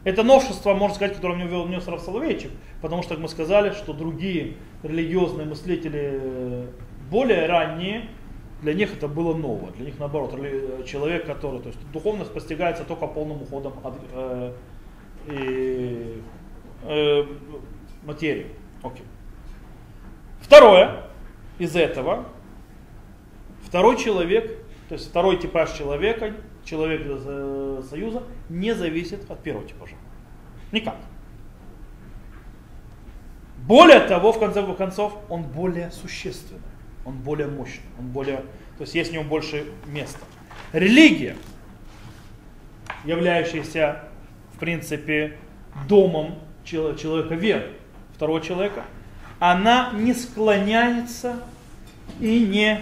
Это 0.03 0.23
новшество, 0.23 0.73
можно 0.73 0.95
сказать, 0.95 1.15
которое 1.15 1.35
мне 1.35 1.47
ввел 1.47 1.63
внес 1.63 1.87
Рав 1.87 2.01
Соловейчик, 2.01 2.51
потому 2.81 3.03
что, 3.03 3.15
как 3.15 3.23
мы 3.23 3.29
сказали, 3.29 3.71
что 3.71 3.93
другие 3.93 4.55
религиозные 4.83 5.45
мыслители 5.45 6.11
э, 6.13 6.67
более 7.09 7.45
ранние, 7.45 8.09
для 8.61 8.73
них 8.73 8.93
это 8.93 9.07
было 9.07 9.35
ново. 9.35 9.71
Для 9.71 9.85
них 9.85 9.99
наоборот, 9.99 10.33
человек, 10.85 11.25
который, 11.25 11.59
то 11.61 11.67
есть 11.67 11.79
духовность 11.91 12.33
постигается 12.33 12.83
только 12.83 13.07
полным 13.07 13.41
уходом 13.41 13.73
от 13.83 13.93
э, 14.13 14.53
и, 15.27 16.21
э, 16.83 17.23
материи. 18.03 18.47
Окей. 18.81 19.05
Второе 20.41 21.03
из 21.59 21.75
этого, 21.75 22.25
второй 23.63 23.97
человек, 23.97 24.63
то 24.89 24.95
есть 24.95 25.09
второй 25.09 25.37
типаж 25.37 25.71
человека, 25.73 26.33
человек 26.63 27.01
э, 27.05 27.83
союза, 27.89 28.23
не 28.49 28.73
зависит 28.73 29.29
от 29.29 29.39
первого 29.43 29.67
типажа. 29.67 29.95
Никак. 30.71 30.95
Более 33.67 33.99
того, 33.99 34.31
в 34.31 34.39
конце 34.39 34.63
концов, 34.75 35.13
он 35.29 35.43
более 35.43 35.91
существенный, 35.91 36.61
он 37.07 37.15
более 37.15 37.47
мощный, 37.47 37.85
он 37.97 38.07
более, 38.07 38.37
то 38.77 38.81
есть 38.81 38.93
есть 38.93 39.11
в 39.11 39.13
нем 39.13 39.29
больше 39.29 39.65
места. 39.85 40.19
Религия, 40.73 41.37
являющаяся, 43.05 44.03
в 44.53 44.59
принципе, 44.59 45.37
домом 45.87 46.35
чел- 46.65 46.97
человека 46.97 47.35
веры, 47.35 47.71
второго 48.13 48.41
человека, 48.41 48.83
она 49.39 49.91
не 49.93 50.13
склоняется 50.13 51.37
и 52.19 52.45
не, 52.45 52.81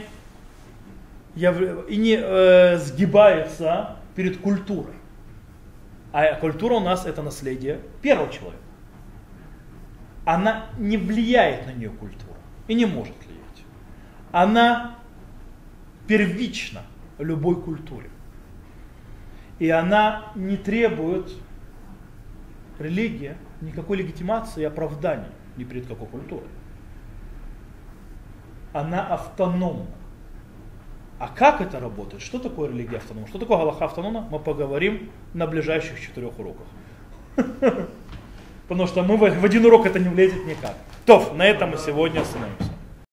и 1.36 1.98
не 1.98 2.18
э, 2.20 2.78
сгибается 2.78 3.98
перед 4.16 4.38
культурой. 4.38 4.96
А 6.12 6.34
культура 6.36 6.76
у 6.76 6.80
нас 6.80 7.06
это 7.06 7.22
наследие 7.22 7.80
первого 8.02 8.32
человека. 8.32 8.64
Она 10.26 10.66
не 10.80 10.98
влияет 10.98 11.68
на 11.68 11.74
нее 11.74 11.90
культура 11.90 12.38
и 12.68 12.74
не 12.74 12.86
может. 12.88 13.14
Она 14.36 14.98
первична 16.08 16.82
любой 17.20 17.56
культуре. 17.56 18.10
И 19.60 19.70
она 19.70 20.34
не 20.36 20.58
требует 20.58 21.32
религия 22.78 23.38
никакой 23.62 23.96
легитимации 23.96 24.64
и 24.64 24.66
оправдания 24.66 25.30
ни 25.56 25.64
перед 25.64 25.88
какой 25.88 26.08
культурой. 26.08 26.50
Она 28.74 29.08
автономна. 29.08 29.86
А 31.18 31.30
как 31.30 31.62
это 31.62 31.80
работает? 31.80 32.22
Что 32.22 32.38
такое 32.38 32.68
религия 32.68 32.98
автономна? 32.98 33.30
Что 33.30 33.40
такое 33.40 33.58
Галаха 33.58 33.86
автономна? 33.86 34.28
Мы 34.30 34.40
поговорим 34.40 35.12
на 35.34 35.48
ближайших 35.48 36.02
четырех 36.02 36.38
уроках. 36.38 36.68
Потому 38.68 38.86
что 38.88 39.02
мы 39.02 39.16
в 39.16 39.46
один 39.46 39.66
урок 39.66 39.86
это 39.86 39.98
не 39.98 40.10
влезет 40.10 40.46
никак. 40.46 40.76
То, 41.06 41.34
на 41.36 41.46
этом 41.46 41.70
мы 41.70 41.78
сегодня 41.78 42.20
остановимся. 42.20 42.75